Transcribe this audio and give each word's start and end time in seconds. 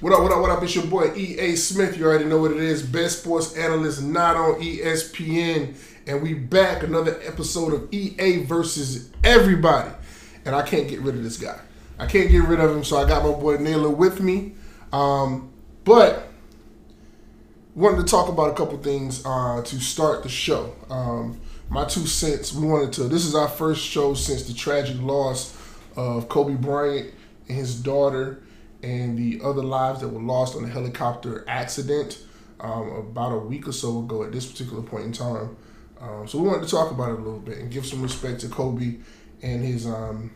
what, 0.00 0.12
up, 0.12 0.22
what 0.22 0.32
up, 0.32 0.40
what 0.40 0.50
up? 0.50 0.62
It's 0.62 0.74
your 0.74 0.84
boy 0.84 1.14
EA 1.14 1.56
Smith. 1.56 1.96
You 1.96 2.04
already 2.04 2.26
know 2.26 2.38
what 2.38 2.50
it 2.50 2.58
is. 2.58 2.82
Best 2.82 3.22
sports 3.22 3.56
analyst 3.56 4.02
not 4.02 4.36
on 4.36 4.60
ESPN. 4.60 5.74
And 6.06 6.22
we 6.22 6.34
back 6.34 6.82
another 6.82 7.18
episode 7.22 7.72
of 7.72 7.92
EA 7.94 8.44
versus 8.44 9.10
everybody. 9.24 9.90
And 10.44 10.54
I 10.54 10.62
can't 10.62 10.86
get 10.86 11.00
rid 11.00 11.14
of 11.14 11.22
this 11.22 11.38
guy. 11.38 11.58
I 11.98 12.06
can't 12.06 12.30
get 12.30 12.44
rid 12.44 12.60
of 12.60 12.70
him, 12.70 12.84
so 12.84 12.98
I 12.98 13.08
got 13.08 13.24
my 13.24 13.32
boy 13.32 13.56
Naylor 13.56 13.90
with 13.90 14.20
me. 14.20 14.54
Um, 14.92 15.50
but 15.84 16.27
wanted 17.78 17.98
to 17.98 18.10
talk 18.10 18.28
about 18.28 18.50
a 18.50 18.54
couple 18.54 18.76
things 18.78 19.22
uh, 19.24 19.62
to 19.62 19.76
start 19.76 20.24
the 20.24 20.28
show. 20.28 20.74
Um, 20.90 21.40
my 21.70 21.84
two 21.84 22.06
cents. 22.06 22.52
We 22.52 22.66
wanted 22.66 22.92
to. 22.94 23.04
This 23.04 23.24
is 23.24 23.36
our 23.36 23.46
first 23.46 23.84
show 23.84 24.14
since 24.14 24.42
the 24.42 24.52
tragic 24.52 25.00
loss 25.00 25.56
of 25.96 26.28
Kobe 26.28 26.54
Bryant 26.54 27.14
and 27.46 27.56
his 27.56 27.80
daughter, 27.80 28.42
and 28.82 29.16
the 29.16 29.40
other 29.44 29.62
lives 29.62 30.00
that 30.00 30.08
were 30.08 30.20
lost 30.20 30.56
on 30.56 30.62
the 30.62 30.68
helicopter 30.68 31.44
accident 31.46 32.18
um, 32.58 32.90
about 32.90 33.32
a 33.32 33.38
week 33.38 33.68
or 33.68 33.72
so 33.72 34.00
ago. 34.00 34.24
At 34.24 34.32
this 34.32 34.50
particular 34.50 34.82
point 34.82 35.04
in 35.04 35.12
time, 35.12 35.56
um, 36.00 36.26
so 36.26 36.38
we 36.38 36.48
wanted 36.48 36.64
to 36.64 36.70
talk 36.70 36.90
about 36.90 37.10
it 37.10 37.20
a 37.20 37.22
little 37.22 37.38
bit 37.38 37.58
and 37.58 37.70
give 37.70 37.86
some 37.86 38.02
respect 38.02 38.40
to 38.40 38.48
Kobe 38.48 38.96
and 39.40 39.64
his 39.64 39.86
um, 39.86 40.32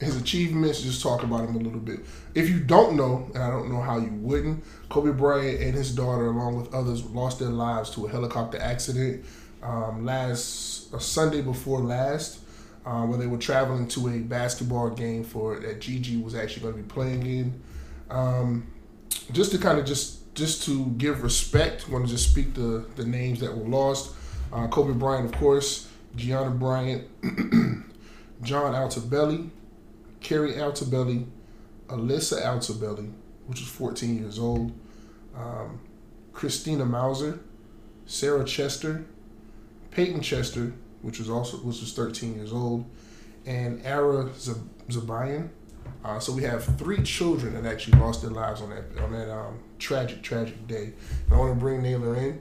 his 0.00 0.16
achievements. 0.16 0.82
Just 0.82 1.02
talk 1.02 1.22
about 1.22 1.48
him 1.48 1.56
a 1.56 1.58
little 1.58 1.80
bit. 1.80 2.00
If 2.34 2.48
you 2.48 2.60
don't 2.60 2.96
know, 2.96 3.30
and 3.34 3.42
I 3.42 3.50
don't 3.50 3.70
know 3.70 3.80
how 3.80 3.98
you 3.98 4.12
wouldn't, 4.12 4.64
Kobe 4.88 5.12
Bryant 5.12 5.60
and 5.60 5.74
his 5.74 5.94
daughter, 5.94 6.26
along 6.26 6.56
with 6.56 6.72
others, 6.74 7.04
lost 7.04 7.38
their 7.38 7.48
lives 7.48 7.90
to 7.90 8.06
a 8.06 8.10
helicopter 8.10 8.58
accident 8.58 9.24
um, 9.62 10.04
last 10.04 11.00
Sunday 11.00 11.40
before 11.40 11.80
last, 11.80 12.40
uh, 12.86 13.02
where 13.02 13.18
they 13.18 13.26
were 13.26 13.38
traveling 13.38 13.88
to 13.88 14.08
a 14.08 14.18
basketball 14.18 14.90
game 14.90 15.24
for 15.24 15.58
that 15.60 15.80
Gigi 15.80 16.16
was 16.16 16.34
actually 16.34 16.62
going 16.62 16.74
to 16.74 16.82
be 16.82 16.88
playing 16.88 17.26
in. 17.26 17.62
Um, 18.10 18.66
just 19.32 19.52
to 19.52 19.58
kind 19.58 19.78
of 19.78 19.84
just 19.84 20.34
just 20.34 20.64
to 20.64 20.86
give 20.98 21.22
respect, 21.22 21.88
want 21.88 22.06
to 22.06 22.10
just 22.10 22.30
speak 22.30 22.54
the 22.54 22.86
the 22.96 23.04
names 23.04 23.40
that 23.40 23.56
were 23.56 23.68
lost. 23.68 24.14
Uh, 24.52 24.66
Kobe 24.68 24.94
Bryant, 24.94 25.26
of 25.26 25.38
course, 25.38 25.88
Gianna 26.16 26.50
Bryant, 26.50 27.06
John 28.42 28.72
Altobelli, 28.72 29.50
Keri 30.20 30.54
Altobelli, 30.54 31.26
Alyssa 31.88 32.42
Altobelli, 32.42 33.12
which 33.46 33.60
was 33.60 33.68
14 33.68 34.18
years 34.18 34.38
old, 34.38 34.72
um, 35.36 35.80
Christina 36.32 36.84
Mauser, 36.84 37.40
Sarah 38.06 38.44
Chester, 38.44 39.04
Peyton 39.90 40.20
Chester, 40.20 40.72
which 41.02 41.18
was 41.18 41.30
also 41.30 41.56
which 41.58 41.80
was 41.80 41.92
13 41.92 42.36
years 42.36 42.52
old, 42.52 42.84
and 43.46 43.84
Ara 43.84 44.30
Zab- 44.38 44.68
Zabayan. 44.88 45.48
Uh, 46.04 46.18
so 46.18 46.32
we 46.32 46.42
have 46.42 46.64
three 46.78 47.02
children 47.02 47.54
that 47.54 47.70
actually 47.70 47.98
lost 47.98 48.22
their 48.22 48.30
lives 48.30 48.60
on 48.60 48.70
that 48.70 48.84
on 49.02 49.12
that 49.12 49.30
um, 49.32 49.58
tragic 49.78 50.22
tragic 50.22 50.66
day. 50.66 50.92
And 51.26 51.32
I 51.34 51.36
want 51.36 51.54
to 51.54 51.60
bring 51.60 51.82
Naylor 51.82 52.16
in. 52.16 52.40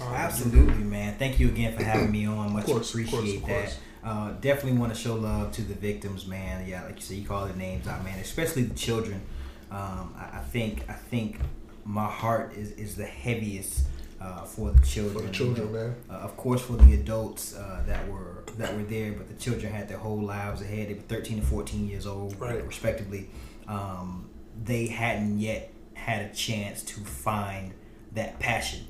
Um, 0.00 0.08
Absolutely, 0.08 0.84
man. 0.84 1.16
Thank 1.18 1.38
you 1.38 1.48
again 1.48 1.76
for 1.76 1.84
having 1.84 2.10
me 2.10 2.26
on. 2.26 2.52
Much 2.52 2.66
course, 2.66 2.94
of 2.94 3.00
course, 3.00 3.14
appreciate 3.14 3.36
of 3.36 3.42
course. 3.42 3.74
that. 3.74 3.80
Uh, 4.04 4.32
definitely 4.40 4.78
want 4.78 4.94
to 4.94 4.98
show 5.00 5.14
love 5.14 5.50
to 5.52 5.62
the 5.62 5.74
victims, 5.74 6.26
man. 6.26 6.66
Yeah, 6.68 6.84
like 6.84 6.96
you 6.96 7.00
said, 7.02 7.16
you 7.16 7.26
call 7.26 7.46
the 7.46 7.56
names 7.56 7.86
out, 7.88 8.04
man. 8.04 8.18
Especially 8.18 8.62
the 8.62 8.74
children. 8.74 9.22
Um, 9.70 10.14
I, 10.18 10.38
I 10.38 10.40
think 10.40 10.84
I 10.88 10.92
think 10.92 11.38
my 11.84 12.06
heart 12.06 12.52
is, 12.54 12.72
is 12.72 12.96
the 12.96 13.06
heaviest 13.06 13.84
uh, 14.20 14.42
for 14.44 14.70
the 14.72 14.84
children. 14.86 15.14
For 15.16 15.22
the 15.22 15.32
children, 15.32 15.68
you 15.68 15.72
know. 15.72 15.78
man. 15.88 15.94
Uh, 16.10 16.12
of 16.14 16.36
course, 16.36 16.60
for 16.62 16.74
the 16.74 16.92
adults 16.94 17.54
uh, 17.56 17.82
that 17.86 18.06
were 18.08 18.44
that 18.58 18.76
were 18.76 18.82
there, 18.84 19.12
but 19.12 19.26
the 19.28 19.34
children 19.34 19.72
had 19.72 19.88
their 19.88 19.98
whole 19.98 20.20
lives 20.20 20.60
ahead. 20.60 20.88
They 20.90 20.94
were 20.94 21.00
13 21.00 21.38
and 21.38 21.46
14 21.46 21.88
years 21.88 22.06
old, 22.06 22.38
Right. 22.38 22.64
respectively. 22.66 23.30
Um, 23.66 24.28
they 24.62 24.86
hadn't 24.88 25.38
yet 25.40 25.72
had 25.94 26.30
a 26.30 26.34
chance 26.34 26.82
to 26.82 27.00
find 27.00 27.72
that 28.12 28.38
passion. 28.38 28.80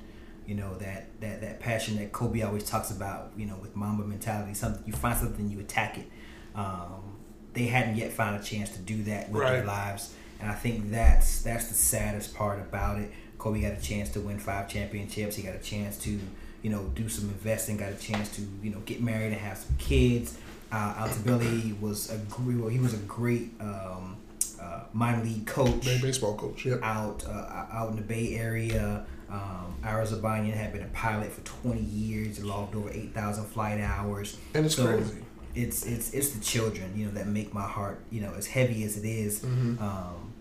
You 0.46 0.54
know 0.54 0.76
that 0.78 1.20
that 1.20 1.40
that 1.40 1.60
passion 1.60 1.96
that 1.96 2.12
Kobe 2.12 2.42
always 2.42 2.64
talks 2.64 2.90
about. 2.90 3.32
You 3.36 3.46
know, 3.46 3.56
with 3.56 3.74
Mamba 3.76 4.04
mentality, 4.04 4.54
something 4.54 4.82
you 4.86 4.92
find 4.92 5.18
something, 5.18 5.48
you 5.50 5.60
attack 5.60 5.98
it. 5.98 6.06
Um, 6.54 7.16
they 7.52 7.66
hadn't 7.66 7.96
yet 7.96 8.12
found 8.12 8.40
a 8.40 8.44
chance 8.44 8.70
to 8.70 8.78
do 8.80 9.02
that 9.04 9.30
with 9.30 9.42
their 9.42 9.64
lives, 9.64 10.14
and 10.40 10.50
I 10.50 10.54
think 10.54 10.90
that's 10.90 11.42
that's 11.42 11.68
the 11.68 11.74
saddest 11.74 12.34
part 12.34 12.60
about 12.60 13.00
it. 13.00 13.10
Kobe 13.38 13.60
got 13.60 13.72
a 13.72 13.80
chance 13.80 14.08
to 14.10 14.20
win 14.20 14.38
five 14.38 14.68
championships. 14.68 15.36
He 15.36 15.42
got 15.42 15.54
a 15.54 15.58
chance 15.58 15.98
to, 15.98 16.18
you 16.62 16.70
know, 16.70 16.84
do 16.94 17.10
some 17.10 17.28
investing. 17.28 17.76
Got 17.76 17.92
a 17.92 17.96
chance 17.96 18.34
to, 18.36 18.42
you 18.62 18.70
know, 18.70 18.80
get 18.86 19.02
married 19.02 19.32
and 19.32 19.34
have 19.34 19.58
some 19.58 19.76
kids. 19.78 20.38
Uh, 20.72 21.06
Altobelli 21.06 21.78
was 21.78 22.10
a 22.10 22.16
great. 22.30 22.56
Well, 22.56 22.68
he 22.68 22.78
was 22.78 22.94
a 22.94 22.98
great 22.98 23.50
um, 23.60 24.16
uh, 24.60 24.84
minor 24.94 25.22
league 25.22 25.46
coach 25.46 25.84
baseball 25.84 26.36
coach. 26.36 26.64
Yep. 26.64 26.80
out 26.82 27.24
uh, 27.26 27.66
out 27.70 27.90
in 27.90 27.96
the 27.96 28.02
Bay 28.02 28.36
Area. 28.36 29.04
Um, 29.34 29.76
Ira 29.82 30.04
Zabanian 30.06 30.54
had 30.54 30.72
been 30.72 30.82
a 30.82 30.92
pilot 31.04 31.30
for 31.32 31.40
20 31.62 31.80
years, 31.80 32.42
logged 32.42 32.74
over 32.76 32.90
8,000 32.90 33.44
flight 33.46 33.80
hours. 33.80 34.36
And 34.54 34.64
it's 34.66 34.76
crazy. 34.76 35.22
It's 35.54 35.84
it's 35.86 36.12
it's 36.12 36.30
the 36.30 36.40
children, 36.52 36.86
you 36.96 37.06
know, 37.06 37.12
that 37.12 37.26
make 37.28 37.54
my 37.54 37.62
heart, 37.76 37.98
you 38.10 38.20
know, 38.20 38.32
as 38.36 38.46
heavy 38.46 38.82
as 38.84 38.96
it 38.96 39.04
is, 39.06 39.40
Mm-hmm. 39.40 39.82
um, 39.82 40.32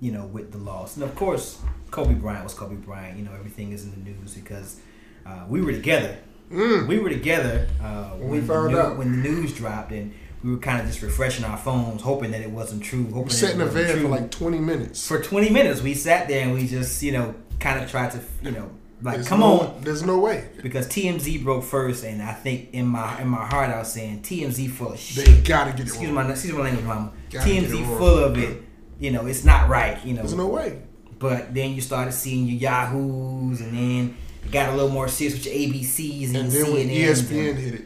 you 0.00 0.10
know, 0.12 0.24
with 0.26 0.50
the 0.50 0.58
loss. 0.58 0.96
And 0.96 1.04
of 1.04 1.14
course, 1.14 1.58
Kobe 1.90 2.14
Bryant 2.14 2.44
was 2.44 2.54
Kobe 2.54 2.76
Bryant. 2.76 3.18
You 3.18 3.24
know, 3.24 3.32
everything 3.34 3.72
is 3.72 3.84
in 3.84 3.90
the 3.90 4.10
news 4.10 4.34
because 4.34 4.80
uh, 5.26 5.44
we 5.48 5.60
were 5.60 5.72
together. 5.72 6.16
We 6.50 6.98
were 6.98 7.08
together 7.10 7.68
uh, 7.82 7.84
Mm. 7.84 8.18
When 8.18 8.20
when, 8.20 8.30
we 8.30 8.40
the 8.40 8.46
found 8.46 8.72
new- 8.72 8.78
out. 8.78 8.98
when 8.98 9.08
the 9.22 9.28
news 9.28 9.54
dropped, 9.54 9.92
and 9.92 10.12
we 10.44 10.50
were 10.50 10.58
kind 10.58 10.80
of 10.80 10.86
just 10.86 11.00
refreshing 11.02 11.44
our 11.44 11.56
phones, 11.56 12.02
hoping 12.02 12.30
that 12.32 12.40
it 12.40 12.50
wasn't 12.50 12.82
true. 12.82 13.04
Hoping 13.12 13.24
that 13.28 13.30
Sat 13.32 13.52
in 13.54 13.58
wasn't 13.60 13.86
van 13.86 14.00
for 14.02 14.08
like 14.08 14.30
20 14.30 14.58
minutes. 14.58 15.06
for 15.06 15.22
20 15.22 15.50
minutes 15.50 15.80
we 15.82 15.94
sat 15.94 16.28
there 16.28 16.42
and 16.44 16.52
we 16.54 16.66
just 16.66 17.02
you 17.02 17.12
know 17.12 17.34
kind 17.62 17.82
of 17.82 17.90
tried 17.90 18.10
to 18.10 18.20
you 18.42 18.50
know 18.50 18.70
like 19.04 19.16
There's 19.16 19.28
come 19.28 19.40
no- 19.40 19.60
on 19.60 19.80
There's 19.82 20.02
no 20.04 20.18
way. 20.18 20.48
because 20.62 20.86
TMZ 20.86 21.42
broke 21.42 21.64
first 21.64 22.04
and 22.04 22.22
I 22.22 22.32
think 22.32 22.68
in 22.72 22.86
my 22.86 23.20
in 23.20 23.28
my 23.28 23.44
heart 23.44 23.70
I 23.70 23.78
was 23.78 23.92
saying 23.92 24.22
TMZ 24.22 24.70
full 24.70 24.92
of 24.92 24.98
shit. 24.98 25.24
They 25.26 25.40
gotta 25.40 25.70
get 25.72 25.80
it 25.80 25.86
excuse 25.86 26.10
wrong. 26.10 26.26
my 26.26 26.30
excuse 26.30 26.54
my 26.54 26.60
language 26.64 26.84
mama 26.86 27.12
TMZ 27.30 27.98
full 27.98 28.18
of 28.18 28.38
it 28.38 28.62
you 29.00 29.10
know 29.10 29.26
it's 29.26 29.44
not 29.44 29.68
right 29.68 30.04
you 30.04 30.12
know 30.14 30.22
There's 30.22 30.34
no 30.34 30.46
way. 30.46 30.80
but 31.18 31.52
then 31.54 31.74
you 31.74 31.80
started 31.80 32.12
seeing 32.12 32.46
your 32.46 32.58
Yahoos 32.58 33.60
and 33.60 33.72
then 33.76 34.16
it 34.44 34.50
got 34.52 34.68
a 34.68 34.72
little 34.76 34.90
more 34.90 35.08
serious 35.08 35.34
with 35.34 35.46
your 35.46 35.54
ABCs 35.54 36.26
and, 36.28 36.36
And 36.36 36.50
then 36.52 36.72
when 36.72 36.88
CNNs 36.88 37.22
ESPN 37.22 37.50
and- 37.50 37.58
hit 37.58 37.74
it, 37.74 37.84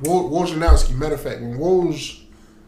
Wo- 0.00 0.30
Wojnarowski, 0.30 0.94
matter 0.96 1.14
of 1.16 1.20
fact, 1.20 1.40
when 1.40 1.58
Woj 1.58 2.20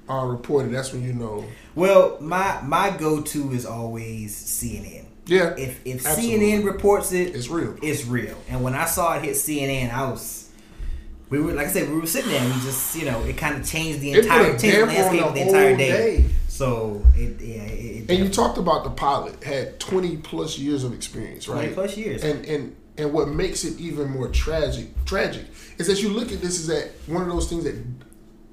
uh, 0.09 0.25
reported, 0.27 0.73
that's 0.73 0.93
when 0.93 1.03
you 1.05 1.13
know. 1.13 1.45
well 1.77 2.19
my 2.21 2.61
my 2.63 2.91
go 2.91 3.21
to 3.21 3.53
is 3.53 3.65
always 3.67 4.35
CNN 4.37 5.00
Yeah, 5.27 5.55
if 5.57 5.85
if 5.87 6.07
Absolutely. 6.07 6.47
CNN 6.47 6.65
reports 6.65 7.13
it 7.13 7.35
it's 7.35 7.49
real. 7.49 7.77
it's 7.83 8.05
real. 8.05 8.37
And 8.49 8.63
when 8.63 8.75
I 8.75 8.87
saw 8.87 9.17
it 9.17 9.25
hit 9.25 9.35
CNN, 9.37 9.93
I 9.93 10.11
was, 10.11 10.51
we 11.29 11.41
were 11.41 11.53
like 11.53 11.69
I 11.69 11.71
said, 11.71 11.89
we 11.89 11.99
were 11.99 12.07
sitting 12.07 12.31
there 12.31 12.41
and 12.43 12.55
we 12.55 12.61
just, 12.63 12.97
you 12.97 13.05
know, 13.05 13.23
it 13.25 13.37
kind 13.37 13.57
of 13.57 13.67
changed 13.67 14.01
the 14.01 14.13
entire, 14.13 14.59
changed 14.59 14.65
the 14.65 14.87
landscape 14.87 15.21
the 15.21 15.27
of 15.27 15.35
the 15.35 15.41
entire 15.43 15.77
day. 15.77 16.23
day. 16.23 16.25
So 16.49 17.05
it, 17.15 17.41
yeah, 17.41 17.63
it, 17.63 18.11
it 18.11 18.11
And 18.11 18.19
you 18.19 18.29
talked 18.29 18.59
about 18.59 18.85
the 18.85 18.91
pilot 18.91 19.43
had 19.45 19.79
20 19.81 20.19
plus 20.19 20.59
years 20.59 20.85
of 20.85 20.93
experience, 20.93 21.49
right? 21.49 21.55
20 21.55 21.67
right? 21.69 21.75
plus 21.75 21.97
years. 21.97 22.25
And 22.25 22.45
and 22.45 22.77
and 22.99 23.13
what 23.13 23.29
makes 23.29 23.65
it 23.65 23.79
even 23.81 24.11
more 24.11 24.29
tragic 24.29 24.89
tragic 25.05 25.47
is 25.79 25.87
that 25.87 26.03
you 26.03 26.11
look 26.11 26.33
at 26.33 26.41
this 26.41 26.59
is 26.59 26.67
that 26.67 26.91
one 27.07 27.23
of 27.23 27.29
those 27.29 27.49
things 27.49 27.65
that 27.65 27.77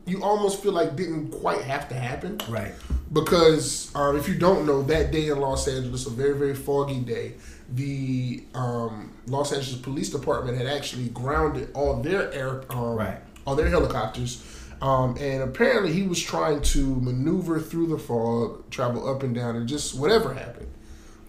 you 0.07 0.23
almost 0.23 0.61
feel 0.63 0.71
like 0.71 0.95
didn't 0.95 1.29
quite 1.31 1.61
have 1.61 1.87
to 1.89 1.95
happen. 1.95 2.39
right. 2.49 2.73
because 3.11 3.93
um, 3.95 4.17
if 4.17 4.27
you 4.27 4.35
don't 4.35 4.65
know, 4.65 4.81
that 4.83 5.11
day 5.11 5.27
in 5.29 5.39
Los 5.39 5.67
Angeles, 5.67 6.05
a 6.07 6.09
very 6.09 6.37
very 6.37 6.55
foggy 6.55 6.99
day, 6.99 7.33
the 7.73 8.43
um, 8.53 9.11
Los 9.27 9.51
Angeles 9.51 9.79
Police 9.81 10.09
Department 10.09 10.57
had 10.57 10.67
actually 10.67 11.09
grounded 11.09 11.69
all 11.73 12.01
their 12.01 12.31
air, 12.33 12.63
um, 12.69 12.95
Right. 12.95 13.17
all 13.45 13.55
their 13.55 13.69
helicopters, 13.69 14.43
um, 14.81 15.17
and 15.19 15.43
apparently 15.43 15.91
he 15.91 16.03
was 16.03 16.21
trying 16.21 16.61
to 16.61 16.85
maneuver 17.01 17.59
through 17.59 17.87
the 17.87 17.97
fog, 17.97 18.69
travel 18.69 19.09
up 19.09 19.23
and 19.23 19.35
down, 19.35 19.55
and 19.55 19.67
just 19.67 19.95
whatever 19.99 20.33
happened, 20.33 20.69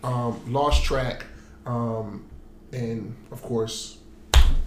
um, 0.04 0.40
lost 0.52 0.84
track, 0.84 1.24
um, 1.66 2.24
and 2.72 3.16
of 3.32 3.42
course, 3.42 3.98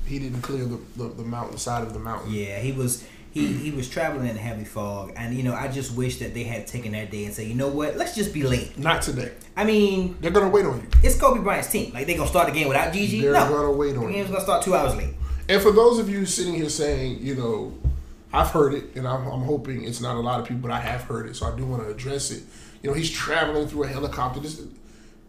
he 0.06 0.20
didn't 0.20 0.42
clear 0.42 0.66
the, 0.66 0.80
the, 0.98 1.08
the 1.10 1.24
mountain 1.24 1.58
side 1.58 1.84
of 1.84 1.94
the 1.94 2.00
mountain. 2.00 2.34
Yeah, 2.34 2.60
he 2.60 2.72
was. 2.74 3.06
He, 3.32 3.48
he 3.54 3.72
was 3.72 3.90
traveling 3.90 4.28
in 4.28 4.36
a 4.36 4.40
heavy 4.40 4.66
fog, 4.66 5.14
and 5.16 5.34
you 5.34 5.44
know 5.44 5.54
I 5.54 5.70
just 5.70 5.96
wish 5.96 6.20
that 6.20 6.34
they 6.34 6.44
had 6.44 6.68
taken 6.68 6.92
that 6.92 7.12
day 7.12 7.24
and 7.26 7.34
said, 7.34 7.48
you 7.48 7.56
know 7.56 7.70
what, 7.70 7.96
let's 7.96 8.14
just 8.14 8.34
be 8.34 8.44
late. 8.44 8.78
Not 8.78 9.02
today. 9.02 9.32
I 9.56 9.64
mean, 9.64 10.18
They're 10.20 10.32
gonna 10.32 10.50
wait 10.50 10.66
on 10.66 10.82
you. 10.82 10.88
it's 11.02 11.18
Kobe 11.18 11.42
Bryant's 11.42 11.72
team. 11.72 11.94
Like 11.94 12.08
they 12.08 12.16
gonna 12.16 12.30
start 12.30 12.48
the 12.48 12.54
game 12.54 12.68
without 12.68 12.92
Gigi? 12.92 13.22
They're 13.22 13.32
no, 13.34 13.48
gonna 13.48 13.72
wait 13.72 13.94
the 13.94 14.00
on 14.00 14.08
you. 14.08 14.14
game's 14.16 14.30
gonna 14.30 14.42
start 14.42 14.64
two 14.64 14.76
hours 14.76 14.96
late. 14.96 15.14
And 15.48 15.62
for 15.62 15.72
those 15.72 15.98
of 16.00 16.10
you 16.10 16.26
sitting 16.26 16.54
here 16.56 16.70
saying, 16.70 17.20
you 17.22 17.36
know, 17.36 17.74
I've 18.34 18.50
heard 18.50 18.74
it, 18.74 18.96
and 18.96 19.08
I'm, 19.08 19.26
I'm 19.28 19.42
hoping 19.42 19.84
it's 19.84 20.02
not 20.02 20.16
a 20.16 20.20
lot 20.20 20.40
of 20.40 20.48
people, 20.48 20.62
but 20.62 20.72
I 20.72 20.80
have 20.80 21.02
heard 21.04 21.28
it, 21.28 21.36
so 21.36 21.52
I 21.52 21.56
do 21.56 21.66
want 21.66 21.84
to 21.84 21.90
address 21.90 22.32
it. 22.32 22.44
You 22.82 22.90
know, 22.90 22.96
he's 22.96 23.10
traveling 23.12 23.68
through 23.68 23.84
a 23.84 23.88
helicopter. 23.88 24.40
This, 24.40 24.62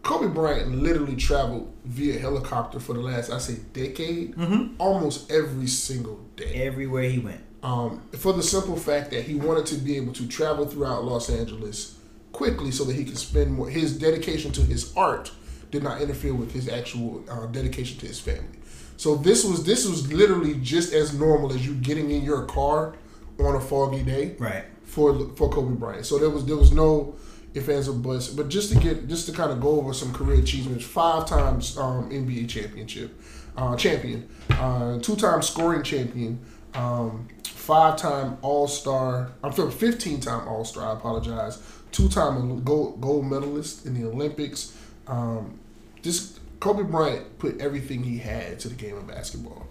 Kobe 0.03 0.27
Bryant 0.33 0.71
literally 0.81 1.15
traveled 1.15 1.73
via 1.85 2.19
helicopter 2.19 2.79
for 2.79 2.93
the 2.93 2.99
last, 2.99 3.31
I 3.31 3.37
say, 3.37 3.57
decade, 3.73 4.35
mm-hmm. 4.35 4.75
almost 4.77 5.31
every 5.31 5.67
single 5.67 6.19
day. 6.35 6.65
Everywhere 6.65 7.03
he 7.03 7.19
went. 7.19 7.41
Um, 7.63 8.01
for 8.17 8.33
the 8.33 8.43
simple 8.43 8.75
fact 8.75 9.11
that 9.11 9.23
he 9.23 9.35
wanted 9.35 9.65
to 9.67 9.75
be 9.75 9.95
able 9.95 10.11
to 10.13 10.27
travel 10.27 10.65
throughout 10.65 11.05
Los 11.05 11.29
Angeles 11.29 11.97
quickly 12.33 12.71
so 12.71 12.83
that 12.83 12.93
he 12.95 13.05
could 13.05 13.17
spend 13.17 13.53
more. 13.53 13.69
His 13.69 13.97
dedication 13.97 14.51
to 14.51 14.61
his 14.61 14.93
art 14.97 15.31
did 15.71 15.81
not 15.81 16.01
interfere 16.01 16.33
with 16.33 16.51
his 16.51 16.67
actual 16.67 17.23
uh, 17.29 17.45
dedication 17.47 17.97
to 17.99 18.05
his 18.05 18.19
family. 18.19 18.59
So 18.97 19.15
this 19.15 19.43
was 19.45 19.63
this 19.63 19.87
was 19.87 20.11
literally 20.11 20.55
just 20.55 20.93
as 20.93 21.17
normal 21.17 21.53
as 21.53 21.65
you 21.65 21.73
getting 21.75 22.11
in 22.11 22.23
your 22.23 22.45
car 22.45 22.95
on 23.39 23.55
a 23.55 23.59
foggy 23.59 24.03
day 24.03 24.35
Right. 24.37 24.65
for 24.83 25.29
for 25.35 25.49
Kobe 25.49 25.75
Bryant. 25.75 26.05
So 26.05 26.19
there 26.19 26.29
was 26.29 26.45
there 26.45 26.57
was 26.57 26.71
no 26.73 27.15
ifs 27.53 27.69
ands 27.69 27.87
or 27.87 27.93
buts. 27.93 28.27
But 28.27 28.49
just 28.49 28.71
to 28.73 28.79
get 28.79 29.07
just 29.07 29.25
to 29.27 29.31
kind 29.31 29.51
of 29.51 29.61
go 29.61 29.79
over 29.79 29.93
some 29.93 30.13
career 30.13 30.39
achievements: 30.39 30.83
five 30.85 31.25
times 31.27 31.77
um, 31.77 32.09
NBA 32.09 32.49
championship 32.49 33.19
uh, 33.57 33.75
champion, 33.75 34.27
uh, 34.51 34.99
two 34.99 35.15
time 35.15 35.41
scoring 35.41 35.81
champion, 35.83 36.39
um, 36.75 37.27
five 37.63 37.95
time 37.95 38.37
All 38.41 38.67
Star. 38.67 39.31
I'm 39.41 39.53
sorry, 39.53 39.71
fifteen 39.71 40.19
time 40.19 40.47
All 40.47 40.65
Star. 40.65 40.89
I 40.89 40.93
apologize. 40.93 41.61
Two 41.91 42.09
time 42.09 42.63
gold 42.63 42.99
gold 42.99 43.25
medalist 43.25 43.85
in 43.85 43.93
the 43.93 44.07
Olympics. 44.07 44.77
Um, 45.07 45.59
just 46.01 46.39
Kobe 46.59 46.83
Bryant 46.83 47.39
put 47.39 47.61
everything 47.61 48.03
he 48.03 48.17
had 48.17 48.59
to 48.61 48.69
the 48.69 48.75
game 48.75 48.97
of 48.97 49.07
basketball. 49.07 49.67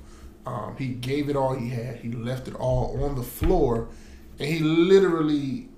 Um, 0.47 0.75
he 0.79 0.89
gave 0.89 1.29
it 1.29 1.37
all 1.37 1.55
he 1.55 1.69
had. 1.69 1.97
He 1.97 2.11
left 2.11 2.49
it 2.49 2.55
all 2.55 3.05
on 3.05 3.15
the 3.15 3.23
floor, 3.23 3.89
and 4.39 4.49
he 4.49 4.59
literally, 4.61 5.69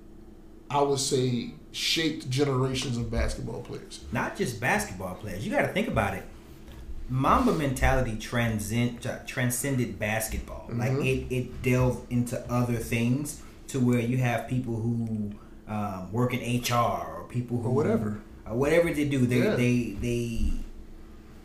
I 0.69 0.81
would 0.81 0.99
say, 0.99 1.51
shaped 1.73 2.29
generations 2.29 2.97
of 2.97 3.11
basketball 3.11 3.61
players. 3.61 4.05
Not 4.13 4.37
just 4.37 4.61
basketball 4.61 5.15
players. 5.15 5.45
You 5.45 5.51
got 5.51 5.63
to 5.63 5.73
think 5.73 5.89
about 5.89 6.13
it. 6.13 6.23
Mamba 7.09 7.53
mentality 7.53 8.15
transcend, 8.17 9.07
transcended 9.27 9.99
basketball. 9.99 10.69
Like 10.73 10.93
it, 10.93 11.27
it 11.29 11.61
delved 11.61 12.11
into 12.11 12.39
other 12.51 12.75
things 12.75 13.41
to 13.67 13.79
where 13.79 13.99
you 13.99 14.17
have 14.17 14.47
people 14.47 14.75
who 14.75 15.31
um, 15.67 16.11
work 16.11 16.33
in 16.33 16.39
HR 16.61 16.73
or 16.73 17.25
people 17.29 17.57
who 17.61 17.69
Or 17.69 17.73
whatever. 17.75 18.19
or 18.47 18.55
whatever 18.55 18.91
they 18.93 19.05
do. 19.05 19.25
They 19.25 19.37
Yeah. 19.43 19.55
they 19.55 19.97
they 20.01 20.51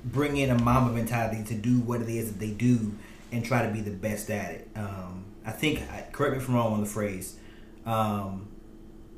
bring 0.04 0.36
in 0.38 0.50
a 0.50 0.58
Mamba 0.58 0.92
mentality 0.94 1.44
to 1.44 1.54
do 1.54 1.80
what 1.80 2.00
it 2.00 2.08
is 2.08 2.32
that 2.32 2.38
they 2.40 2.50
do 2.52 2.92
and 3.32 3.44
try 3.44 3.64
to 3.66 3.70
be 3.72 3.80
the 3.82 3.90
best 3.90 4.30
at 4.30 4.50
it. 4.52 4.68
Um, 4.74 5.24
I 5.44 5.50
think 5.52 5.82
correct 6.12 6.32
me 6.36 6.38
if 6.42 6.48
I'm 6.48 6.54
wrong 6.54 6.72
on 6.72 6.80
the 6.80 6.86
phrase. 6.86 7.36
Um, 7.84 8.48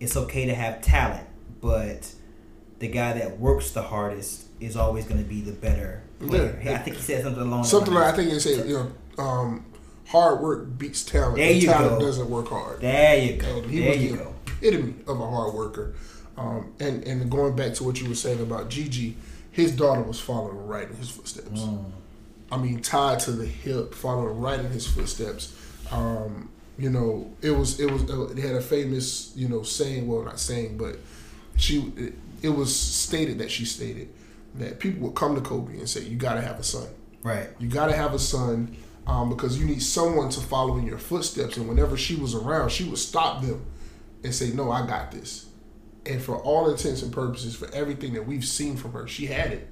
it's 0.00 0.16
okay 0.16 0.46
to 0.46 0.54
have 0.54 0.82
talent, 0.82 1.26
but 1.60 2.12
the 2.82 2.88
guy 2.88 3.12
that 3.12 3.38
works 3.38 3.70
the 3.70 3.81
hardest 3.82 4.44
is 4.58 4.76
always 4.76 5.05
going 5.05 5.23
to 5.23 5.29
be 5.29 5.40
the 5.40 5.52
better 5.52 6.02
player. 6.19 6.61
Yeah. 6.64 6.73
I 6.75 6.79
think 6.79 6.96
he 6.96 7.02
said 7.02 7.23
something 7.23 7.40
along 7.43 7.62
Something 7.62 7.94
like 7.94 8.12
I 8.12 8.17
think 8.17 8.32
he 8.32 8.40
said 8.40 8.69
you 8.69 8.93
know, 9.17 9.23
um, 9.23 9.64
hard 10.08 10.40
work 10.40 10.76
beats 10.79 11.05
talent. 11.05 11.37
There 11.37 11.52
you 11.52 11.69
talent 11.69 12.00
go. 12.00 12.06
doesn't 12.06 12.29
work 12.29 12.49
hard. 12.49 12.81
There 12.81 13.19
you 13.19 13.37
go. 13.37 13.58
And 13.58 13.70
he 13.70 13.79
There 13.81 13.90
was 13.90 14.02
you 14.02 14.11
the 14.11 14.17
go. 14.17 14.34
epitome 14.61 14.94
of 15.06 15.20
a 15.20 15.31
hard 15.31 15.55
worker. 15.55 15.94
Um, 16.37 16.73
and 16.81 17.05
and 17.05 17.31
going 17.31 17.55
back 17.55 17.75
to 17.75 17.84
what 17.84 18.00
you 18.00 18.08
were 18.08 18.17
saying 18.17 18.40
about 18.40 18.69
Gigi, 18.69 19.17
his 19.52 19.70
daughter 19.70 20.02
was 20.02 20.19
following 20.19 20.67
right 20.67 20.88
in 20.90 20.96
his 20.96 21.08
footsteps. 21.08 21.61
Mm. 21.61 21.84
I 22.50 22.56
mean, 22.56 22.82
tied 22.82 23.20
to 23.20 23.31
the 23.31 23.46
hip, 23.46 23.94
following 23.94 24.40
right 24.40 24.58
in 24.58 24.70
his 24.73 24.88
footsteps. 24.88 25.56
Um, 25.93 26.49
you 26.79 26.90
know, 26.90 27.31
it 27.43 27.52
was 27.52 27.79
it 27.79 27.88
was 27.88 28.02
it 28.02 28.38
had 28.38 28.56
a 28.56 28.61
famous 28.61 29.32
you 29.37 29.49
know 29.49 29.62
saying. 29.62 30.08
Well, 30.08 30.23
not 30.25 30.40
saying, 30.40 30.79
but 30.79 30.96
she 31.56 31.93
it, 32.42 32.48
was 32.50 32.74
stated 32.74 33.38
that 33.38 33.50
she 33.50 33.64
stated 33.64 34.08
that 34.56 34.78
people 34.80 35.06
would 35.06 35.14
come 35.16 35.34
to 35.34 35.40
Kobe 35.40 35.78
and 35.78 35.88
say, 35.88 36.02
"You 36.02 36.16
got 36.16 36.34
to 36.34 36.40
have 36.42 36.58
a 36.58 36.62
son." 36.62 36.88
Right. 37.22 37.48
You 37.58 37.68
got 37.68 37.86
to 37.86 37.96
have 37.96 38.14
a 38.14 38.18
son 38.18 38.76
um, 39.06 39.28
because 39.28 39.58
you 39.58 39.64
need 39.64 39.82
someone 39.82 40.28
to 40.30 40.40
follow 40.40 40.76
in 40.78 40.86
your 40.86 40.98
footsteps. 40.98 41.56
And 41.56 41.68
whenever 41.68 41.96
she 41.96 42.16
was 42.16 42.34
around, 42.34 42.70
she 42.70 42.84
would 42.84 42.98
stop 42.98 43.42
them 43.42 43.64
and 44.24 44.34
say, 44.34 44.50
"No, 44.50 44.70
I 44.70 44.86
got 44.86 45.12
this." 45.12 45.46
And 46.04 46.20
for 46.20 46.36
all 46.36 46.68
intents 46.68 47.02
and 47.02 47.12
purposes, 47.12 47.54
for 47.54 47.72
everything 47.72 48.14
that 48.14 48.26
we've 48.26 48.44
seen 48.44 48.76
from 48.76 48.92
her, 48.92 49.06
she 49.06 49.26
had 49.26 49.52
it. 49.52 49.68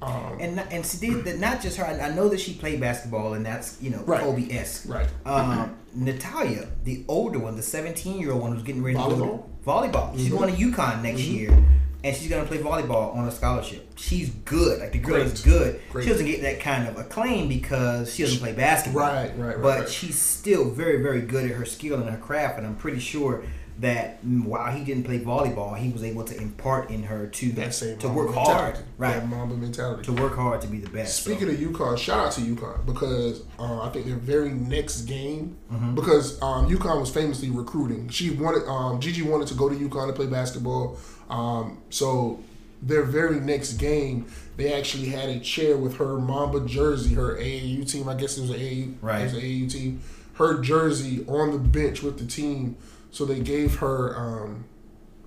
Um, 0.00 0.36
And 0.38 0.56
not- 0.56 0.70
and 0.70 0.84
see, 0.86 1.08
that 1.22 1.38
not 1.40 1.60
just 1.62 1.78
her. 1.78 1.84
I 1.86 1.98
I 2.08 2.14
know 2.14 2.28
that 2.28 2.38
she 2.38 2.52
played 2.54 2.80
basketball, 2.80 3.32
and 3.34 3.44
that's 3.44 3.76
you 3.80 3.90
know 3.90 4.02
Right. 4.06 4.20
Kobe 4.20 4.48
esque. 4.56 4.88
right. 4.88 5.08
Um, 5.24 5.74
Natalia, 5.94 6.68
the 6.84 7.04
older 7.08 7.38
one, 7.38 7.56
the 7.56 7.62
17 7.62 8.20
year 8.20 8.30
old 8.32 8.42
one 8.42 8.52
who's 8.52 8.62
getting 8.62 8.82
ready 8.82 8.96
to 8.98 9.02
Volleyball? 9.02 9.18
go 9.18 9.46
to 9.64 9.70
volleyball. 9.70 10.16
She's 10.16 10.28
Mhm. 10.28 10.38
going 10.38 10.54
to 10.54 10.60
UConn 10.60 11.02
next 11.02 11.22
Mhm. 11.22 11.32
year, 11.32 11.64
and 12.04 12.16
she's 12.16 12.28
to 12.42 12.48
play 12.48 12.58
volleyball 12.58 13.14
on 13.16 13.26
a 13.26 13.30
scholarship. 13.30 13.90
She's 13.96 14.30
good. 14.30 14.80
Like 14.80 14.92
the 14.92 14.98
girl 14.98 15.16
is 15.16 15.42
good. 15.42 15.80
Great. 15.90 16.04
She 16.04 16.10
doesn't 16.10 16.26
get 16.26 16.42
that 16.42 16.60
kind 16.60 16.88
of 16.88 16.96
acclaim 16.98 17.48
because 17.48 18.14
she 18.14 18.22
doesn't 18.22 18.38
play 18.38 18.52
basketball. 18.52 19.02
Right, 19.02 19.36
right, 19.36 19.54
right, 19.56 19.62
But 19.62 19.78
right. 19.80 19.88
she's 19.88 20.18
still 20.18 20.70
very, 20.70 21.02
very 21.02 21.22
good 21.22 21.50
at 21.50 21.56
her 21.56 21.64
skill 21.64 22.00
and 22.00 22.08
her 22.08 22.18
craft, 22.18 22.58
and 22.58 22.66
I'm 22.66 22.76
pretty 22.76 23.00
sure 23.00 23.42
that 23.78 24.24
while 24.24 24.72
he 24.72 24.82
didn't 24.84 25.04
play 25.04 25.18
volleyball, 25.18 25.76
he 25.76 25.90
was 25.90 26.02
able 26.02 26.24
to 26.24 26.36
impart 26.40 26.90
in 26.90 27.02
her 27.02 27.26
to 27.26 27.52
That 27.52 27.74
same 27.74 27.98
to 27.98 28.08
work 28.08 28.32
hard, 28.34 28.78
right? 28.96 29.14
That 29.16 29.28
Mamba 29.28 29.54
mentality. 29.54 30.02
To 30.04 30.12
work 30.12 30.34
hard 30.34 30.62
to 30.62 30.66
be 30.68 30.78
the 30.78 30.88
best. 30.88 31.16
so. 31.22 31.30
Speaking 31.30 31.50
of 31.50 31.56
UConn, 31.56 31.98
shout 31.98 32.26
out 32.28 32.32
to 32.32 32.40
UConn 32.40 32.86
because 32.86 33.42
uh, 33.58 33.82
I 33.82 33.90
think 33.90 34.06
their 34.06 34.16
very 34.16 34.50
next 34.50 35.02
game, 35.02 35.58
Mm-hmm. 35.72 35.94
because 35.94 36.40
um, 36.42 36.70
UConn 36.70 37.00
was 37.00 37.10
famously 37.10 37.50
recruiting. 37.50 38.08
She 38.08 38.30
wanted 38.30 38.66
um, 38.68 38.98
Gigi 39.00 39.22
wanted 39.22 39.48
to 39.48 39.54
go 39.54 39.68
to 39.68 39.74
UConn 39.74 40.06
to 40.06 40.12
play 40.14 40.26
basketball, 40.26 40.96
um, 41.28 41.82
so 41.90 42.40
their 42.82 43.02
very 43.02 43.40
next 43.40 43.74
game 43.74 44.26
they 44.56 44.72
actually 44.72 45.08
had 45.08 45.28
a 45.28 45.38
chair 45.40 45.76
with 45.76 45.96
her 45.98 46.16
Mamba 46.18 46.60
jersey, 46.66 47.14
her 47.14 47.36
AAU 47.36 47.90
team. 47.90 48.08
I 48.08 48.14
guess 48.14 48.38
it 48.38 48.42
was 48.42 48.50
an 48.50 48.56
AAU, 48.56 48.94
Right. 49.02 49.20
it 49.20 49.24
was 49.24 49.34
an 49.34 49.40
AAU 49.40 49.70
team. 49.70 50.00
Her 50.34 50.60
jersey 50.62 51.24
on 51.28 51.50
the 51.52 51.58
bench 51.58 52.02
with 52.02 52.18
the 52.18 52.24
team, 52.26 52.76
so 53.16 53.24
they 53.24 53.40
gave 53.40 53.76
her. 53.76 54.14
Um, 54.16 54.64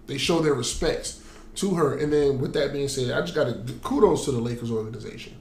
they 0.05 0.17
show 0.17 0.39
their 0.41 0.53
respects 0.53 1.23
to 1.55 1.73
her. 1.75 1.97
And 1.97 2.11
then 2.13 2.39
with 2.39 2.53
that 2.53 2.71
being 2.71 2.87
said, 2.87 3.11
I 3.11 3.21
just 3.21 3.33
got 3.35 3.45
to 3.45 3.73
kudos 3.83 4.25
to 4.25 4.31
the 4.31 4.39
Lakers 4.39 4.71
organization. 4.71 5.35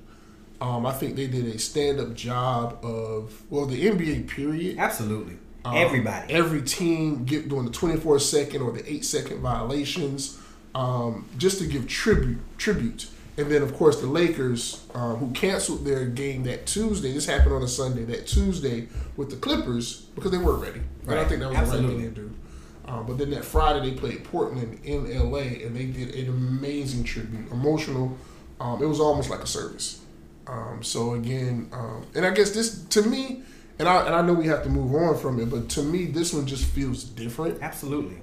Um, 0.60 0.86
I 0.86 0.92
think 0.92 1.14
they 1.16 1.26
did 1.26 1.46
a 1.46 1.58
stand 1.58 2.00
up 2.00 2.14
job 2.14 2.78
of 2.82 3.42
well 3.50 3.66
the 3.66 3.84
NBA 3.86 4.28
period. 4.28 4.78
Absolutely, 4.78 5.36
Um, 5.64 5.76
everybody. 5.76 6.32
every 6.32 6.62
team 6.62 7.24
get 7.26 7.48
doing 7.50 7.66
the 7.66 7.70
twenty 7.70 7.96
four 8.00 8.18
second 8.18 8.62
or 8.62 8.72
the 8.72 8.90
eight 8.90 9.04
second 9.04 9.40
violations, 9.40 10.38
um, 10.74 11.26
just 11.36 11.58
to 11.60 11.66
give 11.66 11.86
tribute 11.86 12.38
tribute. 12.56 13.08
And 13.36 13.52
then 13.52 13.62
of 13.62 13.72
course 13.74 14.00
the 14.00 14.08
Lakers, 14.08 14.82
um, 14.94 15.16
who 15.18 15.30
canceled 15.30 15.84
their 15.84 16.06
game 16.06 16.42
that 16.44 16.66
Tuesday. 16.66 17.12
This 17.12 17.26
happened 17.26 17.52
on 17.54 17.62
a 17.62 17.68
Sunday. 17.68 18.04
That 18.04 18.26
Tuesday 18.26 18.88
with 19.16 19.30
the 19.30 19.36
Clippers 19.36 20.00
because 20.16 20.32
they 20.32 20.38
weren't 20.38 20.60
ready. 20.62 20.80
And 21.06 21.18
I 21.20 21.24
think 21.24 21.40
that 21.40 21.50
was 21.50 21.70
the 21.70 21.78
right 21.78 21.86
thing 21.86 22.02
to 22.02 22.10
do. 22.10 22.34
Um, 22.88 23.06
but 23.06 23.18
then 23.18 23.30
that 23.30 23.44
Friday 23.44 23.90
they 23.90 23.96
played 23.96 24.24
Portland 24.24 24.80
in 24.82 25.04
LA 25.04 25.40
and 25.40 25.76
they 25.76 25.86
did 25.86 26.14
an 26.14 26.28
amazing 26.28 27.04
tribute, 27.04 27.50
emotional. 27.52 28.16
Um, 28.60 28.82
it 28.82 28.86
was 28.86 28.98
almost 28.98 29.28
like 29.28 29.40
a 29.40 29.46
service. 29.46 30.00
Um, 30.46 30.82
so 30.82 31.12
again, 31.12 31.68
um, 31.72 32.06
and 32.14 32.24
I 32.24 32.30
guess 32.30 32.52
this 32.52 32.82
to 32.84 33.02
me, 33.02 33.42
and 33.78 33.86
I 33.86 34.06
and 34.06 34.14
I 34.14 34.22
know 34.22 34.32
we 34.32 34.46
have 34.46 34.62
to 34.62 34.70
move 34.70 34.94
on 34.94 35.18
from 35.18 35.38
it, 35.38 35.50
but 35.50 35.68
to 35.70 35.82
me 35.82 36.06
this 36.06 36.32
one 36.32 36.46
just 36.46 36.64
feels 36.64 37.04
different. 37.04 37.62
Absolutely. 37.62 38.16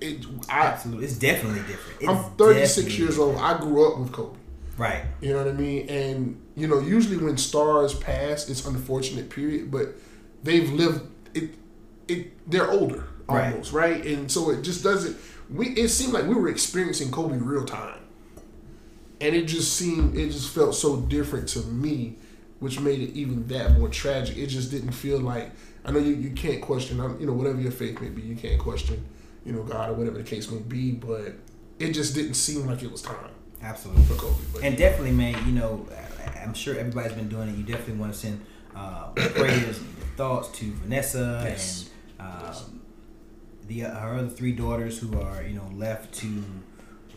It, 0.00 0.24
I, 0.48 0.66
Absolutely. 0.66 1.04
It's 1.06 1.18
definitely 1.18 1.60
different. 1.60 2.02
It's 2.02 2.08
I'm 2.08 2.36
36 2.36 2.98
years 2.98 3.18
old. 3.18 3.36
I 3.36 3.58
grew 3.58 3.90
up 3.90 3.98
with 3.98 4.12
Kobe. 4.12 4.38
Right. 4.76 5.04
You 5.20 5.32
know 5.32 5.38
what 5.38 5.48
I 5.48 5.52
mean? 5.52 5.88
And 5.88 6.40
you 6.54 6.68
know, 6.68 6.78
usually 6.78 7.16
when 7.16 7.36
stars 7.36 7.94
pass, 7.94 8.48
it's 8.48 8.64
unfortunate 8.64 9.28
period, 9.30 9.72
but 9.72 9.94
they've 10.44 10.70
lived 10.70 11.02
it. 11.34 11.50
It 12.06 12.48
they're 12.48 12.70
older. 12.70 13.08
Almost, 13.28 13.72
right? 13.72 14.04
And 14.04 14.30
so 14.30 14.50
it 14.50 14.62
just 14.62 14.82
doesn't. 14.82 15.16
We 15.50 15.68
it 15.70 15.88
seemed 15.88 16.12
like 16.12 16.24
we 16.26 16.34
were 16.34 16.48
experiencing 16.48 17.10
Kobe 17.10 17.36
real 17.36 17.64
time, 17.64 18.00
and 19.20 19.34
it 19.34 19.44
just 19.46 19.74
seemed 19.74 20.16
it 20.16 20.30
just 20.30 20.50
felt 20.54 20.74
so 20.74 21.00
different 21.00 21.48
to 21.50 21.60
me, 21.60 22.16
which 22.60 22.80
made 22.80 23.00
it 23.00 23.12
even 23.12 23.46
that 23.48 23.78
more 23.78 23.88
tragic. 23.88 24.36
It 24.36 24.46
just 24.46 24.70
didn't 24.70 24.92
feel 24.92 25.20
like 25.20 25.50
I 25.84 25.92
know 25.92 25.98
you, 25.98 26.14
you 26.14 26.30
can't 26.30 26.62
question 26.62 26.98
you 27.20 27.26
know 27.26 27.32
whatever 27.32 27.60
your 27.60 27.72
faith 27.72 28.00
may 28.00 28.08
be, 28.08 28.22
you 28.22 28.36
can't 28.36 28.60
question 28.60 29.04
you 29.44 29.52
know 29.52 29.62
God 29.62 29.90
or 29.90 29.94
whatever 29.94 30.18
the 30.18 30.24
case 30.24 30.50
may 30.50 30.58
be, 30.60 30.92
but 30.92 31.34
it 31.78 31.92
just 31.92 32.14
didn't 32.14 32.34
seem 32.34 32.66
like 32.66 32.82
it 32.82 32.90
was 32.90 33.02
time 33.02 33.30
Absolutely. 33.62 34.04
for 34.04 34.14
Kobe. 34.14 34.42
But 34.52 34.62
And 34.62 34.76
definitely, 34.78 35.12
man, 35.12 35.34
you 35.46 35.52
know, 35.52 35.86
I'm 36.42 36.54
sure 36.54 36.78
everybody's 36.78 37.12
been 37.12 37.28
doing 37.28 37.48
it. 37.50 37.56
You 37.56 37.64
definitely 37.64 37.94
want 37.96 38.12
to 38.14 38.18
send 38.18 38.44
uh, 38.74 39.08
prayers 39.14 39.78
and 39.78 39.88
thoughts 40.16 40.48
to 40.58 40.72
Vanessa 40.72 41.42
Yes. 41.46 41.90
and 42.18 42.26
um, 42.28 42.80
the 43.68 43.80
her 43.80 44.14
other 44.18 44.28
three 44.28 44.52
daughters 44.52 44.98
who 44.98 45.18
are, 45.20 45.42
you 45.42 45.54
know, 45.54 45.70
left 45.74 46.14
to 46.20 46.42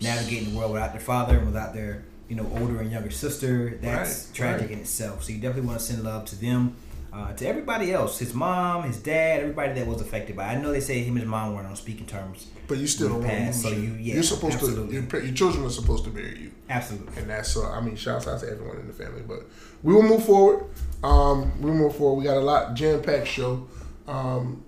navigate 0.01 0.43
in 0.43 0.53
the 0.53 0.57
world 0.59 0.71
without 0.71 0.91
their 0.91 1.01
father 1.01 1.37
and 1.37 1.45
without 1.47 1.73
their, 1.73 2.03
you 2.29 2.35
know, 2.35 2.49
older 2.59 2.79
and 2.79 2.91
younger 2.91 3.09
sister. 3.11 3.77
That's 3.81 4.27
Right, 4.27 4.35
tragic 4.35 4.61
right. 4.67 4.71
in 4.71 4.79
itself. 4.79 5.23
So 5.23 5.33
you 5.33 5.39
definitely 5.39 5.67
want 5.67 5.79
to 5.79 5.85
send 5.85 6.03
love 6.03 6.25
to 6.25 6.39
them. 6.39 6.75
Uh, 7.11 7.33
to 7.33 7.47
everybody 7.47 7.91
else, 7.93 8.19
his 8.19 8.33
mom, 8.33 8.83
his 8.83 8.97
dad, 9.01 9.39
everybody 9.39 9.73
that 9.73 9.87
was 9.87 10.01
affected 10.01 10.35
by. 10.35 10.43
it. 10.53 10.57
I 10.57 10.61
know 10.61 10.71
they 10.71 10.81
say 10.81 10.99
him 11.01 11.13
and 11.13 11.21
his 11.21 11.27
mom 11.27 11.55
weren't 11.55 11.65
on 11.65 11.75
speaking 11.75 12.05
terms. 12.05 12.47
But 12.67 12.77
you 12.77 12.85
still 12.85 13.21
don't 13.21 13.53
so 13.53 13.69
you. 13.69 13.93
yeah, 13.93 14.15
You're 14.15 14.23
supposed 14.23 14.55
absolutely. 14.55 14.99
to. 15.01 15.07
Your, 15.17 15.23
your 15.25 15.33
children 15.33 15.65
are 15.65 15.69
supposed 15.69 16.03
to 16.03 16.11
marry 16.11 16.37
you, 16.37 16.51
Absolutely. 16.69 17.19
and 17.21 17.29
that's. 17.29 17.55
Uh, 17.55 17.71
I 17.71 17.79
mean, 17.79 17.95
shouts 17.95 18.27
out 18.27 18.41
to 18.41 18.49
everyone 18.51 18.77
in 18.77 18.87
the 18.87 18.93
family. 18.93 19.21
But 19.25 19.47
we 19.83 19.93
will 19.95 20.03
move 20.03 20.25
forward. 20.25 20.65
Um, 21.01 21.59
we 21.61 21.71
will 21.71 21.77
move 21.77 21.95
forward. 21.95 22.19
We 22.19 22.25
got 22.25 22.37
a 22.37 22.41
lot 22.41 22.73
jam 22.75 23.01
packed 23.01 23.27
show. 23.27 23.67
Um, 24.05 24.63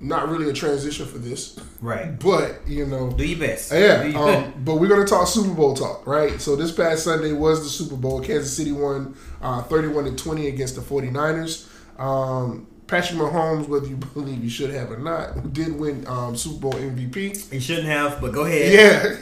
not 0.00 0.28
really 0.28 0.48
a 0.48 0.52
transition 0.52 1.06
for 1.06 1.18
this, 1.18 1.58
Right. 1.80 2.18
but 2.20 2.60
you 2.66 2.86
know, 2.86 3.10
Do 3.10 3.24
your 3.26 3.38
best. 3.38 3.72
Yeah, 3.72 4.04
your 4.04 4.36
um, 4.36 4.54
but 4.64 4.76
we're 4.76 4.88
gonna 4.88 5.04
talk 5.06 5.26
Super 5.26 5.52
Bowl 5.54 5.74
talk, 5.74 6.06
right? 6.06 6.40
So 6.40 6.54
this 6.56 6.70
past 6.72 7.04
Sunday 7.04 7.32
was 7.32 7.62
the 7.64 7.68
Super 7.68 7.96
Bowl. 7.96 8.20
Kansas 8.20 8.56
City 8.56 8.72
won 8.72 9.16
uh, 9.42 9.62
31 9.62 10.04
to 10.04 10.12
20 10.16 10.46
against 10.48 10.76
the 10.76 10.80
49ers. 10.82 11.66
Um, 12.00 12.66
Patrick 12.86 13.18
Mahomes, 13.18 13.68
whether 13.68 13.86
you 13.86 13.96
believe 14.14 14.42
you 14.42 14.48
should 14.50 14.70
have 14.70 14.90
or 14.90 14.98
not, 14.98 15.52
did 15.52 15.78
win 15.78 16.06
um, 16.06 16.36
Super 16.36 16.60
Bowl 16.60 16.72
MVP. 16.74 17.52
He 17.52 17.58
shouldn't 17.60 17.86
have, 17.88 18.20
but 18.20 18.32
go 18.32 18.44
ahead. 18.44 18.72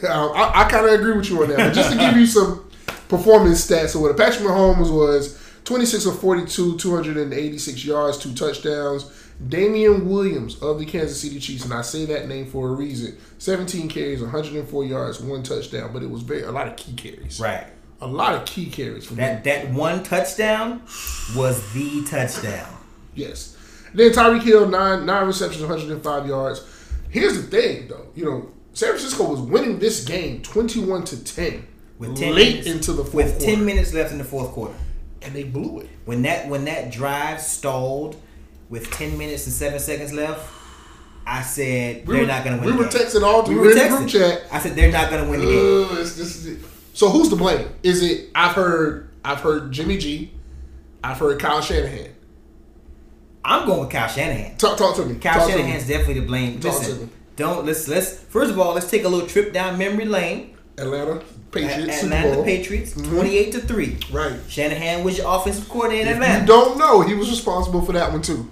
Yeah, 0.02 0.08
um, 0.10 0.32
I, 0.34 0.64
I 0.64 0.68
kind 0.70 0.86
of 0.86 0.92
agree 0.92 1.16
with 1.16 1.28
you 1.30 1.42
on 1.42 1.48
that. 1.48 1.56
But 1.58 1.72
just 1.74 1.90
to 1.92 1.98
give 1.98 2.16
you 2.16 2.26
some 2.26 2.68
performance 3.08 3.66
stats, 3.68 3.88
so 3.90 4.00
what 4.00 4.10
a 4.10 4.14
Patrick 4.14 4.46
Mahomes 4.46 4.92
was 4.92 5.40
26 5.66 6.06
of 6.06 6.20
42, 6.20 6.78
286 6.78 7.84
yards, 7.84 8.18
two 8.18 8.32
touchdowns. 8.34 9.10
Damien 9.48 10.08
Williams 10.08 10.62
of 10.62 10.78
the 10.78 10.86
Kansas 10.86 11.20
City 11.20 11.38
Chiefs, 11.38 11.64
and 11.64 11.74
I 11.74 11.82
say 11.82 12.06
that 12.06 12.26
name 12.26 12.46
for 12.46 12.68
a 12.68 12.72
reason. 12.72 13.18
17 13.38 13.88
carries, 13.88 14.22
104 14.22 14.84
yards, 14.84 15.20
one 15.20 15.42
touchdown, 15.42 15.92
but 15.92 16.02
it 16.02 16.08
was 16.08 16.22
very 16.22 16.42
a 16.42 16.50
lot 16.52 16.68
of 16.68 16.76
key 16.76 16.94
carries. 16.94 17.38
Right. 17.38 17.66
A 18.00 18.06
lot 18.06 18.34
of 18.34 18.46
key 18.46 18.70
carries 18.70 19.06
for 19.06 19.14
That 19.14 19.44
that 19.44 19.70
one 19.70 20.02
touchdown 20.04 20.82
was 21.34 21.72
the 21.74 22.04
touchdown. 22.08 22.74
Yes. 23.14 23.56
Then 23.92 24.12
Tyreek 24.12 24.42
Hill, 24.42 24.68
nine 24.68 25.04
nine 25.04 25.26
receptions, 25.26 25.60
105 25.60 26.26
yards. 26.26 26.64
Here's 27.10 27.36
the 27.36 27.42
thing, 27.42 27.88
though. 27.88 28.06
You 28.14 28.24
know, 28.24 28.48
San 28.72 28.90
Francisco 28.90 29.28
was 29.28 29.40
winning 29.40 29.78
this 29.78 30.04
game 30.04 30.42
21 30.42 31.04
to 31.06 31.24
10 31.24 31.66
With 31.98 32.16
ten 32.16 32.34
late 32.34 32.64
minutes, 32.64 32.66
into 32.68 32.92
the 32.92 33.02
fourth 33.02 33.14
with 33.14 33.30
quarter, 33.38 33.46
ten 33.46 33.64
minutes 33.66 33.92
left 33.92 34.12
in 34.12 34.18
the 34.18 34.24
fourth 34.24 34.52
quarter. 34.52 34.74
And 35.22 35.34
they 35.34 35.42
blew 35.44 35.80
it. 35.80 35.88
When 36.04 36.22
that 36.22 36.48
when 36.48 36.64
that 36.66 36.90
drive 36.92 37.40
stalled 37.40 38.16
with 38.68 38.90
ten 38.90 39.16
minutes 39.18 39.46
and 39.46 39.54
seven 39.54 39.78
seconds 39.78 40.12
left, 40.12 40.48
I 41.26 41.42
said 41.42 42.06
We 42.06 42.14
they're 42.14 42.22
were- 42.22 42.28
not 42.28 42.44
going 42.44 42.58
to 42.58 42.64
win. 42.64 42.76
we 42.76 42.82
the 42.82 42.86
were 42.86 42.90
game. 42.92 43.02
texting 43.06 43.22
all 43.22 43.44
through 43.44 43.60
We 43.60 43.68
were 43.68 43.74
the 43.74 43.80
texting. 43.80 43.96
group 43.98 44.08
chat. 44.08 44.42
I 44.52 44.58
said 44.60 44.76
they're 44.76 44.92
not 44.92 45.10
going 45.10 45.24
to 45.24 45.30
win 45.30 45.40
the 45.40 45.46
game. 45.46 45.84
Uh, 45.84 45.92
it's- 45.94 46.14
this 46.14 46.36
is 46.36 46.46
it. 46.46 46.58
So 46.94 47.08
who's 47.10 47.28
to 47.30 47.36
blame? 47.36 47.68
Is 47.82 48.02
it? 48.02 48.30
I've 48.34 48.54
heard. 48.54 49.10
I've 49.24 49.40
heard 49.40 49.72
Jimmy 49.72 49.98
G. 49.98 50.30
I've 51.04 51.18
heard 51.18 51.38
Kyle 51.40 51.60
Shanahan. 51.60 52.10
I'm 53.44 53.66
going 53.66 53.80
with 53.80 53.90
Kyle 53.90 54.08
Shanahan. 54.08 54.56
Talk, 54.56 54.76
talk 54.78 54.96
to 54.96 55.04
me. 55.04 55.16
Kyle 55.16 55.40
Talk. 55.40 55.50
Shanahan's 55.50 55.86
definitely 55.86 56.14
to 56.14 56.22
blame. 56.22 56.58
Talk 56.60 56.82
to 56.82 56.94
me. 56.94 57.08
Don't 57.36 57.66
let's 57.66 57.86
let's 57.86 58.12
first 58.18 58.50
of 58.50 58.58
all 58.58 58.72
let's 58.74 58.90
take 58.90 59.04
a 59.04 59.08
little 59.08 59.28
trip 59.28 59.52
down 59.52 59.78
memory 59.78 60.06
lane. 60.06 60.55
Atlanta 60.78 61.22
Patriots. 61.50 62.00
Super 62.00 62.14
Atlanta. 62.14 62.42
Patriots, 62.42 62.94
Mhm. 62.94 63.10
twenty-eight 63.10 63.52
to 63.52 63.60
three. 63.60 63.96
Right. 64.12 64.34
Shanahan 64.48 65.04
was 65.04 65.18
your 65.18 65.26
offensive 65.34 65.68
coordinator 65.68 66.10
in 66.10 66.14
Atlanta. 66.16 66.40
you 66.40 66.46
don't 66.46 66.76
know, 66.78 67.00
he 67.02 67.14
was 67.14 67.30
responsible 67.30 67.82
for 67.82 67.92
that 67.92 68.12
one 68.12 68.22
too. 68.22 68.48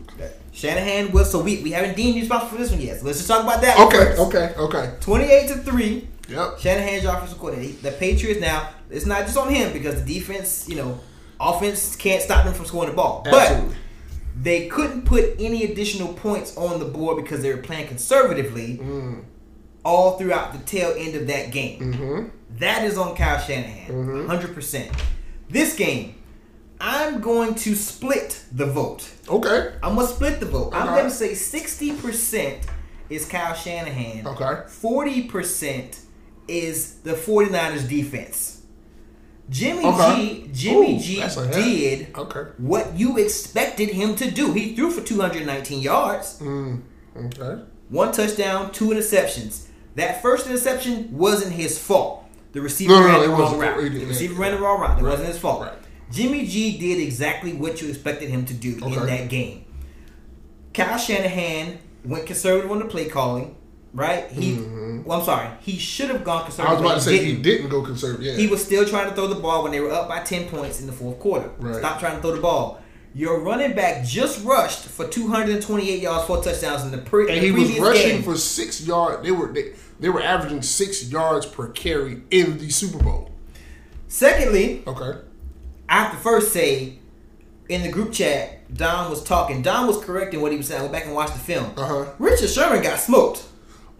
Shanahan 0.52 1.11
was 1.11 1.31
so 1.33 1.40
we 1.43 1.59
we 1.62 1.73
haven't 1.73 1.97
deemed 1.97 2.14
you 2.14 2.21
responsible 2.23 2.52
for 2.57 2.62
this 2.62 2.71
one 2.71 2.81
yet. 2.81 3.00
So 3.00 3.07
let's 3.07 3.19
just 3.19 3.28
talk 3.28 3.43
about 3.43 3.61
that. 3.62 3.76
Okay. 3.78 4.14
Okay. 4.16 4.50
Okay. 4.57 4.90
Twenty-eight 5.00 5.49
to 5.49 5.54
three. 5.57 6.07
Yep. 6.28 6.61
Shanahan's 6.61 7.02
your 7.02 7.12
offensive 7.12 7.38
coordinator. 7.38 7.75
The 7.83 7.90
Patriots 7.90 8.40
now 8.40 8.69
it's 8.90 9.04
not 9.04 9.25
just 9.26 9.37
on 9.37 9.52
him 9.52 9.73
because 9.73 9.97
the 10.02 10.14
defense, 10.14 10.64
you 10.69 10.76
know, 10.76 11.00
offense 11.40 11.97
can't 11.97 12.23
stop 12.23 12.45
them 12.45 12.54
from 12.54 12.66
scoring 12.66 12.90
the 12.90 12.97
ball. 12.97 13.25
Absolutely. 13.26 13.69
But 13.71 13.76
they 14.45 14.66
couldn't 14.69 15.02
put 15.07 15.35
any 15.40 15.64
additional 15.64 16.12
points 16.14 16.57
on 16.57 16.78
the 16.78 16.85
board 16.87 17.16
because 17.23 17.43
they 17.43 17.50
were 17.52 17.61
playing 17.61 17.88
conservatively 17.88 18.81
all 19.85 20.19
throughout 20.19 20.53
the 20.53 20.59
tail 20.61 20.95
end 20.97 21.14
of 21.14 21.26
that 21.26 21.50
game. 21.50 21.81
Mm-hmm. 21.95 22.29
That 22.59 22.85
is 22.85 22.97
on 22.97 23.17
Kyle 23.17 23.38
Shanahan, 23.41 23.91
100%. 24.29 24.95
This 25.50 25.75
game, 25.76 26.14
I'm 26.81 27.21
going 27.21 27.55
to 27.57 27.75
split 27.75 28.45
the 28.53 28.67
vote. 28.67 29.11
Okay. 29.29 29.75
I'm 29.83 29.95
going 29.97 30.07
to 30.07 30.12
split 30.12 30.41
the 30.41 30.47
vote. 30.47 30.73
I'm 30.75 30.87
going 30.88 31.05
to 31.05 31.11
say 31.11 31.33
60% 31.33 32.62
is 33.11 33.26
Kyle 33.26 33.55
Shanahan. 33.55 34.26
Okay. 34.26 34.45
40% 34.45 36.00
is 36.49 36.95
the 37.00 37.12
49ers 37.12 37.88
defense. 37.88 38.62
Jimmy 39.50 39.85
Okay. 39.85 40.45
G, 40.47 40.50
Jimmy 40.53 40.97
Ooh, 40.97 41.00
G 41.00 41.17
that's 41.21 41.37
a 41.37 41.47
hit. 41.47 41.55
did 41.55 42.17
Okay. 42.17 42.50
what 42.57 42.99
you 42.99 43.19
expected 43.19 43.91
him 43.91 44.17
to 44.17 44.31
do. 44.31 44.53
He 44.55 44.75
threw 44.75 44.91
for 44.91 45.03
219 45.03 45.81
yards, 45.83 46.38
Mm. 46.41 46.81
Okay. 47.14 47.62
one 47.91 48.11
touchdown, 48.12 48.73
two 48.73 48.87
interceptions. 48.87 49.67
That 49.96 50.22
first 50.22 50.46
interception 50.46 51.16
wasn't 51.16 51.52
his 51.52 51.78
fault. 51.78 52.24
The 52.52 52.60
receiver 52.60 52.92
No, 52.92 53.00
no, 53.00 53.06
ran 53.06 53.14
no, 53.14 53.20
the 53.22 53.28
wrong 53.30 53.58
route. 53.58 53.82
The 53.92 53.98
did- 54.00 54.08
receiver 54.08 54.34
ran 54.40 54.52
the 54.52 54.58
wrong 54.60 54.80
route. 54.80 54.98
It 54.98 55.02
Right. 55.02 55.10
wasn't 55.10 55.28
his 55.28 55.38
fault. 55.38 55.62
Right. 55.62 55.72
Jimmy 56.12 56.46
G 56.46 56.78
did 56.78 57.00
exactly 57.02 57.52
what 57.52 57.80
you 57.82 57.88
expected 57.88 58.28
him 58.30 58.44
to 58.46 58.54
do 58.54 58.76
in 58.84 59.06
that 59.06 59.28
game. 59.28 59.64
Kyle 60.72 60.98
Shanahan 60.98 61.78
went 62.04 62.26
conservative 62.26 62.70
on 62.70 62.78
the 62.80 62.84
play 62.84 63.06
calling, 63.06 63.54
right? 63.92 64.30
He, 64.30 64.58
well, 65.04 65.20
I'm 65.20 65.24
sorry, 65.24 65.48
he 65.60 65.78
should 65.78 66.10
have 66.10 66.24
gone 66.24 66.44
Mm-hmm. 66.50 66.62
I 66.62 66.72
was 66.72 66.80
about 66.80 66.94
to 66.94 67.00
say 67.00 67.18
didn't. 67.18 67.26
he 67.36 67.42
didn't 67.42 67.68
go 67.70 67.82
conservative. 67.82 68.24
Yeah. 68.26 68.32
He 68.34 68.46
was 68.48 68.62
still 68.64 68.84
trying 68.84 69.08
to 69.08 69.14
throw 69.14 69.26
the 69.28 69.36
ball 69.36 69.62
when 69.62 69.72
they 69.72 69.80
were 69.80 69.92
up 69.92 70.08
by 70.08 70.20
10 70.20 70.48
points 70.48 70.80
in 70.80 70.86
the 70.86 70.92
fourth 70.92 71.18
quarter. 71.20 71.50
Right. 71.58 71.76
Stop 71.76 72.00
trying 72.00 72.16
to 72.16 72.22
throw 72.22 72.34
the 72.34 72.40
ball. 72.40 72.80
Your 73.16 73.40
running 73.40 73.74
back 73.74 74.04
just 74.04 74.44
rushed 74.44 74.80
for 74.86 75.06
228 75.06 76.00
yards, 76.02 76.26
four 76.26 76.42
touchdowns 76.42 76.82
in 76.84 76.90
the, 76.90 76.98
pre- 76.98 77.28
and 77.32 77.36
the 77.40 77.46
he 77.46 77.52
was 77.52 77.78
rushing 77.78 78.08
game. 78.16 78.22
for 78.24 78.36
six 78.36 78.84
yards. 78.84 79.22
They 79.22 79.30
were 79.30 79.52
they, 79.52 79.70
they 80.00 80.08
were 80.08 80.22
averaging 80.22 80.62
six 80.62 81.10
yards 81.10 81.46
per 81.46 81.68
carry 81.68 82.22
in 82.30 82.58
the 82.58 82.70
Super 82.70 83.02
Bowl. 83.02 83.30
Secondly, 84.08 84.82
Okay. 84.86 85.18
I 85.88 86.02
have 86.04 86.12
to 86.12 86.18
first 86.18 86.52
say, 86.52 86.98
in 87.68 87.82
the 87.82 87.90
group 87.90 88.12
chat, 88.12 88.72
Don 88.74 89.10
was 89.10 89.22
talking. 89.22 89.62
Don 89.62 89.86
was 89.86 90.02
correcting 90.02 90.40
what 90.40 90.50
he 90.50 90.56
was 90.58 90.68
saying. 90.68 90.80
I 90.80 90.82
went 90.84 90.92
back 90.92 91.04
and 91.06 91.14
watched 91.14 91.34
the 91.34 91.38
film. 91.40 91.72
Uh 91.76 91.86
huh. 91.86 92.12
Richard 92.18 92.48
Sherman 92.48 92.82
got 92.82 92.98
smoked. 92.98 93.44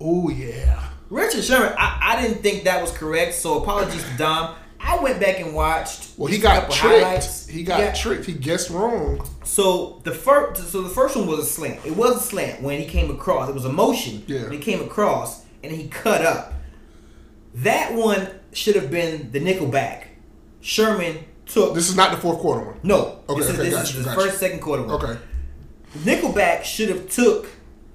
Oh 0.01 0.29
yeah. 0.31 0.89
Richard 1.11 1.45
Sherman, 1.45 1.73
I, 1.79 1.99
I 2.17 2.23
didn't 2.23 2.43
think 2.43 2.65
that 2.65 2.81
was 2.81 2.91
correct, 2.91 3.35
so 3.35 3.63
apologies 3.63 4.03
to 4.03 4.17
Dom. 4.17 4.55
I 4.81 4.99
went 4.99 5.21
back 5.21 5.41
and 5.41 5.55
watched. 5.55 6.13
Well, 6.19 6.27
he 6.31 6.39
got 6.39 6.71
tricked. 6.71 7.05
highlights. 7.05 7.47
He 7.47 7.63
got 7.63 7.95
tricked. 7.95 8.25
He 8.27 8.33
guessed 8.33 8.71
wrong. 8.71 9.27
So 9.45 10.01
the 10.05 10.13
first, 10.13 10.71
so 10.71 10.83
the 10.83 10.91
first 10.91 11.17
one 11.17 11.27
was 11.27 11.39
a 11.41 11.45
slant. 11.47 11.85
It 11.87 11.97
was 11.97 12.17
a 12.17 12.21
slant 12.21 12.63
when 12.63 12.81
he 12.81 12.87
came 12.87 13.11
across. 13.11 13.49
It 13.49 13.55
was 13.55 13.65
a 13.65 13.73
motion. 13.73 14.25
Yeah. 14.27 14.43
When 14.43 14.53
he 14.53 14.59
came 14.59 14.83
across 14.83 15.44
and 15.65 15.75
he 15.75 15.89
cut 15.89 16.23
up. 16.23 16.53
That 17.55 17.95
one 17.95 18.29
should 18.53 18.75
have 18.75 18.91
been 18.91 19.31
the 19.33 19.41
nickelback. 19.41 20.07
Sherman 20.61 21.19
took 21.47 21.75
This 21.75 21.89
is 21.89 21.97
not 21.97 22.11
the 22.11 22.17
fourth 22.17 22.39
quarter 22.39 22.65
one. 22.65 22.81
no. 22.83 23.21
Okay, 23.29 23.41
this 23.41 23.51
is, 23.51 23.55
okay, 23.59 23.65
this 23.65 23.75
got 23.75 23.85
is 23.85 23.95
you, 23.95 24.03
the 24.03 24.05
got 24.07 24.15
first 24.17 24.39
second 24.39 24.61
quarter 24.61 24.83
one. 24.83 24.95
Okay. 24.95 25.19
Nickelback 25.99 26.65
should 26.65 26.89
have 26.89 27.09
took 27.09 27.49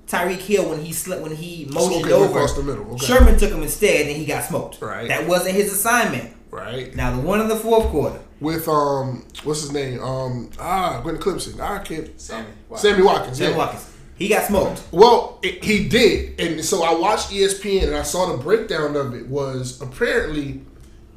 Tyreek 0.07 0.39
Hill 0.39 0.69
when 0.69 0.81
he 0.83 0.93
slept 0.93 1.21
when 1.21 1.35
he 1.35 1.65
motioned 1.71 2.05
okay, 2.05 2.13
over. 2.13 2.25
across 2.25 2.55
the 2.55 2.63
middle, 2.63 2.93
okay. 2.93 3.05
Sherman 3.05 3.37
took 3.37 3.51
him 3.51 3.61
instead, 3.61 4.07
and 4.07 4.15
he 4.15 4.25
got 4.25 4.43
smoked. 4.43 4.81
Right. 4.81 5.07
That 5.07 5.27
wasn't 5.27 5.55
his 5.55 5.71
assignment. 5.71 6.33
Right. 6.49 6.95
Now 6.95 7.15
the 7.15 7.21
one 7.21 7.41
in 7.41 7.47
the 7.47 7.55
fourth 7.55 7.87
quarter. 7.89 8.19
With 8.39 8.67
um, 8.67 9.25
what's 9.43 9.61
his 9.61 9.71
name? 9.71 10.01
Um, 10.01 10.49
ah, 10.59 11.01
Glenn 11.01 11.17
Clemson. 11.17 11.59
I 11.59 11.79
can't. 11.79 12.19
Sammy. 12.19 12.47
Sammy 12.75 13.03
Watkins. 13.03 13.37
Sam 13.37 13.51
yeah. 13.51 13.57
Watkins. 13.57 13.95
He 14.19 14.27
got 14.27 14.45
smoked. 14.45 14.83
Well, 14.91 15.39
it, 15.41 15.63
he 15.63 15.87
did, 15.87 16.39
and 16.41 16.63
so 16.63 16.83
I 16.83 16.93
watched 16.93 17.29
ESPN 17.29 17.87
and 17.87 17.95
I 17.95 18.03
saw 18.03 18.35
the 18.35 18.43
breakdown 18.43 18.97
of 18.97 19.15
it. 19.15 19.27
Was 19.27 19.81
apparently 19.81 20.61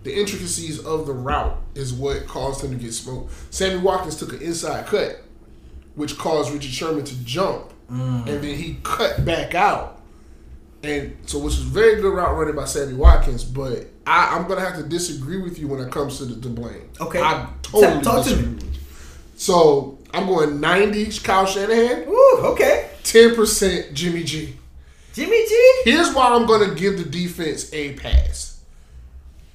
the 0.04 0.16
intricacies 0.16 0.78
of 0.78 1.06
the 1.06 1.12
route 1.12 1.58
is 1.74 1.92
what 1.92 2.28
caused 2.28 2.64
him 2.64 2.70
to 2.70 2.76
get 2.76 2.94
smoked. 2.94 3.32
Sammy 3.52 3.78
Watkins 3.78 4.16
took 4.16 4.32
an 4.32 4.40
inside 4.40 4.86
cut, 4.86 5.20
which 5.96 6.16
caused 6.16 6.52
Richard 6.52 6.70
Sherman 6.70 7.04
to 7.04 7.24
jump, 7.24 7.72
mm. 7.90 8.20
and 8.28 8.42
then 8.42 8.56
he 8.56 8.78
cut 8.84 9.24
back 9.24 9.56
out, 9.56 10.00
and 10.84 11.16
so 11.26 11.38
which 11.38 11.56
was 11.56 11.58
very 11.58 12.00
good 12.00 12.14
route 12.14 12.36
running 12.36 12.54
by 12.54 12.66
Sammy 12.66 12.94
Watkins. 12.94 13.42
But 13.42 13.88
I, 14.06 14.36
I'm 14.36 14.46
gonna 14.46 14.60
have 14.60 14.76
to 14.76 14.84
disagree 14.84 15.42
with 15.42 15.58
you 15.58 15.66
when 15.66 15.80
it 15.80 15.90
comes 15.90 16.18
to 16.18 16.24
the, 16.24 16.34
the 16.34 16.48
blame. 16.48 16.88
Okay. 17.00 17.20
I 17.20 17.48
totally 17.62 18.00
to 18.00 18.10
disagree 18.10 18.68
you. 18.68 18.72
So 19.34 19.98
I'm 20.14 20.26
going 20.26 20.60
90 20.60 21.18
Kyle 21.18 21.46
Shanahan, 21.46 22.06
Woo, 22.06 22.38
okay. 22.52 22.90
10% 23.04 23.92
Jimmy 23.92 24.24
G. 24.24 24.56
Jimmy 25.12 25.46
G. 25.46 25.80
Here's 25.84 26.14
why 26.14 26.28
I'm 26.28 26.46
going 26.46 26.68
to 26.68 26.74
give 26.74 26.98
the 26.98 27.04
defense 27.04 27.72
a 27.72 27.94
pass. 27.94 28.60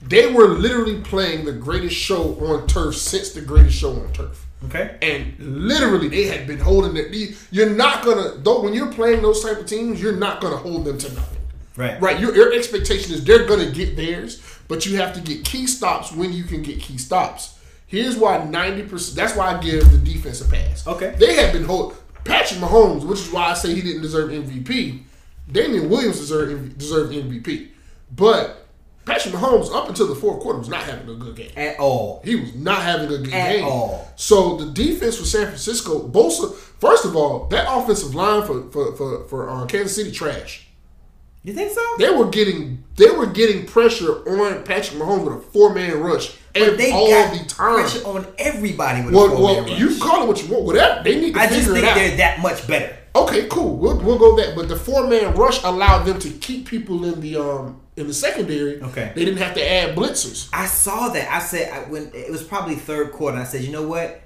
They 0.01 0.32
were 0.32 0.48
literally 0.50 1.01
playing 1.01 1.46
the 1.46 1.54
greatest 1.54 1.96
show 1.96 2.36
on 2.46 2.68
turf 2.68 2.96
since 2.96 3.32
the 3.32 3.42
greatest 3.42 3.77
show 3.77 3.94
on 3.94 4.13
turf. 4.13 4.46
Okay. 4.66 4.98
And 5.01 5.36
literally, 5.39 6.08
they 6.08 6.25
had 6.25 6.48
been 6.48 6.60
holding 6.60 6.96
it. 6.98 7.36
You're 7.51 7.70
not 7.70 8.04
gonna 8.04 8.38
though 8.38 8.62
when 8.62 8.74
you're 8.74 8.92
playing 8.92 9.22
those 9.22 9.44
type 9.44 9.58
of 9.60 9.66
teams, 9.66 10.01
you're 10.01 10.16
not 10.16 10.42
gonna 10.42 10.58
hold 10.58 10.86
them 10.86 10.98
to 10.98 11.13
nothing. 11.13 11.39
Right. 11.75 12.01
Right. 12.01 12.20
Your, 12.20 12.36
your 12.36 12.54
expectation 12.54 13.13
is 13.13 13.24
they're 13.24 13.46
gonna 13.46 13.70
get 13.72 13.96
theirs, 13.96 14.42
but 14.68 14.86
you 14.86 14.98
have 14.98 15.13
to 15.13 15.22
get 15.22 15.46
key 15.46 15.68
stops 15.68 16.12
when 16.12 16.34
you 16.34 16.44
can 16.44 16.63
get 16.63 16.80
key 16.80 16.98
stops. 16.98 17.58
Here's 17.86 18.18
why 18.18 18.44
ninety 18.46 18.84
percent. 18.84 19.16
That's 19.16 19.36
why 19.36 19.56
I 19.56 19.62
give 19.62 19.92
the 19.92 19.98
defense 19.98 20.42
a 20.42 20.48
pass. 20.50 20.86
Okay. 20.88 21.16
They 21.20 21.36
have 21.36 21.54
been 21.54 21.63
hold 21.63 21.96
Patrick 22.27 22.60
Mahomes, 22.60 23.05
which 23.05 23.19
is 23.19 23.31
why 23.31 23.51
I 23.51 23.53
say 23.53 23.74
he 23.74 23.81
didn't 23.81 24.01
deserve 24.01 24.29
MVP. 24.29 25.03
Damien 25.51 25.89
Williams 25.89 26.19
deserved 26.19 26.77
deserved 26.77 27.13
MVP, 27.13 27.69
but 28.15 28.67
Patrick 29.05 29.34
Mahomes 29.34 29.74
up 29.74 29.88
until 29.88 30.07
the 30.07 30.15
fourth 30.15 30.41
quarter 30.41 30.60
was 30.60 30.67
not 30.67 30.84
having 30.84 31.10
a 31.10 31.15
good 31.15 31.36
game. 31.38 31.51
At 31.55 31.79
all. 31.79 32.22
He 32.25 32.36
was 32.36 32.53
not 32.55 32.81
having 32.81 33.05
a 33.05 33.17
good 33.17 33.34
At 33.34 33.51
game. 33.53 33.63
At 33.63 33.69
all. 33.69 34.12
So 34.17 34.57
the 34.57 34.72
defense 34.72 35.17
for 35.17 35.24
San 35.24 35.46
Francisco, 35.46 36.05
Bosa. 36.05 36.53
First 36.53 37.05
of 37.05 37.15
all, 37.15 37.48
that 37.48 37.65
offensive 37.69 38.13
line 38.13 38.46
for 38.46 38.69
for 38.69 38.96
for, 38.96 39.24
for 39.25 39.50
uh, 39.50 39.65
Kansas 39.65 39.96
City 39.96 40.12
trash. 40.12 40.67
You 41.43 41.53
think 41.53 41.72
so? 41.72 41.81
They 41.98 42.10
were 42.10 42.27
getting 42.29 42.84
they 42.98 43.10
were 43.10 43.27
getting 43.27 43.65
pressure 43.65 44.27
on 44.29 44.63
Patrick 44.65 45.00
Mahomes 45.00 45.24
with 45.24 45.36
a 45.36 45.39
four 45.39 45.74
man 45.74 46.01
rush 46.01 46.36
But 46.60 46.78
they 46.78 46.92
all 46.92 47.10
got 47.10 47.34
the 47.38 47.46
time. 47.46 47.76
pressure 47.76 48.06
on 48.06 48.26
everybody 48.38 49.04
with 49.06 49.14
Well, 49.14 49.42
well 49.42 49.68
you 49.70 49.98
call 50.00 50.24
it 50.24 50.28
what 50.28 50.42
you 50.44 50.52
want. 50.52 50.66
Whatever 50.66 51.04
they 51.04 51.20
need 51.20 51.34
to 51.34 51.40
I 51.40 51.48
just 51.48 51.68
figure 51.68 51.74
think 51.74 51.86
it 51.86 51.90
out. 51.90 51.96
they're 51.96 52.18
that 52.18 52.40
much 52.42 52.68
better. 52.68 52.96
Okay, 53.16 53.48
cool. 53.50 53.78
We'll, 53.78 53.98
we'll 54.00 54.20
go 54.20 54.36
that. 54.38 54.56
But 54.56 54.68
the 54.70 54.76
four 54.76 55.08
man 55.08 55.34
rush 55.34 55.64
allowed 55.64 56.04
them 56.04 56.20
to 56.20 56.30
keep 56.30 56.68
people 56.68 57.04
in 57.06 57.20
the 57.22 57.38
um 57.38 57.82
in 57.96 58.06
the 58.08 58.14
secondary. 58.14 58.80
Okay. 58.82 59.12
They 59.16 59.26
didn't 59.26 59.40
have 59.40 59.56
to 59.56 59.72
add 59.72 59.96
blitzers. 59.96 60.50
I 60.54 60.68
saw 60.68 61.10
that. 61.10 61.32
I 61.32 61.40
said 61.40 61.72
I, 61.74 61.90
when 61.90 62.12
it 62.14 62.30
was 62.32 62.44
probably 62.44 62.76
third 62.76 63.12
quarter. 63.12 63.38
I 63.38 63.44
said, 63.44 63.62
you 63.64 63.72
know 63.72 63.88
what? 63.88 64.22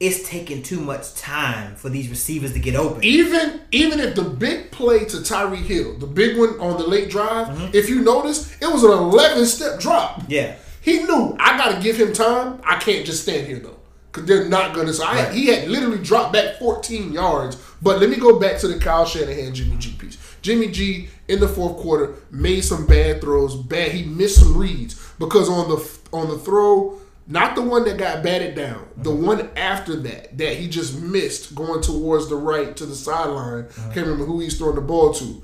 It's 0.00 0.28
taking 0.28 0.64
too 0.64 0.80
much 0.80 1.14
time 1.14 1.76
for 1.76 1.88
these 1.88 2.08
receivers 2.10 2.52
to 2.54 2.58
get 2.58 2.74
open. 2.74 3.04
Even 3.04 3.60
even 3.70 4.00
if 4.00 4.16
the 4.16 4.24
big 4.24 4.72
play 4.72 5.04
to 5.04 5.18
Tyreek 5.18 5.62
Hill, 5.66 5.96
the 5.98 6.06
big 6.08 6.36
one 6.36 6.58
on 6.58 6.76
the 6.76 6.86
late 6.88 7.08
drive, 7.10 7.46
Mm-hmm. 7.48 7.70
if 7.72 7.88
you 7.88 8.00
notice, 8.00 8.52
it 8.60 8.66
was 8.66 8.82
an 8.82 8.90
eleven 8.90 9.46
step 9.46 9.78
drop. 9.78 10.24
Yeah. 10.26 10.56
He 10.84 11.02
knew 11.04 11.34
I 11.40 11.56
got 11.56 11.74
to 11.74 11.80
give 11.82 11.96
him 11.96 12.12
time. 12.12 12.60
I 12.64 12.76
can't 12.76 13.06
just 13.06 13.22
stand 13.22 13.46
here 13.46 13.58
though, 13.58 13.78
because 14.12 14.26
they're 14.28 14.48
not 14.48 14.74
gonna. 14.74 14.92
So 14.92 15.04
I, 15.04 15.24
Right. 15.24 15.32
he 15.32 15.46
had 15.46 15.68
literally 15.68 15.98
dropped 15.98 16.32
back 16.34 16.58
14 16.58 17.12
yards. 17.12 17.56
But 17.82 18.00
let 18.00 18.08
me 18.10 18.16
go 18.16 18.38
back 18.38 18.58
to 18.60 18.68
the 18.68 18.78
Kyle 18.78 19.04
Shanahan 19.06 19.54
Jimmy 19.54 19.76
G 19.78 19.92
piece. 19.98 20.18
Jimmy 20.42 20.68
G 20.68 21.08
in 21.28 21.40
the 21.40 21.48
fourth 21.48 21.76
quarter 21.78 22.14
made 22.30 22.60
some 22.62 22.86
bad 22.86 23.20
throws. 23.22 23.54
Bad. 23.56 23.92
He 23.92 24.04
missed 24.04 24.40
some 24.40 24.56
reads 24.56 24.94
because 25.18 25.48
on 25.48 25.68
the 25.70 25.98
on 26.12 26.28
the 26.28 26.38
throw, 26.38 26.98
not 27.26 27.54
the 27.54 27.62
one 27.62 27.84
that 27.84 27.96
got 27.96 28.22
batted 28.22 28.54
down, 28.54 28.86
the 28.98 29.10
one 29.10 29.48
after 29.56 29.96
that 29.96 30.36
that 30.38 30.56
he 30.56 30.68
just 30.68 31.00
missed 31.00 31.54
going 31.54 31.80
towards 31.82 32.28
the 32.28 32.36
right 32.36 32.76
to 32.76 32.84
the 32.86 32.94
sideline. 32.94 33.66
Can't 33.94 34.06
remember 34.06 34.24
who 34.26 34.40
he's 34.40 34.58
throwing 34.58 34.74
the 34.76 34.80
ball 34.82 35.14
to. 35.14 35.42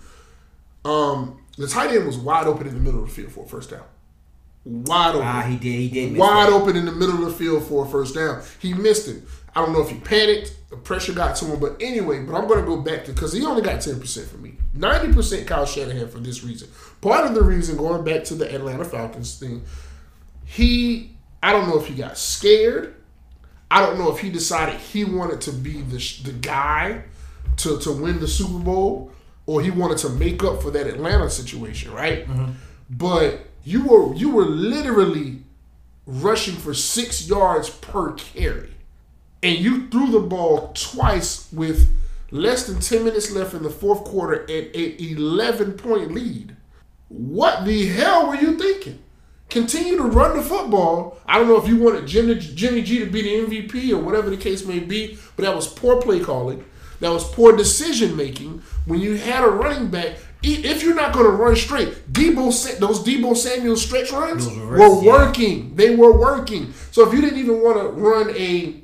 Um, 0.85 1.41
the 1.59 1.67
tight 1.67 1.91
end 1.95 2.07
was 2.07 2.17
wide 2.19 2.47
open 2.47 2.67
in 2.67 2.75
the 2.75 2.81
middle 2.81 3.03
of 3.03 3.09
the 3.09 3.15
field 3.15 3.33
for 3.33 3.45
a 3.45 3.49
first 3.49 3.71
down. 3.71 3.85
Wide 4.64 5.14
open 5.14 5.26
Ah, 5.26 5.43
he 5.43 5.57
did. 5.57 5.79
He 5.81 5.88
did. 5.88 6.17
Wide 6.17 6.49
that. 6.49 6.52
open 6.52 6.76
in 6.76 6.85
the 6.85 6.93
middle 6.93 7.25
of 7.25 7.33
the 7.33 7.33
field 7.33 7.64
for 7.64 7.87
a 7.87 7.88
first 7.88 8.14
down. 8.14 8.43
He 8.59 8.75
missed 8.75 9.09
it. 9.09 9.23
I 9.55 9.64
don't 9.64 9.73
know 9.73 9.81
if 9.81 9.88
he 9.90 9.99
panicked, 9.99 10.55
the 10.71 10.76
pressure 10.76 11.12
got 11.12 11.35
to 11.37 11.45
him, 11.47 11.59
but 11.59 11.76
anyway, 11.81 12.23
but 12.23 12.37
I'm 12.37 12.47
going 12.47 12.61
to 12.61 12.67
go 12.67 12.76
back 12.76 13.05
to 13.07 13.12
because 13.12 13.33
he 13.33 13.45
only 13.45 13.62
got 13.62 13.76
10% 13.76 14.29
for 14.29 14.37
me. 14.38 14.55
90% 14.76 15.47
Kyle 15.47 15.67
Shanahan 15.67 16.09
for 16.09 16.19
this 16.21 16.45
reason. 16.45 16.69
Part 17.00 17.26
of 17.26 17.35
the 17.35 17.43
reason, 17.43 17.76
going 17.76 18.05
back 18.05 18.23
to 18.25 18.35
the 18.37 18.52
Atlanta 18.55 18.85
Falcons 18.85 19.38
thing, 19.38 19.64
he, 20.45 21.17
I 21.43 21.50
don't 21.52 21.69
know 21.69 21.81
if 21.81 21.87
he 21.87 21.95
got 21.95 22.17
scared. 22.17 22.95
I 23.73 23.81
don't 23.85 23.99
know 23.99 24.12
if 24.12 24.21
he 24.21 24.31
decided 24.31 24.76
he 24.76 25.05
wanted 25.05 25.40
to 25.43 25.52
be 25.52 25.81
the, 25.83 25.99
the 26.25 26.33
guy 26.33 27.02
to, 27.59 27.79
to 27.81 27.90
win 27.93 28.21
the 28.21 28.29
Super 28.29 28.59
Bowl 28.59 29.11
or 29.47 29.61
he 29.61 29.71
wanted 29.73 29.99
to 29.99 30.11
make 30.11 30.45
up 30.45 30.62
for 30.62 30.71
that 30.71 30.87
Atlanta 30.87 31.29
situation, 31.31 31.93
right? 31.93 32.25
But 32.88 33.40
you 33.64 33.85
were 33.87 34.14
you 34.14 34.31
were 34.31 34.45
literally 34.45 35.43
rushing 36.07 36.57
for 36.57 36.75
six 36.75 37.29
yards 37.29 37.71
per 37.71 38.12
carry. 38.12 38.71
And 39.43 39.59
you 39.59 39.88
threw 39.88 40.11
the 40.11 40.21
ball 40.21 40.73
twice 40.75 41.50
with 41.52 41.88
less 42.31 42.67
than 42.67 42.81
10 42.81 43.05
minutes 43.05 43.31
left 43.33 43.55
in 43.55 43.62
the 43.62 43.71
fourth 43.71 44.05
quarter 44.05 44.43
and 44.43 44.67
an 44.75 44.95
11 44.99 45.73
point 45.75 46.12
lead. 46.12 46.57
What 47.09 47.64
the 47.64 47.87
hell 47.88 48.29
were 48.29 48.37
you 48.37 48.59
thinking? 48.59 49.00
Continue 49.49 49.97
to 49.97 50.05
run 50.05 50.37
the 50.37 50.43
football. 50.43 51.19
I 51.26 51.38
don't 51.38 51.49
know 51.49 51.61
if 51.61 51.67
you 51.67 51.76
wanted 51.76 52.07
Jimmy, 52.07 52.37
Jimmy 52.37 52.83
G 52.83 53.00
to 53.00 53.07
be 53.07 53.23
the 53.23 53.47
MVP 53.47 53.90
or 53.90 53.99
whatever 53.99 54.31
the 54.31 54.37
case 54.37 54.64
may 54.64 54.79
be, 54.79 55.19
but 55.35 55.45
that 55.45 55.57
was 55.57 55.67
poor 55.67 56.00
play 56.00 56.21
calling. 56.21 56.65
That 57.00 57.11
was 57.11 57.28
poor 57.32 57.56
decision 57.56 58.17
making. 58.17 58.63
When 58.85 59.00
you 59.00 59.17
had 59.17 59.43
a 59.43 59.49
running 59.49 59.89
back, 59.89 60.19
if 60.43 60.83
you're 60.83 60.95
not 60.95 61.13
going 61.13 61.26
to 61.26 61.33
run 61.33 61.57
straight, 61.57 62.13
Deebo 62.13 62.79
those 62.79 63.05
Deebo 63.05 63.37
Samuel 63.37 63.76
stretch 63.76 64.11
runs 64.13 64.47
Those 64.47 64.57
were 64.57 64.67
reverse, 64.67 65.03
yeah. 65.03 65.13
working. 65.13 65.76
They 65.76 65.95
were 65.95 66.17
working. 66.17 66.73
So 66.91 67.07
if 67.07 67.15
you 67.15 67.21
didn't 67.21 67.39
even 67.39 67.63
want 67.63 67.79
to 67.79 67.89
run 67.89 68.35
a 68.37 68.83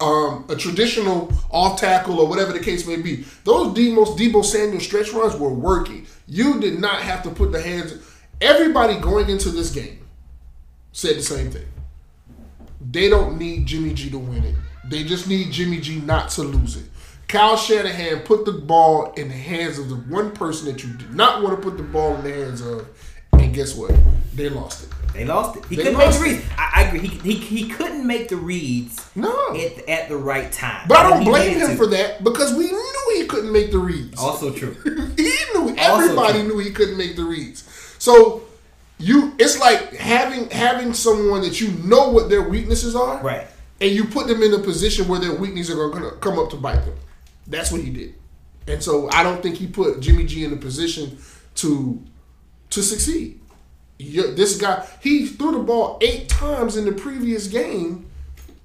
um, 0.00 0.46
a 0.48 0.56
traditional 0.56 1.30
off 1.50 1.78
tackle 1.78 2.20
or 2.20 2.26
whatever 2.26 2.52
the 2.52 2.60
case 2.60 2.86
may 2.86 2.96
be. 2.96 3.24
Those 3.44 3.76
Deebo, 3.76 4.16
Deebo 4.16 4.44
Samuel 4.44 4.80
stretch 4.80 5.12
runs 5.12 5.36
were 5.36 5.52
working. 5.52 6.06
You 6.26 6.58
did 6.58 6.80
not 6.80 7.02
have 7.02 7.22
to 7.24 7.30
put 7.30 7.52
the 7.52 7.60
hands. 7.60 7.94
Everybody 8.40 8.98
going 8.98 9.28
into 9.28 9.50
this 9.50 9.70
game 9.70 10.00
said 10.92 11.16
the 11.16 11.22
same 11.22 11.50
thing. 11.50 11.66
They 12.80 13.10
don't 13.10 13.38
need 13.38 13.66
Jimmy 13.66 13.92
G 13.92 14.08
to 14.10 14.18
win 14.18 14.42
it. 14.44 14.54
They 14.86 15.04
just 15.04 15.28
need 15.28 15.52
Jimmy 15.52 15.80
G 15.80 16.00
not 16.00 16.30
to 16.30 16.42
lose 16.42 16.76
it. 16.76 16.84
Kyle 17.30 17.56
Shanahan 17.56 18.22
put 18.22 18.44
the 18.44 18.50
ball 18.50 19.12
in 19.12 19.28
the 19.28 19.34
hands 19.34 19.78
of 19.78 19.88
the 19.88 19.94
one 19.94 20.32
person 20.32 20.66
that 20.66 20.82
you 20.82 20.92
did 20.94 21.14
not 21.14 21.44
want 21.44 21.54
to 21.54 21.62
put 21.62 21.76
the 21.76 21.84
ball 21.84 22.16
in 22.16 22.24
the 22.24 22.32
hands 22.32 22.60
of, 22.60 22.88
and 23.34 23.54
guess 23.54 23.76
what? 23.76 23.92
They 24.34 24.48
lost 24.48 24.82
it. 24.82 25.12
They 25.12 25.24
lost 25.24 25.56
it. 25.56 25.64
He 25.66 25.76
They 25.76 25.84
couldn't 25.84 25.98
make 25.98 26.12
the 26.12 26.20
reads. 26.20 26.44
I, 26.58 26.72
I 26.74 26.82
agree. 26.88 27.06
He, 27.06 27.34
he, 27.34 27.34
he 27.62 27.68
couldn't 27.68 28.04
make 28.04 28.30
the 28.30 28.36
reads 28.36 29.08
No. 29.14 29.54
at, 29.54 29.88
at 29.88 30.08
the 30.08 30.16
right 30.16 30.50
time. 30.50 30.88
But 30.88 30.98
I 30.98 31.10
don't 31.10 31.24
blame 31.24 31.56
him 31.56 31.68
to. 31.70 31.76
for 31.76 31.86
that 31.86 32.24
because 32.24 32.52
we 32.52 32.64
knew 32.66 33.14
he 33.14 33.26
couldn't 33.26 33.52
make 33.52 33.70
the 33.70 33.78
reads. 33.78 34.18
Also 34.18 34.52
true. 34.52 34.74
he 35.16 35.32
knew 35.54 35.72
everybody 35.78 36.42
knew 36.42 36.58
he 36.58 36.72
couldn't 36.72 36.98
make 36.98 37.14
the 37.14 37.22
reads. 37.22 37.62
So 38.00 38.42
you 38.98 39.36
it's 39.38 39.56
like 39.60 39.94
having 39.94 40.50
having 40.50 40.94
someone 40.94 41.42
that 41.42 41.60
you 41.60 41.70
know 41.84 42.08
what 42.10 42.28
their 42.28 42.48
weaknesses 42.48 42.96
are. 42.96 43.22
Right. 43.22 43.46
And 43.80 43.92
you 43.92 44.06
put 44.06 44.26
them 44.26 44.42
in 44.42 44.52
a 44.52 44.58
position 44.58 45.06
where 45.06 45.20
their 45.20 45.34
weaknesses 45.34 45.78
are 45.78 45.90
gonna 45.90 46.10
come 46.16 46.36
up 46.36 46.50
to 46.50 46.56
bite 46.56 46.84
them. 46.84 46.96
That's 47.46 47.72
what 47.72 47.80
he 47.80 47.90
did. 47.90 48.14
And 48.66 48.82
so 48.82 49.10
I 49.12 49.22
don't 49.22 49.42
think 49.42 49.56
he 49.56 49.66
put 49.66 50.00
Jimmy 50.00 50.24
G 50.24 50.44
in 50.44 50.52
a 50.52 50.56
position 50.56 51.18
to 51.56 52.02
to 52.70 52.82
succeed. 52.82 53.40
This 53.98 54.56
guy, 54.56 54.86
he 55.00 55.26
threw 55.26 55.52
the 55.52 55.58
ball 55.58 55.98
eight 56.00 56.28
times 56.28 56.76
in 56.76 56.84
the 56.84 56.92
previous 56.92 57.48
game. 57.48 58.06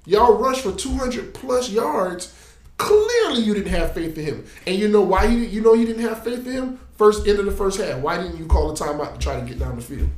Y'all 0.06 0.34
rushed 0.34 0.62
for 0.62 0.72
200 0.72 1.34
plus 1.34 1.68
yards. 1.68 2.32
Clearly, 2.78 3.42
you 3.42 3.52
didn't 3.52 3.72
have 3.72 3.92
faith 3.92 4.16
in 4.16 4.24
him. 4.24 4.46
And 4.66 4.76
you 4.76 4.88
know 4.88 5.02
why 5.02 5.24
you, 5.24 5.38
you 5.38 5.60
know 5.60 5.74
you 5.74 5.84
didn't 5.84 6.02
have 6.02 6.22
faith 6.22 6.46
in 6.46 6.52
him? 6.52 6.80
First 6.96 7.26
end 7.26 7.38
of 7.38 7.44
the 7.44 7.52
first 7.52 7.80
half. 7.80 7.98
Why 8.00 8.16
didn't 8.16 8.38
you 8.38 8.46
call 8.46 8.70
a 8.70 8.74
timeout 8.74 9.14
to 9.14 9.18
try 9.18 9.38
to 9.38 9.44
get 9.44 9.58
down 9.58 9.76
the 9.76 9.82
field? 9.82 10.08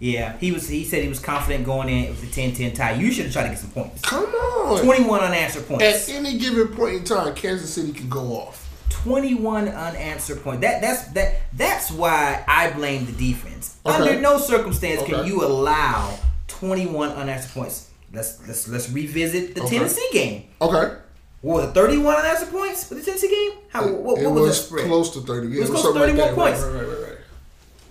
Yeah, 0.00 0.36
he 0.38 0.50
was. 0.50 0.66
He 0.66 0.84
said 0.84 1.02
he 1.02 1.08
was 1.10 1.20
confident 1.20 1.64
going 1.66 1.88
in. 1.90 2.04
It 2.04 2.10
was 2.10 2.22
a 2.22 2.26
10-10 2.26 2.74
tie. 2.74 2.92
You 2.94 3.12
should 3.12 3.26
have 3.26 3.32
tried 3.34 3.42
to 3.44 3.48
get 3.50 3.58
some 3.58 3.70
points. 3.70 4.00
Come 4.00 4.24
on. 4.24 4.82
21 4.82 5.20
unanswered 5.20 5.68
points. 5.68 5.84
At 6.08 6.14
any 6.14 6.38
given 6.38 6.68
point 6.68 6.94
in 6.96 7.04
time, 7.04 7.34
Kansas 7.34 7.72
City 7.74 7.92
can 7.92 8.08
go 8.08 8.20
off. 8.34 8.66
21 8.88 9.68
unanswered 9.68 10.42
points. 10.42 10.62
That 10.62 10.80
that's 10.82 11.08
that 11.12 11.42
that's 11.52 11.90
why 11.90 12.44
I 12.48 12.70
blame 12.70 13.06
the 13.06 13.12
defense. 13.12 13.78
Okay. 13.86 13.94
Under 13.96 14.20
no 14.20 14.38
circumstance 14.38 15.02
can 15.04 15.26
you 15.26 15.44
allow 15.44 16.18
21 16.48 17.10
unanswered 17.12 17.52
points. 17.52 17.90
Let's 18.12 18.46
let's 18.46 18.68
let's 18.68 18.90
revisit 18.90 19.54
the 19.54 19.62
Okay. 19.62 19.78
Tennessee 19.78 20.08
game. 20.12 20.44
Okay. 20.60 20.96
What 21.42 21.62
was 21.62 21.70
it, 21.70 21.74
31 21.74 22.16
unanswered 22.16 22.50
points 22.50 22.84
for 22.84 22.94
the 22.94 23.02
Tennessee 23.02 23.28
game? 23.30 23.58
How 23.70 23.86
what, 23.86 24.02
what 24.16 24.22
it 24.22 24.26
was, 24.28 24.40
was 24.42 24.58
the 24.58 24.64
spread? 24.66 24.86
close 24.86 25.10
to 25.14 25.20
30. 25.20 25.48
Yeah, 25.48 25.56
It 25.56 25.60
was 25.60 25.70
close 25.70 25.94
to 25.94 25.98
31 25.98 26.16
that. 26.16 26.34
points. 26.34 26.60
Right, 26.62 26.74
right, 26.86 27.00
right. 27.02 27.09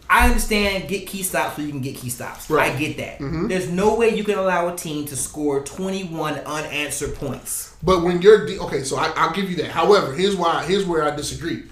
I 0.10 0.28
understand 0.28 0.88
get 0.90 1.06
key 1.08 1.22
stops 1.22 1.58
so 1.58 1.62
you 1.62 1.70
can 1.70 1.82
get 1.82 1.96
key 1.96 2.10
stops. 2.10 2.50
Right. 2.50 2.72
Mm-hmm. 2.72 2.78
I 2.78 2.80
get 2.80 2.98
that. 2.98 3.48
There's 3.50 3.70
no 3.70 3.96
way 3.96 4.16
you 4.16 4.24
can 4.24 4.40
allow 4.40 4.68
a 4.74 4.76
team 4.76 5.06
to 5.06 5.16
score 5.16 5.62
21 5.64 6.34
unanswered 6.40 7.16
points. 7.16 7.76
But 7.84 8.04
when 8.04 8.22
you're 8.22 8.46
de- 8.48 8.60
okay, 8.60 8.84
so 8.84 8.98
I, 8.98 9.12
I'll 9.16 9.34
give 9.34 9.50
you 9.50 9.56
that. 9.58 9.68
However, 9.72 10.14
here's 10.14 10.36
why. 10.36 10.66
Here's 10.66 10.86
where 10.86 11.04
I 11.04 11.16
disagree. 11.16 11.64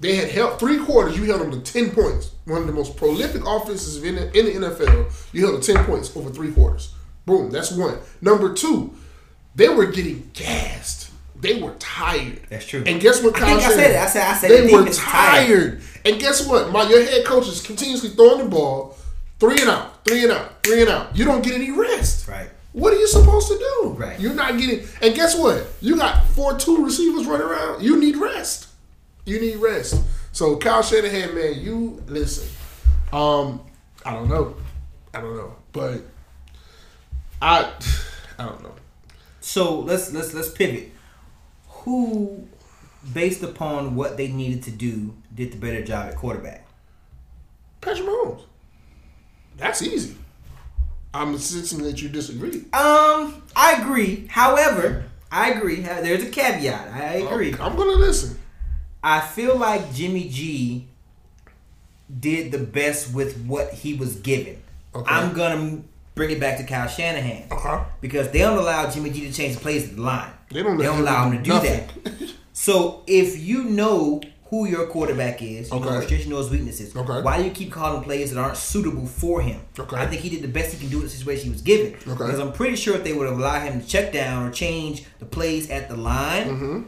They 0.00 0.14
had 0.16 0.30
held 0.30 0.58
three 0.60 0.78
quarters. 0.78 1.16
You 1.18 1.24
held 1.24 1.40
them 1.42 1.50
to 1.50 1.72
ten 1.72 1.90
points. 1.90 2.30
One 2.44 2.60
of 2.62 2.66
the 2.66 2.72
most 2.72 2.96
prolific 2.96 3.42
offenses 3.46 4.02
in 4.02 4.14
the, 4.16 4.38
in 4.38 4.60
the 4.62 4.68
NFL. 4.68 5.12
You 5.32 5.46
held 5.46 5.62
to 5.62 5.74
ten 5.74 5.84
points 5.84 6.16
over 6.16 6.30
three 6.30 6.52
quarters. 6.52 6.94
Boom. 7.26 7.50
That's 7.50 7.70
one. 7.72 7.98
Number 8.20 8.52
two, 8.54 8.94
they 9.54 9.68
were 9.68 9.86
getting 9.86 10.30
gassed. 10.34 11.10
They 11.40 11.60
were 11.60 11.74
tired. 11.80 12.40
That's 12.48 12.66
true. 12.66 12.84
And 12.86 13.00
guess 13.00 13.22
what? 13.22 13.34
I 13.36 13.40
Kyle 13.40 13.48
think 13.58 13.60
I 13.62 13.68
said 13.68 13.76
Shanahan- 13.76 13.94
it. 13.94 13.98
I 13.98 14.06
said- 14.06 14.22
I 14.28 14.34
said 14.34 14.50
they 14.50 14.66
the 14.68 14.72
were 14.76 14.84
tired. 14.90 14.92
tired. 14.92 15.82
And 16.04 16.18
guess 16.20 16.46
what? 16.46 16.70
My 16.70 16.88
your 16.88 17.04
head 17.04 17.24
coach 17.24 17.48
is 17.48 17.62
continuously 17.62 18.10
throwing 18.10 18.44
the 18.44 18.48
ball, 18.48 18.96
three 19.38 19.60
and 19.60 19.70
out, 19.70 20.04
three 20.04 20.22
and 20.22 20.32
out, 20.32 20.62
three 20.62 20.80
and 20.80 20.90
out. 20.90 21.16
You 21.16 21.24
don't 21.24 21.42
get 21.42 21.54
any 21.54 21.70
rest. 21.70 22.28
Right. 22.28 22.48
What 22.72 22.94
are 22.94 22.98
you 22.98 23.06
supposed 23.06 23.48
to 23.48 23.58
do? 23.58 23.94
Right. 23.98 24.18
You're 24.18 24.34
not 24.34 24.58
getting. 24.58 24.86
And 25.00 25.14
guess 25.14 25.36
what? 25.38 25.66
You 25.80 25.96
got 25.96 26.26
four 26.28 26.58
two 26.58 26.84
receivers 26.84 27.26
running 27.26 27.46
around. 27.46 27.82
You 27.82 27.98
need 28.00 28.16
rest. 28.16 28.68
You 29.24 29.40
need 29.40 29.56
rest. 29.56 30.02
So 30.32 30.56
Kyle 30.56 30.82
Shanahan, 30.82 31.34
man, 31.34 31.60
you 31.60 32.02
listen. 32.06 32.48
Um, 33.12 33.60
I 34.04 34.14
don't 34.14 34.28
know. 34.28 34.56
I 35.14 35.20
don't 35.20 35.36
know, 35.36 35.54
but 35.72 36.00
I 37.40 37.70
I 38.38 38.44
don't 38.44 38.62
know. 38.62 38.74
So 39.40 39.80
let's 39.80 40.12
let's 40.12 40.32
let's 40.32 40.50
pivot. 40.50 40.90
Who, 41.68 42.48
based 43.12 43.42
upon 43.42 43.94
what 43.96 44.16
they 44.16 44.28
needed 44.28 44.62
to 44.64 44.70
do, 44.70 45.14
did 45.34 45.52
the 45.52 45.56
better 45.58 45.82
job 45.84 46.08
at 46.08 46.16
quarterback? 46.16 46.66
Patrick 47.80 48.06
Mahomes. 48.08 48.42
That's 49.56 49.82
easy. 49.82 50.16
I'm 51.14 51.36
sensing 51.38 51.82
that 51.82 52.00
you 52.00 52.08
disagree. 52.08 52.64
Um, 52.72 53.42
I 53.54 53.78
agree. 53.82 54.26
However, 54.30 55.04
I 55.30 55.50
agree. 55.50 55.80
There's 55.80 56.22
a 56.22 56.30
caveat. 56.30 56.88
I 56.92 57.14
agree. 57.16 57.52
I'm 57.54 57.76
gonna 57.76 57.92
listen. 57.92 58.38
I 59.04 59.20
feel 59.20 59.56
like 59.56 59.92
Jimmy 59.92 60.28
G 60.28 60.86
did 62.20 62.52
the 62.52 62.58
best 62.58 63.12
with 63.12 63.44
what 63.46 63.72
he 63.72 63.94
was 63.94 64.16
given. 64.16 64.62
Okay. 64.94 65.12
I'm 65.12 65.34
gonna 65.34 65.82
bring 66.14 66.30
it 66.30 66.40
back 66.40 66.58
to 66.58 66.64
Kyle 66.64 66.86
Shanahan 66.88 67.44
Uh-huh. 67.50 67.84
because 68.00 68.30
they 68.30 68.38
don't 68.40 68.58
allow 68.58 68.88
Jimmy 68.90 69.10
G 69.10 69.26
to 69.26 69.32
change 69.32 69.54
the 69.56 69.60
plays 69.60 69.88
at 69.88 69.96
the 69.96 70.02
line. 70.02 70.30
They 70.50 70.62
don't 70.62 70.76
They 70.76 70.84
don't 70.84 71.00
allow 71.00 71.28
him 71.30 71.38
to 71.38 71.42
do 71.42 71.52
do 71.52 71.60
that. 71.60 71.90
So 72.62 73.02
if 73.08 73.40
you 73.40 73.64
know 73.64 74.20
who 74.50 74.66
your 74.68 74.86
quarterback 74.86 75.42
is, 75.42 75.68
you 75.72 75.80
know 75.80 75.86
Okay. 75.86 75.96
his 75.96 76.04
strengths, 76.04 76.26
you 76.26 76.30
know 76.32 76.38
his 76.38 76.48
weaknesses. 76.50 76.94
Okay. 76.94 77.20
Why 77.22 77.38
do 77.38 77.44
you 77.44 77.50
keep 77.50 77.72
calling 77.72 78.04
plays 78.04 78.32
that 78.32 78.38
aren't 78.40 78.56
suitable 78.56 79.06
for 79.06 79.40
him? 79.40 79.60
Okay. 79.76 79.96
I 79.96 80.06
think 80.06 80.20
he 80.22 80.30
did 80.30 80.42
the 80.42 80.48
best 80.48 80.72
he 80.72 80.78
can 80.78 80.88
do 80.88 80.98
in 80.98 81.02
the 81.02 81.08
situation 81.08 81.46
he 81.46 81.50
was 81.50 81.62
given. 81.62 81.94
Okay. 81.94 82.04
Because 82.12 82.38
I'm 82.38 82.52
pretty 82.52 82.76
sure 82.76 82.94
if 82.94 83.02
they 83.02 83.14
would 83.14 83.28
have 83.28 83.36
allowed 83.36 83.62
him 83.62 83.80
to 83.80 83.86
check 83.86 84.12
down 84.12 84.46
or 84.46 84.52
change 84.52 85.04
the 85.18 85.24
plays 85.24 85.70
at 85.70 85.88
the 85.88 85.96
line, 85.96 86.44
Mm-hmm. 86.46 86.82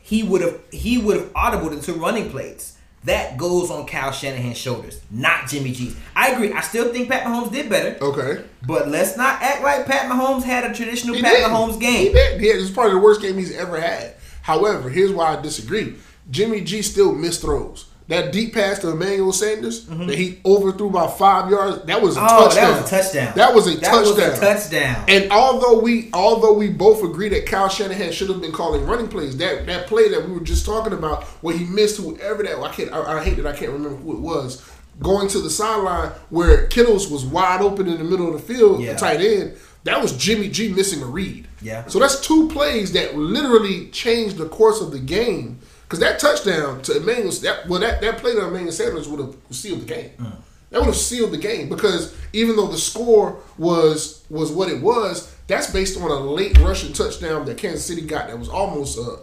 he 0.00 0.24
would 0.24 0.40
have 0.40 0.58
he 0.72 0.98
would 0.98 1.16
have 1.18 1.32
audibled 1.34 1.72
into 1.72 1.92
running 1.92 2.28
plays. 2.28 2.76
That 3.04 3.36
goes 3.36 3.70
on 3.70 3.86
Kyle 3.86 4.10
Shanahan's 4.12 4.58
shoulders, 4.58 5.00
not 5.10 5.48
Jimmy 5.48 5.72
G's. 5.72 5.94
I 6.16 6.30
agree. 6.32 6.52
I 6.52 6.60
still 6.62 6.92
think 6.92 7.08
Pat 7.08 7.24
Mahomes 7.26 7.52
did 7.52 7.68
better, 7.68 7.96
Okay. 8.04 8.42
but 8.66 8.88
let's 8.88 9.16
not 9.16 9.40
act 9.42 9.62
like 9.62 9.86
Pat 9.86 10.10
Mahomes 10.10 10.42
had 10.44 10.68
a 10.68 10.72
traditional 10.74 11.14
He 11.16 11.22
Pat 11.22 11.32
did. 11.36 11.44
Mahomes 11.46 11.74
He 11.74 11.80
game. 11.80 12.12
did. 12.12 12.40
He 12.40 12.46
had, 12.48 12.56
this 12.58 12.64
is 12.64 12.70
probably 12.70 12.92
the 12.94 13.00
worst 13.00 13.20
game 13.20 13.36
he's 13.38 13.54
ever 13.56 13.80
had. 13.80 14.14
However, 14.42 14.90
here's 14.90 15.12
why 15.12 15.36
I 15.36 15.40
disagree. 15.40 15.94
Jimmy 16.30 16.60
G 16.60 16.82
still 16.82 17.12
missed 17.14 17.40
throws. 17.42 17.86
That 18.08 18.32
deep 18.32 18.52
pass 18.52 18.80
to 18.80 18.90
Emmanuel 18.90 19.32
Sanders 19.32 19.86
that 19.86 20.16
he 20.18 20.40
overthrew 20.44 20.90
by 20.90 21.06
five 21.06 21.50
yards, 21.50 21.84
that 21.84 22.02
was 22.02 22.16
a 22.16 22.20
Mm-hmm. 22.20 22.28
Oh, 22.30 22.44
touchdown. 22.48 22.64
that 22.64 22.74
was 22.74 22.86
a 22.86 22.90
touchdown. 22.90 23.32
That 23.36 23.54
was 23.54 23.66
a 23.66 23.70
That 23.70 23.80
touchdown. 23.84 24.02
was 24.02 24.38
a 24.38 24.40
touchdown. 24.40 25.04
And 25.08 25.32
although 25.32 25.80
we 25.80 26.10
although 26.12 26.52
we 26.52 26.68
both 26.68 27.02
agree 27.04 27.28
that 27.30 27.46
Kyle 27.46 27.68
Shanahan 27.68 28.12
should 28.12 28.28
have 28.28 28.40
been 28.40 28.52
calling 28.52 28.84
running 28.84 29.08
plays, 29.08 29.36
that 29.38 29.66
that 29.66 29.86
play 29.86 30.08
that 30.10 30.26
we 30.28 30.32
were 30.34 30.40
just 30.44 30.66
talking 30.66 30.92
about 30.92 31.22
where 31.42 31.56
he 31.56 31.64
missed 31.64 31.98
whoever 31.98 32.42
that 32.42 32.58
I 32.58 32.68
can't 32.72 32.92
I, 32.92 33.18
I 33.18 33.24
hate 33.24 33.36
that 33.36 33.46
I 33.46 33.56
can't 33.56 33.72
remember 33.72 33.96
who 33.96 34.12
it 34.14 34.20
was 34.20 34.68
going 35.00 35.26
to 35.28 35.40
the 35.40 35.48
sideline 35.50 36.10
where 36.28 36.66
Kittles 36.66 37.08
was 37.08 37.24
wide 37.24 37.62
open 37.62 37.88
in 37.88 37.96
the 37.98 38.04
middle 38.04 38.26
of 38.26 38.34
the 38.34 38.54
field, 38.54 38.82
Yeah. 38.82 38.92
the 38.92 38.98
tight 38.98 39.20
end. 39.20 39.54
That 39.84 40.02
was 40.02 40.12
Jimmy 40.16 40.48
G 40.48 40.68
missing 40.72 41.02
a 41.02 41.06
read. 41.06 41.46
Yeah. 41.62 41.86
So 41.86 41.98
that's 41.98 42.20
two 42.20 42.48
plays 42.48 42.92
that 42.92 43.16
literally 43.16 43.88
changed 43.88 44.36
the 44.36 44.48
course 44.48 44.80
of 44.80 44.90
the 44.90 44.98
game. 44.98 45.60
Because 45.84 46.00
that 46.00 46.18
touchdown 46.18 46.80
to 46.82 46.96
Emmanuel, 46.96 47.32
that 47.42 47.68
well, 47.68 47.80
that, 47.80 48.00
that 48.00 48.18
play 48.18 48.32
to 48.32 48.46
Emmanuel 48.46 48.72
Sanders 48.72 49.08
would 49.08 49.20
have 49.20 49.36
sealed 49.50 49.82
the 49.82 49.86
game. 49.86 50.10
Mm. 50.18 50.36
That 50.70 50.80
would 50.80 50.86
have 50.86 50.96
sealed 50.96 51.32
the 51.32 51.38
game 51.38 51.68
because 51.68 52.16
even 52.32 52.56
though 52.56 52.66
the 52.66 52.78
score 52.78 53.38
was 53.58 54.24
was 54.30 54.50
what 54.50 54.70
it 54.70 54.80
was, 54.80 55.30
that's 55.46 55.70
based 55.70 56.00
on 56.00 56.10
a 56.10 56.18
late 56.18 56.58
rushing 56.60 56.94
touchdown 56.94 57.44
that 57.44 57.58
Kansas 57.58 57.84
City 57.84 58.00
got. 58.00 58.28
That 58.28 58.38
was 58.38 58.48
almost 58.48 58.96
a, 58.96 59.18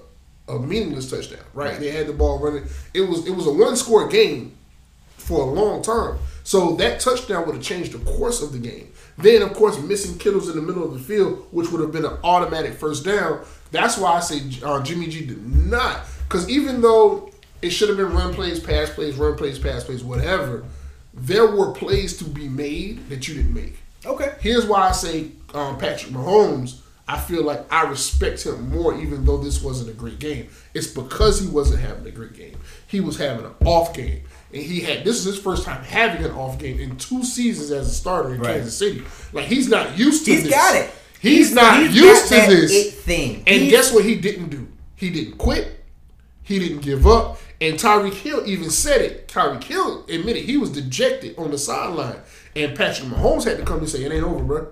a 0.48 0.60
meaningless 0.60 1.10
touchdown. 1.10 1.40
Right? 1.56 1.80
They 1.80 1.90
had 1.90 2.06
the 2.06 2.14
ball 2.14 2.38
running. 2.38 2.66
It 2.94 3.02
was 3.02 3.26
it 3.26 3.32
was 3.32 3.48
a 3.48 3.52
one 3.52 3.76
score 3.76 4.08
game 4.08 4.56
for 5.18 5.42
a 5.42 5.46
long 5.46 5.82
term. 5.82 6.20
So 6.44 6.76
that 6.76 7.00
touchdown 7.00 7.48
would 7.48 7.56
have 7.56 7.64
changed 7.64 7.94
the 7.94 8.00
course 8.00 8.44
of 8.44 8.52
the 8.52 8.60
game. 8.60 8.92
Then, 9.20 9.42
of 9.42 9.54
course, 9.54 9.78
missing 9.80 10.18
Kittles 10.18 10.50
in 10.50 10.56
the 10.56 10.62
middle 10.62 10.84
of 10.84 10.94
the 10.94 11.00
field, 11.00 11.48
which 11.52 11.72
would 11.72 11.82
have 11.82 11.92
been 11.92 12.06
an 12.06 12.18
automatic 12.24 12.74
first 12.74 13.04
down. 13.04 13.46
That's 13.72 13.98
why 13.98 14.14
I 14.14 14.20
say 14.22 14.42
uh, 14.64 14.82
Jimmy 14.82 15.08
G 15.08 15.26
did 15.26 15.46
not. 15.46 16.06
Because 16.24 16.50
even 16.50 16.82
though 16.82 17.32
it 17.62 17.72
should 17.72 17.90
have 17.90 17.98
been 17.98 18.14
run 18.14 18.34
plays, 18.34 18.60
pass 18.60 18.90
plays, 18.90 19.16
run 19.16 19.36
plays, 19.36 19.60
pass 19.60 19.84
plays, 19.84 20.04
whatever, 20.04 20.64
there 21.14 21.48
were 21.48 21.74
plays 21.74 22.18
to 22.18 22.24
be 22.24 22.48
made 22.48 23.10
that 23.10 23.28
you 23.28 23.36
didn't 23.36 23.54
make. 23.54 23.78
Okay. 24.06 24.36
Here's 24.40 24.66
why 24.66 24.88
I 24.88 24.92
say 24.94 25.32
um, 25.54 25.78
Patrick 25.78 26.14
Mahomes. 26.14 26.80
I 27.08 27.20
feel 27.20 27.44
like 27.44 27.66
I 27.74 27.90
respect 27.90 28.46
him 28.46 28.70
more, 28.70 28.96
even 28.96 29.26
though 29.26 29.38
this 29.38 29.64
wasn't 29.64 29.90
a 29.90 29.94
great 29.94 30.20
game. 30.20 30.48
It's 30.76 30.88
because 30.88 31.42
he 31.42 31.48
wasn't 31.48 31.82
having 31.82 32.06
a 32.06 32.12
great 32.12 32.34
game. 32.34 32.56
He 32.86 33.02
was 33.02 33.18
having 33.18 33.46
an 33.46 33.56
off 33.66 33.96
game, 33.96 34.22
and 34.54 34.62
he 34.62 34.80
had 34.82 35.04
this 35.04 35.18
is 35.18 35.26
his 35.26 35.40
first 35.40 35.64
time 35.66 35.84
having 35.84 36.26
an 36.26 36.32
off 36.32 36.58
game 36.60 36.80
in 36.80 36.96
two 36.98 37.24
seasons 37.24 37.72
as 37.72 37.88
a 37.88 37.94
starter 37.94 38.34
in 38.34 38.42
Right. 38.42 38.56
Kansas 38.56 38.78
City. 38.78 39.04
Like 39.34 39.46
he's 39.46 39.70
not 39.70 39.98
used 39.98 40.26
to 40.26 40.32
He's 40.32 40.44
this. 40.44 40.54
got 40.54 40.76
it. 40.76 40.92
He's, 41.22 41.54
not 41.54 41.82
he's 41.84 41.96
used 41.96 42.28
to 42.30 42.36
this. 42.36 42.94
thing. 43.02 43.44
And 43.46 43.62
He's- 43.64 43.72
guess 43.72 43.94
what 43.94 44.06
he 44.06 44.16
didn't 44.16 44.50
do? 44.50 44.68
He 44.96 45.10
didn't 45.10 45.38
quit. 45.38 45.84
He 46.44 46.60
didn't 46.60 46.80
give 46.82 47.06
up. 47.06 47.40
And 47.62 47.76
Tyreek 47.78 48.14
Hill 48.14 48.44
even 48.48 48.70
said 48.70 49.02
it. 49.02 49.28
Tyreek 49.28 49.64
Hill 49.66 50.06
admitted 50.08 50.44
he 50.46 50.56
was 50.58 50.70
dejected 50.72 51.38
on 51.38 51.52
the 51.52 51.58
sideline. 51.58 52.16
And 52.56 52.74
Patrick 52.76 53.10
Mahomes 53.10 53.44
had 53.44 53.58
to 53.58 53.66
come 53.66 53.80
and 53.80 53.90
say, 53.90 54.04
it 54.06 54.12
ain't 54.14 54.24
over, 54.24 54.42
bro. 54.44 54.68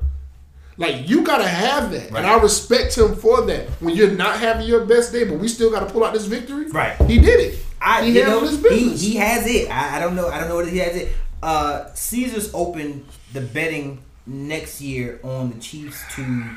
Like, 0.78 1.10
you 1.10 1.24
got 1.24 1.40
to 1.40 1.48
have 1.48 1.92
that. 1.92 2.12
Right. 2.12 2.20
And 2.24 2.28
I 2.28 2.38
respect 2.40 2.98
him 2.98 3.16
for 3.16 3.42
that. 3.42 3.68
When 3.82 3.94
you're 3.96 4.12
not 4.12 4.40
having 4.40 4.66
your 4.68 4.86
best 4.86 5.12
day, 5.12 5.26
but 5.26 5.38
we 5.40 5.48
still 5.50 5.70
got 5.70 5.86
to 5.86 5.92
pull 5.94 6.06
out 6.06 6.14
this 6.14 6.26
victory. 6.26 6.70
Right. 6.70 6.96
He 7.08 7.20
did 7.20 7.40
it. 7.42 7.60
I, 7.82 8.04
he 8.04 8.18
you 8.18 8.24
know, 8.24 8.48
he, 8.48 8.96
he 8.96 9.16
has 9.18 9.46
it. 9.48 9.70
I, 9.70 9.98
I 9.98 10.00
don't 10.00 10.16
know. 10.16 10.28
I 10.28 10.40
don't 10.40 10.50
know 10.50 10.56
whether 10.58 10.70
he 10.70 10.80
has 10.80 10.96
it. 10.96 11.16
Uh, 11.42 11.94
Caesars 11.94 12.52
opened 12.54 13.06
the 13.34 13.42
betting 13.42 14.02
next 14.26 14.82
year 14.82 15.20
on 15.24 15.52
the 15.52 15.60
Chiefs 15.60 16.04
to 16.16 16.50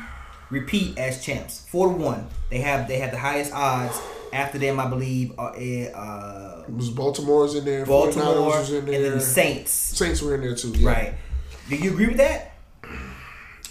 repeat 0.51 0.99
as 0.99 1.23
champs. 1.25 1.67
Four 1.69 1.89
to 1.89 1.95
one. 1.95 2.27
They 2.51 2.59
have 2.59 2.89
they 2.89 2.99
have 2.99 3.11
the 3.11 3.19
highest 3.19 3.53
odds. 3.53 3.99
After 4.33 4.59
them, 4.59 4.79
I 4.79 4.87
believe, 4.87 5.33
are 5.39 5.51
uh, 5.51 6.65
It 6.69 6.75
was 6.75 6.91
Baltimore's 6.91 7.57
in 7.57 7.65
there. 7.65 7.85
Baltimore 7.85 8.47
was 8.47 8.71
in 8.71 8.79
and 8.79 8.89
then 8.89 9.13
the 9.13 9.21
Saints. 9.21 9.73
Saints 9.73 10.23
were 10.23 10.37
in 10.37 10.41
there 10.41 10.55
too. 10.55 10.69
Yeah. 10.69 10.89
Right. 10.89 11.15
Do 11.69 11.77
you 11.77 11.91
agree 11.91 12.07
with 12.07 12.19
that? 12.19 12.53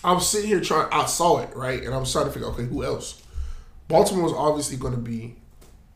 I 0.03 0.13
was 0.13 0.29
sitting 0.29 0.47
here 0.47 0.61
trying. 0.61 0.89
I 0.91 1.05
saw 1.05 1.39
it 1.39 1.55
right, 1.55 1.83
and 1.83 1.93
I 1.93 1.97
was 1.97 2.11
trying 2.11 2.25
to 2.25 2.31
figure. 2.31 2.47
Okay, 2.49 2.65
who 2.65 2.83
else? 2.83 3.21
Baltimore's 3.87 4.33
obviously 4.33 4.77
going 4.77 4.93
to 4.93 4.99
be. 4.99 5.35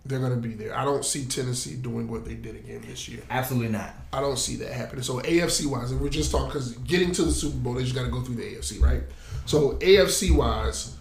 They're 0.05 0.19
going 0.19 0.31
to 0.31 0.37
be 0.37 0.53
there. 0.53 0.77
I 0.77 0.83
don't 0.83 1.05
see 1.05 1.23
Tennessee 1.25 1.75
doing 1.75 2.09
what 2.09 2.25
they 2.25 2.33
did 2.33 2.55
again 2.55 2.81
this 2.85 3.07
year. 3.07 3.21
Absolutely 3.29 3.69
not. 3.69 3.93
I 4.11 4.19
don't 4.19 4.37
see 4.37 4.57
that 4.57 4.71
happening. 4.73 5.01
So 5.03 5.19
AFC 5.21 5.65
wise, 5.65 5.91
and 5.91 6.01
we're 6.01 6.09
just 6.09 6.29
talking 6.29 6.47
because 6.47 6.73
getting 6.79 7.13
to 7.13 7.23
the 7.23 7.31
Super 7.31 7.55
Bowl, 7.57 7.73
they 7.75 7.83
just 7.83 7.95
got 7.95 8.03
to 8.03 8.09
go 8.09 8.21
through 8.21 8.35
the 8.35 8.41
AFC, 8.43 8.81
right? 8.81 9.03
So 9.45 9.73
AFC 9.77 10.35
wise, 10.35 10.97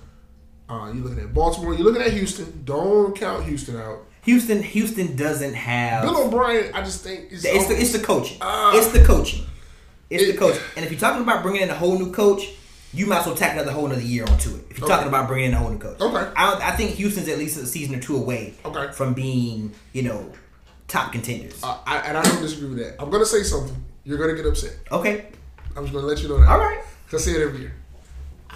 uh, 0.68 0.92
you 0.94 1.02
looking 1.02 1.18
at 1.18 1.34
Baltimore, 1.34 1.74
you're 1.74 1.82
looking 1.84 2.02
at 2.02 2.12
Houston. 2.12 2.62
Don't 2.64 3.16
count 3.16 3.44
Houston 3.44 3.76
out. 3.76 4.06
Houston. 4.22 4.62
Houston 4.62 5.16
doesn't 5.16 5.54
have. 5.54 6.02
Bill 6.04 6.16
O'Brien, 6.28 6.72
I 6.72 6.82
just 6.82 7.02
think 7.02 7.32
it's, 7.32 7.44
It's 7.44 7.66
the, 7.66 7.80
it's 7.80 7.92
the 7.92 7.98
coaching. 7.98 8.38
Ah. 8.40 8.70
it's 8.76 8.92
the 8.92 9.04
coaching. 9.04 9.44
It's 10.10 10.22
It- 10.22 10.32
the 10.32 10.38
coaching. 10.38 10.62
And 10.76 10.84
if 10.84 10.92
you're 10.92 11.00
talking 11.00 11.22
about 11.22 11.42
bringing 11.42 11.62
in 11.62 11.70
a 11.70 11.74
whole 11.74 11.98
new 11.98 12.12
coach, 12.12 12.42
you 12.94 13.06
might 13.06 13.20
as 13.20 13.26
well 13.26 13.34
tack 13.34 13.52
another 13.52 13.72
whole 13.72 13.86
another 13.86 14.02
year 14.02 14.24
onto 14.28 14.54
it. 14.54 14.64
If 14.70 14.78
you're 14.78 14.86
Okay. 14.86 14.94
talking 14.94 15.08
about 15.08 15.26
bringing 15.28 15.48
in 15.50 15.54
a 15.54 15.58
whole 15.58 15.70
new 15.70 15.78
coach, 15.78 16.00
Okay. 16.00 16.30
I, 16.36 16.70
I 16.72 16.76
think 16.76 16.92
Houston's 16.92 17.28
at 17.28 17.38
least 17.38 17.56
a 17.58 17.66
season 17.66 17.94
or 17.94 18.00
two 18.00 18.16
away 18.16 18.54
Okay. 18.64 18.92
from 18.92 19.14
being, 19.14 19.72
you 19.92 20.02
know, 20.02 20.30
top 20.88 21.12
contenders. 21.12 21.62
Uh, 21.62 21.78
I, 21.86 21.98
and 21.98 22.18
I 22.18 22.22
don't 22.22 22.40
disagree 22.42 22.68
with 22.68 22.78
that. 22.78 22.96
I'm 23.02 23.08
gonna 23.10 23.24
say 23.26 23.42
something. 23.42 23.74
You're 24.04 24.18
gonna 24.18 24.34
get 24.34 24.44
upset. 24.46 24.76
okay, 24.90 25.26
I'm 25.76 25.84
just 25.84 25.94
gonna 25.94 26.06
let 26.06 26.20
you 26.22 26.28
know 26.28 26.38
that. 26.40 26.48
all 26.48 26.58
right. 26.58 26.80
'Cause 27.10 27.26
I 27.26 27.32
say 27.32 27.38
it 27.38 27.42
every 27.46 27.60
year. 27.60 27.72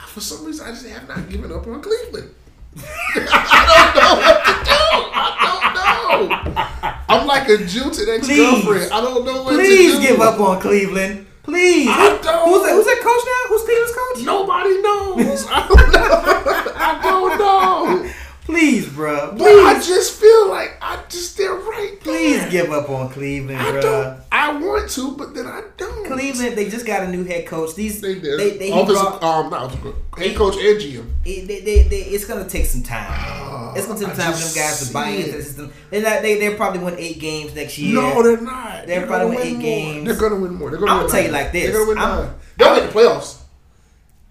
For 0.08 0.20
some 0.20 0.44
reason, 0.46 0.66
I 0.66 0.70
just 0.70 0.86
have 0.86 1.06
not 1.08 1.28
given 1.28 1.50
up 1.52 1.66
on 1.66 1.80
Cleveland. 1.82 2.30
I 2.78 3.92
don't 3.92 3.94
know 3.96 4.14
what 4.20 4.44
to 4.44 4.52
do. 4.64 4.80
I 5.18 5.28
don't 5.44 6.28
know. 6.28 7.02
I'm 7.08 7.26
like 7.26 7.48
a 7.48 7.58
jilted 7.64 8.08
ex 8.08 8.26
girlfriend. 8.28 8.92
I 8.92 9.00
don't 9.00 9.24
know 9.24 9.42
what 9.42 9.54
Please 9.54 9.94
to 9.96 10.00
do. 10.02 10.06
give 10.08 10.20
up 10.20 10.38
on 10.40 10.60
Cleveland. 10.60 11.26
Please. 11.46 11.88
I 11.88 12.18
don't. 12.22 12.48
Who's 12.48 12.62
that, 12.66 12.72
who's 12.74 12.84
that 12.86 13.00
coach 13.02 13.24
now? 13.24 13.48
Who's 13.48 13.62
Cleveland's 13.62 13.94
coach? 13.94 14.24
Nobody 14.26 14.82
knows. 14.82 15.46
I 15.50 15.66
don't 15.68 15.92
know. 15.92 16.72
I 16.76 17.00
don't 17.02 17.38
know. 17.38 18.10
Please, 18.44 18.88
bro. 18.88 19.32
But 19.32 19.42
I 19.48 19.74
Please, 19.74 19.86
just 19.88 20.20
feel 20.20 20.48
like 20.48 20.76
I 20.80 21.02
just 21.08 21.36
they're 21.36 21.54
right 21.54 21.98
there. 22.04 22.14
please 22.14 22.50
give 22.52 22.70
up 22.70 22.88
on 22.90 23.08
Cleveland, 23.10 23.58
I 23.60 23.70
bro. 23.72 23.80
don't. 23.80 24.20
I 24.48 24.56
want 24.58 24.90
to, 24.90 25.16
but 25.16 25.34
then 25.34 25.46
I 25.46 25.62
don't. 25.76 26.06
Cleveland, 26.06 26.56
they 26.56 26.68
just 26.68 26.86
got 26.86 27.02
a 27.04 27.08
new 27.08 27.24
head 27.24 27.46
coach. 27.46 27.74
These 27.74 28.00
They 28.00 28.14
did. 28.18 28.38
They, 28.38 28.50
they, 28.58 28.70
he 28.70 28.80
Offensive, 28.80 29.20
brought- 29.20 29.22
um, 29.22 29.50
not 29.50 29.70
head 30.18 30.36
coach 30.36 30.54
and 30.56 30.80
GM. 30.80 31.06
it, 31.24 31.46
they, 31.48 31.60
they, 31.60 31.82
they, 31.82 31.96
it's 32.02 32.24
gonna 32.26 32.48
take 32.48 32.66
some 32.66 32.82
time. 32.82 33.76
it's 33.76 33.86
gonna 33.86 33.98
take 33.98 34.08
some 34.14 34.16
time 34.16 34.32
for 34.32 34.38
them 34.38 34.54
guys 34.54 34.86
to 34.86 34.92
buy 34.92 35.08
into 35.08 35.32
the 35.36 35.42
system. 35.42 35.72
They're 35.90 36.02
not. 36.02 36.22
They 36.22 36.38
they 36.38 36.54
probably 36.54 36.80
win 36.80 36.94
eight 36.98 37.18
games 37.18 37.54
next 37.54 37.78
year. 37.78 37.94
No, 37.94 38.22
they're 38.22 38.40
not. 38.40 38.86
They're 38.86 39.06
gonna 39.06 39.06
probably 39.18 39.36
win 39.36 39.46
eight 39.46 39.52
more. 39.54 39.62
games. 39.62 40.04
They're 40.06 40.16
gonna 40.28 40.40
win 40.40 40.54
more. 40.54 40.70
They're 40.70 40.78
gonna 40.80 40.92
I'ma 40.92 41.02
win 41.02 41.10
tell 41.10 41.22
you 41.24 41.30
like 41.30 41.52
this. 41.52 41.64
They're 41.64 41.72
gonna 41.72 41.88
win 41.88 41.98
I'm- 41.98 42.24
nine. 42.26 42.34
They'll 42.56 42.74
make 42.74 42.90
the 42.92 42.98
playoffs. 42.98 43.42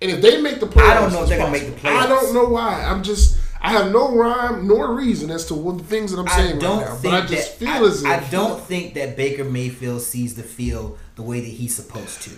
And 0.02 0.12
if 0.12 0.22
they 0.22 0.42
make 0.42 0.60
the 0.60 0.66
playoffs, 0.68 0.90
I 0.90 0.94
don't 0.96 1.12
know 1.14 1.24
if 1.24 1.30
they're 1.30 1.38
gonna 1.38 1.52
make 1.52 1.66
the 1.66 1.72
playoffs. 1.80 2.02
I 2.04 2.08
don't 2.08 2.34
know 2.34 2.46
why. 2.46 2.84
I'm 2.84 3.04
just. 3.04 3.38
I 3.66 3.70
have 3.72 3.92
no 3.92 4.16
rhyme 4.16 4.68
nor 4.68 4.94
reason 4.94 5.32
as 5.32 5.46
to 5.48 5.56
what 5.56 5.78
the 5.80 5.84
things 5.84 6.12
that 6.12 6.20
I'm 6.20 6.28
saying 6.28 6.60
right 6.60 6.62
now. 6.62 6.98
But 7.02 7.14
I 7.14 7.26
just 7.26 7.60
that 7.60 7.66
feel 7.66 7.84
I, 7.84 7.88
as 7.88 8.04
if 8.04 8.08
I 8.08 8.20
don't 8.30 8.62
think 8.62 8.94
that 8.94 9.18
Baker 9.18 9.44
Mayfield 9.44 10.02
sees 10.02 10.36
the 10.36 10.44
field 10.44 11.00
the 11.16 11.24
way 11.24 11.40
that 11.40 11.48
he's 11.48 11.76
supposed 11.76 12.22
to. 12.24 12.32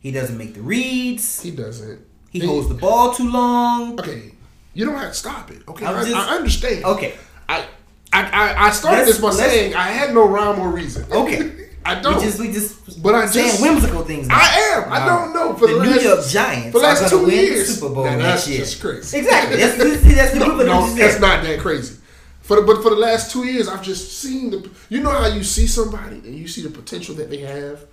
He 0.00 0.10
doesn't 0.10 0.36
make 0.38 0.54
the 0.54 0.62
reads. 0.62 1.42
he 1.42 1.50
doesn't. 1.50 2.00
He 2.30 2.40
holds 2.40 2.68
the 2.68 2.74
ball 2.74 3.12
too 3.12 3.30
long. 3.30 4.00
Okay, 4.00 4.32
you 4.72 4.86
don't 4.86 4.96
have 4.96 5.10
to 5.10 5.14
stop 5.14 5.50
it. 5.50 5.62
Okay, 5.68 5.84
I'm 5.84 6.04
just- 6.06 6.16
I 6.16 6.34
understand. 6.36 6.84
Okay. 6.84 7.14
I 7.48 7.66
I, 8.12 8.22
I, 8.24 8.66
I 8.66 8.70
started 8.70 9.06
this 9.08 9.20
by 9.20 9.30
saying 9.30 9.74
I 9.74 9.88
had 9.88 10.14
no 10.14 10.26
rhyme 10.26 10.58
or 10.58 10.70
reason. 10.70 11.10
Okay. 11.12 11.52
I 11.84 12.00
don't. 12.00 12.16
We 12.16 12.22
just 12.22 12.38
we 12.38 12.52
just 12.52 13.02
But 13.02 13.14
I 13.14 13.26
saying 13.26 13.48
just- 13.48 13.62
whimsical 13.62 14.02
things. 14.04 14.28
Now. 14.28 14.38
I 14.40 14.46
am. 14.84 14.92
I 14.92 15.06
don't 15.06 15.34
know. 15.34 15.54
For 15.54 15.66
the, 15.66 15.74
the, 15.74 15.82
New 15.82 15.90
last, 15.90 16.04
York 16.04 16.26
Giants 16.26 16.72
for 16.72 16.78
the 16.78 16.84
last 16.86 17.10
two 17.10 17.16
going 17.18 17.30
to 17.30 17.36
win 17.36 17.44
years, 17.44 17.74
Super 17.74 17.94
Bowl 17.94 18.04
Now, 18.04 18.16
that's 18.18 18.48
year. 18.48 18.58
just 18.60 18.80
crazy. 18.80 19.18
Exactly. 19.18 19.56
That's, 19.56 19.76
that's, 19.76 20.02
that's 20.14 20.32
the 20.32 20.38
no, 20.38 20.56
no, 20.56 20.94
that's 20.94 21.20
not 21.20 21.42
that 21.42 21.58
crazy. 21.60 21.96
For 22.42 22.56
the, 22.56 22.62
but 22.62 22.82
for 22.82 22.90
the 22.90 22.96
last 22.96 23.30
two 23.32 23.44
years, 23.46 23.68
I've 23.68 23.82
just 23.82 24.18
seen 24.20 24.50
the. 24.50 24.70
You 24.88 25.00
know 25.00 25.10
how 25.10 25.26
you 25.26 25.42
see 25.44 25.66
somebody 25.66 26.16
and 26.16 26.34
you 26.34 26.48
see 26.48 26.62
the 26.62 26.70
potential 26.70 27.14
that 27.16 27.30
they 27.30 27.38
have, 27.38 27.84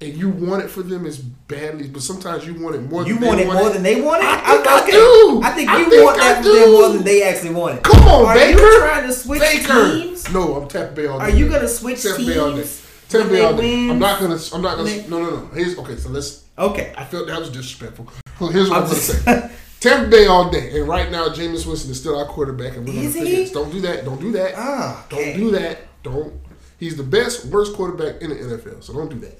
and 0.00 0.14
you 0.14 0.28
want 0.28 0.62
it 0.62 0.68
for 0.68 0.82
them 0.82 1.06
as 1.06 1.18
badly, 1.18 1.88
but 1.88 2.02
sometimes 2.02 2.46
you 2.46 2.54
want 2.62 2.76
it 2.76 2.82
more. 2.82 3.06
You 3.06 3.14
than 3.14 3.26
want 3.26 3.38
they 3.38 3.44
it 3.44 3.52
more 3.52 3.70
than 3.70 3.82
they 3.82 4.00
want 4.00 4.22
it? 4.22 4.28
I 4.28 4.56
think 4.56 4.66
I 4.66 4.82
okay. 4.82 4.90
do. 4.92 5.40
I 5.42 5.50
think 5.52 5.70
I 5.70 5.78
you 5.78 5.90
think 5.90 6.04
want 6.04 6.16
that 6.18 6.42
for 6.42 6.48
them 6.50 6.72
more 6.72 6.88
than 6.90 7.02
they 7.04 7.22
actually 7.22 7.54
want 7.54 7.78
it. 7.78 7.82
Come 7.82 8.06
on, 8.08 8.26
Are 8.26 8.34
Baker. 8.34 8.60
you 8.60 8.78
trying 8.80 9.06
to 9.06 9.12
switch 9.12 9.40
Baker. 9.40 9.90
teams? 9.98 10.30
No, 10.32 10.56
I'm 10.56 10.68
Tampa 10.68 10.94
Bay 10.94 11.06
all 11.06 11.18
day. 11.18 11.24
Are 11.24 11.30
you 11.30 11.48
gonna 11.48 11.68
switch 11.68 12.02
Tampa 12.02 12.24
Bay 12.24 12.38
all 12.38 12.50
day. 12.50 12.56
teams 12.58 12.83
Tampa 13.08 13.28
Bay 13.30 13.40
all 13.44 13.56
day. 13.56 13.90
I'm 13.90 13.98
not 13.98 14.20
gonna. 14.20 14.38
I'm 14.52 14.62
not 14.62 14.76
gonna. 14.76 14.88
They- 14.90 15.06
No, 15.08 15.22
no, 15.22 15.30
no. 15.30 15.46
Here's 15.48 15.78
okay. 15.78 15.96
So 15.96 16.08
let's. 16.10 16.44
Okay. 16.58 16.92
I 16.96 17.04
felt 17.04 17.26
that 17.28 17.38
was 17.38 17.50
disrespectful. 17.50 18.08
So 18.38 18.46
here's 18.48 18.68
what 18.70 18.78
I'm, 18.78 18.84
I'm 18.84 18.88
gonna 18.90 19.00
say. 19.00 19.50
Tampa 19.80 20.08
Bay 20.10 20.26
all 20.26 20.50
day, 20.50 20.78
and 20.80 20.88
right 20.88 21.10
now 21.10 21.28
Jameis 21.28 21.66
Winston 21.66 21.90
is 21.90 22.00
still 22.00 22.18
our 22.18 22.24
quarterback, 22.26 22.76
and 22.76 22.86
we're 22.86 22.94
gonna 22.94 23.06
Is 23.06 23.12
figure 23.14 23.28
this. 23.36 23.52
Don't 23.52 23.70
do 23.70 23.80
that. 23.82 24.04
Don't 24.04 24.20
do 24.20 24.32
that. 24.32 24.54
Ah, 24.56 25.04
okay. 25.12 25.32
Don't 25.32 25.40
do 25.40 25.50
that. 25.52 25.78
Don't. 26.02 26.40
He's 26.78 26.96
the 26.96 27.02
best, 27.02 27.44
worst 27.46 27.74
quarterback 27.74 28.20
in 28.22 28.30
the 28.30 28.36
NFL. 28.36 28.82
So 28.82 28.92
don't 28.94 29.08
do 29.10 29.18
that. 29.20 29.38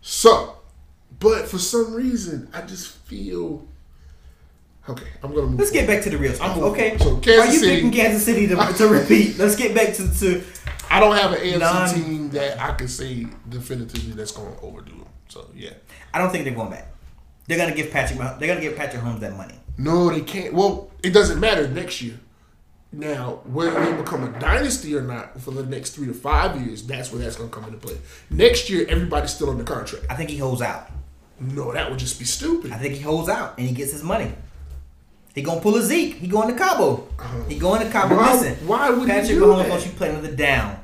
So, 0.00 0.56
but 1.18 1.48
for 1.48 1.58
some 1.58 1.94
reason, 1.94 2.48
I 2.54 2.62
just 2.62 2.88
feel. 3.06 3.66
Okay, 4.88 5.06
I'm 5.22 5.34
gonna 5.34 5.48
move. 5.48 5.58
Let's 5.58 5.72
get 5.72 5.88
back 5.88 6.02
to 6.04 6.10
the 6.10 6.16
real 6.18 6.32
stuff. 6.32 6.56
Okay. 6.56 6.96
So, 6.98 7.16
Kansas 7.16 7.48
Are 7.48 7.52
you 7.52 7.58
City- 7.58 7.74
picking 7.74 7.90
Kansas 7.90 8.24
City 8.24 8.46
to, 8.46 8.54
to 8.78 8.86
repeat? 8.88 9.36
Let's 9.36 9.56
get 9.56 9.74
back 9.74 9.94
to, 9.94 10.08
to 10.20 10.44
I 10.90 11.00
don't 11.00 11.16
have 11.16 11.32
an 11.32 11.38
AFC 11.40 11.58
Non- 11.58 11.94
team 11.94 12.30
that 12.30 12.60
I 12.60 12.72
can 12.74 12.88
say 12.88 13.26
definitively 13.48 14.12
that's 14.12 14.32
going 14.32 14.54
to 14.54 14.60
overdo 14.62 14.92
them. 14.92 15.06
So 15.28 15.50
yeah, 15.54 15.70
I 16.14 16.18
don't 16.18 16.30
think 16.30 16.44
they're 16.44 16.54
going 16.54 16.70
back. 16.70 16.92
They're 17.48 17.58
gonna 17.58 17.74
give 17.74 17.90
Patrick. 17.92 18.18
They're 18.18 18.48
gonna 18.48 18.60
give 18.60 18.76
Patrick 18.76 19.02
Holmes 19.02 19.20
that 19.20 19.36
money. 19.36 19.54
no, 19.78 20.10
they 20.10 20.20
can't. 20.22 20.52
Well, 20.54 20.90
it 21.02 21.10
doesn't 21.10 21.38
matter 21.38 21.68
next 21.68 22.02
year. 22.02 22.18
Now, 22.92 23.40
whether 23.44 23.84
they 23.84 23.92
become 23.96 24.22
a 24.24 24.38
dynasty 24.40 24.94
or 24.96 25.02
not 25.02 25.40
for 25.40 25.50
the 25.50 25.64
next 25.64 25.90
three 25.90 26.06
to 26.06 26.14
five 26.14 26.60
years, 26.60 26.82
that's 26.84 27.12
where 27.12 27.20
that's 27.20 27.36
going 27.36 27.50
to 27.50 27.54
come 27.54 27.64
into 27.64 27.78
play. 27.78 27.98
Next 28.30 28.70
year, 28.70 28.86
everybody's 28.88 29.34
still 29.34 29.50
on 29.50 29.58
the 29.58 29.64
contract. 29.64 30.06
I 30.08 30.14
think 30.14 30.30
he 30.30 30.38
holds 30.38 30.62
out. 30.62 30.88
No, 31.38 31.72
that 31.72 31.90
would 31.90 31.98
just 31.98 32.18
be 32.18 32.24
stupid. 32.24 32.72
I 32.72 32.78
think 32.78 32.94
he 32.94 33.02
holds 33.02 33.28
out 33.28 33.58
and 33.58 33.68
he 33.68 33.74
gets 33.74 33.92
his 33.92 34.02
money. 34.02 34.32
He 35.36 35.42
gonna 35.42 35.60
pull 35.60 35.76
a 35.76 35.82
Zeke. 35.82 36.14
He 36.14 36.26
going 36.26 36.48
to 36.48 36.54
Cabo. 36.58 36.96
He 36.96 37.22
uh-huh. 37.22 37.58
going 37.60 37.86
to 37.86 37.92
Cabo. 37.92 38.16
Why- 38.16 38.32
Listen, 38.32 38.66
why 38.66 38.90
would 38.90 39.06
Patrick 39.06 39.38
Mahomes 39.38 39.68
wants 39.68 39.84
you 39.84 39.92
to 39.92 39.96
play 39.96 40.08
another 40.10 40.34
down 40.34 40.80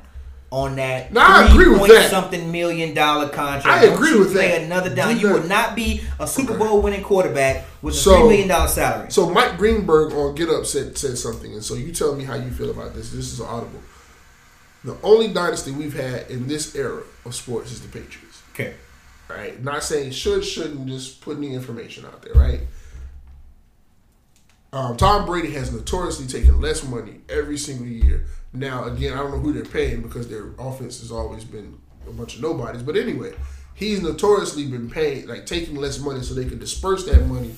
on 0.51 0.75
that 0.75 1.11
No, 1.11 1.19
I 1.21 1.49
agree 1.49 1.67
with 1.67 1.79
point 1.79 1.91
that. 1.93 2.11
something 2.11 2.51
million 2.51 2.93
dollar 2.93 3.29
contract. 3.29 3.65
I 3.65 3.85
agree 3.85 4.11
you 4.11 4.19
with 4.19 4.33
play 4.33 4.49
that. 4.49 4.61
Another 4.61 4.93
down. 4.93 5.15
Do 5.15 5.19
You 5.19 5.27
that. 5.29 5.33
would 5.33 5.49
not 5.49 5.75
be 5.75 6.01
a 6.19 6.27
Super 6.27 6.55
Bowl 6.55 6.83
winning 6.83 7.01
quarterback 7.03 7.65
with 7.81 7.95
a 7.95 7.97
So- 7.97 8.15
three 8.19 8.27
million 8.29 8.47
dollar 8.47 8.67
salary. 8.67 9.07
So 9.09 9.27
Mike 9.31 9.57
Greenberg 9.57 10.13
on 10.13 10.35
Get 10.35 10.49
Up 10.49 10.67
said 10.67 10.97
said 10.99 11.17
something, 11.17 11.51
and 11.51 11.63
so 11.63 11.73
you 11.73 11.91
tell 11.91 12.15
me 12.15 12.23
how 12.23 12.35
you 12.35 12.51
feel 12.51 12.69
about 12.69 12.93
this. 12.93 13.09
This 13.11 13.33
is 13.33 13.41
audible. 13.41 13.81
The 14.83 14.95
only 15.01 15.29
dynasty 15.29 15.71
we've 15.71 15.95
had 15.99 16.29
in 16.29 16.47
this 16.47 16.75
era 16.75 17.01
of 17.25 17.33
sports 17.33 17.71
is 17.71 17.81
the 17.81 17.87
Patriots. 17.87 18.41
okay. 18.53 18.75
right? 19.29 19.63
Not 19.63 19.83
saying 19.83 20.11
should, 20.11 20.45
shouldn't, 20.45 20.85
just 20.87 21.21
putting 21.21 21.41
the 21.41 21.53
information 21.55 22.05
out 22.05 22.21
there, 22.21 22.33
right? 22.33 22.59
Um, 24.73 24.97
Tom 24.97 25.27
Brady 25.27 25.51
has 25.51 25.71
notoriously 25.71 26.25
taken 26.25 26.59
less 26.59 26.83
money 26.83 27.21
every 27.29 27.59
single 27.59 27.85
year. 27.85 28.25
Now, 28.53 28.85
again, 28.85 29.13
I 29.13 29.17
don't 29.17 29.31
know 29.31 29.37
who 29.37 29.53
they're 29.53 29.63
paying 29.63 30.01
because 30.01 30.27
their 30.27 30.49
offense 30.57 30.99
has 31.01 31.11
always 31.11 31.43
been 31.43 31.77
a 32.07 32.11
bunch 32.11 32.35
of 32.35 32.41
nobodies. 32.41 32.81
But 32.81 32.97
anyway, 32.97 33.33
he's 33.75 34.01
notoriously 34.01 34.65
been 34.65 34.89
paying, 34.89 35.27
like 35.27 35.45
taking 35.45 35.75
less 35.75 35.99
money 35.99 36.23
so 36.23 36.33
they 36.33 36.45
can 36.45 36.57
disperse 36.57 37.05
that 37.05 37.23
money 37.27 37.53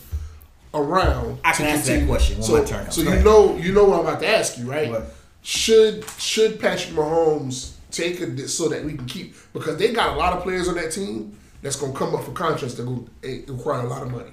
around. 0.74 1.40
I 1.46 1.54
can 1.54 1.68
answer 1.68 1.98
that 1.98 2.06
question 2.06 2.44
So, 2.44 2.66
so 2.66 3.02
you 3.02 3.24
know, 3.24 3.56
you 3.56 3.72
know 3.72 3.86
what 3.86 4.02
I'm 4.02 4.06
about 4.08 4.20
to 4.20 4.28
ask 4.28 4.58
you, 4.58 4.70
right? 4.70 4.90
What? 4.90 5.14
Should 5.42 6.04
should 6.18 6.60
Patrick 6.60 6.96
Mahomes 6.96 7.76
take 7.92 8.20
a 8.20 8.48
so 8.50 8.68
that 8.68 8.84
we 8.84 8.94
can 8.94 9.06
keep 9.06 9.36
because 9.54 9.78
they 9.78 9.94
got 9.94 10.16
a 10.16 10.18
lot 10.18 10.34
of 10.34 10.44
players 10.44 10.68
on 10.68 10.76
that 10.76 10.92
team 10.92 11.38
that's 11.62 11.78
gonna 11.78 11.94
come 11.94 12.14
up 12.14 12.26
for 12.26 12.32
contracts 12.32 12.76
that 12.76 12.86
will 12.86 13.08
require 13.22 13.86
a 13.86 13.88
lot 13.88 14.02
of 14.02 14.12
money. 14.12 14.32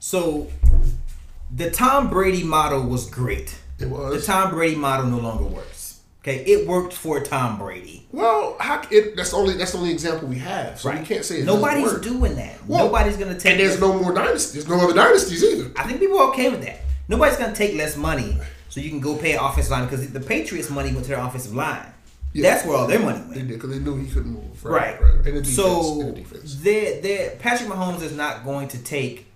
So 0.00 0.48
the 1.54 1.70
Tom 1.70 2.10
Brady 2.10 2.42
model 2.44 2.82
was 2.82 3.08
great. 3.08 3.58
It 3.78 3.88
was. 3.88 4.20
The 4.26 4.32
Tom 4.32 4.50
Brady 4.50 4.76
model 4.76 5.06
no 5.06 5.18
longer 5.18 5.44
works. 5.44 6.00
Okay, 6.22 6.44
it 6.44 6.66
worked 6.66 6.92
for 6.92 7.20
Tom 7.20 7.58
Brady. 7.58 8.06
well, 8.12 8.56
how, 8.58 8.82
it, 8.90 9.16
that's 9.16 9.32
only 9.32 9.54
that's 9.54 9.72
the 9.72 9.78
only 9.78 9.92
example 9.92 10.28
we 10.28 10.36
have. 10.38 10.78
So 10.78 10.90
we 10.90 11.04
can't 11.04 11.24
say 11.24 11.42
nobody's 11.42 11.92
doing 12.00 12.34
that. 12.36 12.58
Well, 12.66 12.86
Nobody's 12.86 13.16
gonna 13.16 13.38
take. 13.38 13.52
And 13.52 13.60
there's 13.60 13.80
no 13.80 13.92
more 13.98 14.12
dynasties. 14.12 14.52
There's 14.66 14.68
no 14.68 14.84
other 14.84 14.94
dynasties 14.94 15.42
either. 15.44 15.70
I 15.76 15.84
think 15.86 16.00
people 16.00 16.18
are 16.18 16.28
okay 16.30 16.50
with 16.50 16.62
that. 16.64 16.80
Nobody's 17.06 17.38
gonna 17.38 17.54
take 17.54 17.76
less 17.76 17.96
money 17.96 18.36
so 18.68 18.80
you 18.80 18.90
can 18.90 19.00
go 19.00 19.16
pay 19.16 19.32
an 19.34 19.38
offensive 19.44 19.70
line 19.70 19.84
because 19.84 20.10
the 20.12 20.20
Patriots' 20.20 20.68
money 20.70 20.90
went 20.92 21.04
to 21.04 21.10
their 21.12 21.20
offensive 21.20 21.54
line. 21.54 21.86
Yeah. 22.34 22.50
That's 22.50 22.66
where 22.66 22.76
all 22.76 22.86
their 22.86 22.98
money 22.98 23.20
They 23.20 23.36
went. 23.36 23.48
did 23.48 23.48
because 23.48 23.70
they 23.70 23.78
knew 23.78 23.96
he 23.96 24.06
couldn't 24.10 24.32
move. 24.32 24.62
Right. 24.64 25.00
Right. 25.00 25.14
right. 25.14 25.26
In 25.26 25.34
the 25.36 25.40
defense. 25.40 25.56
So 25.56 26.00
in 26.00 26.06
the 26.08 26.12
defense. 26.12 26.56
they're, 26.56 27.00
they're, 27.00 27.30
Patrick 27.36 27.70
Mahomes 27.70 28.02
is 28.02 28.14
not 28.14 28.44
going 28.44 28.68
to 28.68 28.78
take. 28.84 29.26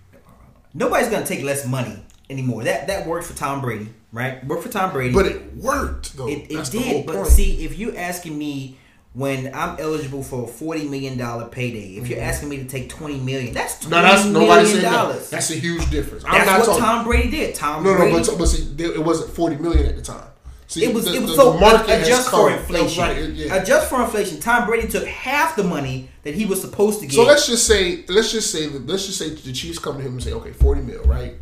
Nobody's 0.75 1.09
gonna 1.09 1.27
take 1.27 1.43
less 1.43 1.67
money 1.67 2.03
anymore. 2.31 2.65
That 2.65 2.87
that 2.87 3.07
worked 3.07 3.27
for 3.27 3.37
Tom 3.37 3.61
Brady, 3.61 3.89
right? 4.13 4.45
Worked 4.47 4.63
for 4.65 4.69
Tom 4.71 4.93
Brady. 4.93 5.15
But 5.15 5.27
it 5.27 5.55
worked 5.57 6.17
though. 6.17 6.29
It, 6.29 6.51
it 6.51 6.55
That's 6.55 6.71
did, 6.71 7.07
but 7.07 7.27
see, 7.27 7.65
if 7.65 7.79
you're 7.79 7.97
asking 7.97 8.37
me 8.37 8.79
when 9.15 9.55
I'm 9.55 9.79
eligible 9.79 10.23
for 10.23 10.45
a 10.45 10.47
forty 10.47 10.89
million 10.89 11.19
dollar 11.19 11.47
payday, 11.47 11.97
if 11.97 12.09
you're 12.09 12.19
mm-hmm. 12.19 12.29
asking 12.29 12.49
me 12.49 12.57
to 12.59 12.65
take 12.65 12.89
twenty 12.89 13.19
million, 13.21 13.53
that's 13.53 13.87
no, 13.87 14.01
twenty 14.01 14.09
that's 14.09 14.27
million 14.27 14.49
nobody 14.49 14.73
that. 14.81 14.91
dollars. 14.91 15.31
That's 15.31 15.51
a 15.51 15.55
huge 15.55 15.91
difference. 15.91 16.25
I'm 16.25 16.47
That's 16.47 16.67
what 16.67 16.79
talking. 16.79 16.83
Tom 16.83 17.05
Brady 17.05 17.31
did. 17.31 17.55
Tom 17.55 17.83
Brady 17.83 17.99
No, 17.99 18.05
no, 18.05 18.13
Brady. 18.13 18.31
but, 18.31 18.39
but 18.39 18.47
see, 18.47 18.85
it 18.85 19.05
wasn't 19.05 19.31
forty 19.31 19.57
million 19.57 19.87
at 19.87 19.97
the 19.97 20.03
time. 20.03 20.29
See, 20.73 20.85
it 20.85 20.95
was 20.95 21.05
the, 21.05 21.15
it 21.15 21.21
was 21.23 21.31
the- 21.31 21.37
so 21.37 21.53
the 21.53 21.61
market 21.61 21.89
has 21.91 22.07
adjust 22.09 22.31
for 22.31 22.51
inflation. 22.51 23.03
Right, 23.03 23.29
yeah. 23.31 23.55
Adjust 23.57 23.89
for 23.91 24.03
inflation. 24.03 24.41
Tom 24.41 24.67
Brady 24.67 24.89
took 24.89 25.07
half 25.07 25.55
the 25.57 25.65
money 25.65 26.09
that 26.23 26.35
he 26.35 26.47
was 26.47 26.61
supposed 26.61 27.01
to 27.01 27.07
get. 27.07 27.15
So 27.15 27.25
let's 27.25 27.47
just 27.47 27.67
say, 27.67 28.05
let's 28.09 28.33
just 28.33 28.51
say, 28.51 28.67
that 28.69 28.87
let's 28.87 29.07
just 29.07 29.19
say 29.19 29.31
the 29.31 29.53
Chiefs 29.53 29.79
come 29.79 29.97
to 29.99 30.03
him 30.03 30.13
and 30.13 30.23
say, 30.23 30.33
okay, 30.33 30.53
forty 30.53 30.81
mil, 30.81 31.03
right? 31.05 31.35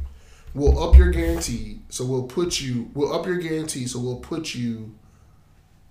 We'll 0.55 0.83
up 0.83 0.97
your 0.97 1.11
guarantee, 1.11 1.81
so 1.91 2.05
we'll 2.05 2.25
put 2.25 2.61
you, 2.61 2.91
we'll 2.95 3.13
up 3.15 3.25
your 3.27 3.37
guarantee, 3.39 3.87
so 3.87 4.01
we'll 4.01 4.17
put 4.19 4.53
you 4.55 4.95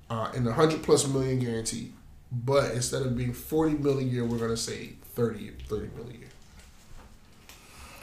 uh, 0.09 0.31
in 0.35 0.43
the 0.43 0.51
hundred 0.53 0.83
plus 0.83 1.07
million 1.07 1.39
guarantee. 1.39 1.93
But 2.31 2.71
instead 2.71 3.03
of 3.03 3.15
being 3.17 3.33
forty 3.33 3.75
million 3.75 4.09
a 4.09 4.11
year, 4.11 4.25
we're 4.25 4.37
gonna 4.37 4.57
say 4.57 4.93
30, 5.15 5.51
30 5.67 5.89
mil 5.95 6.09
a 6.09 6.13
year. 6.13 6.28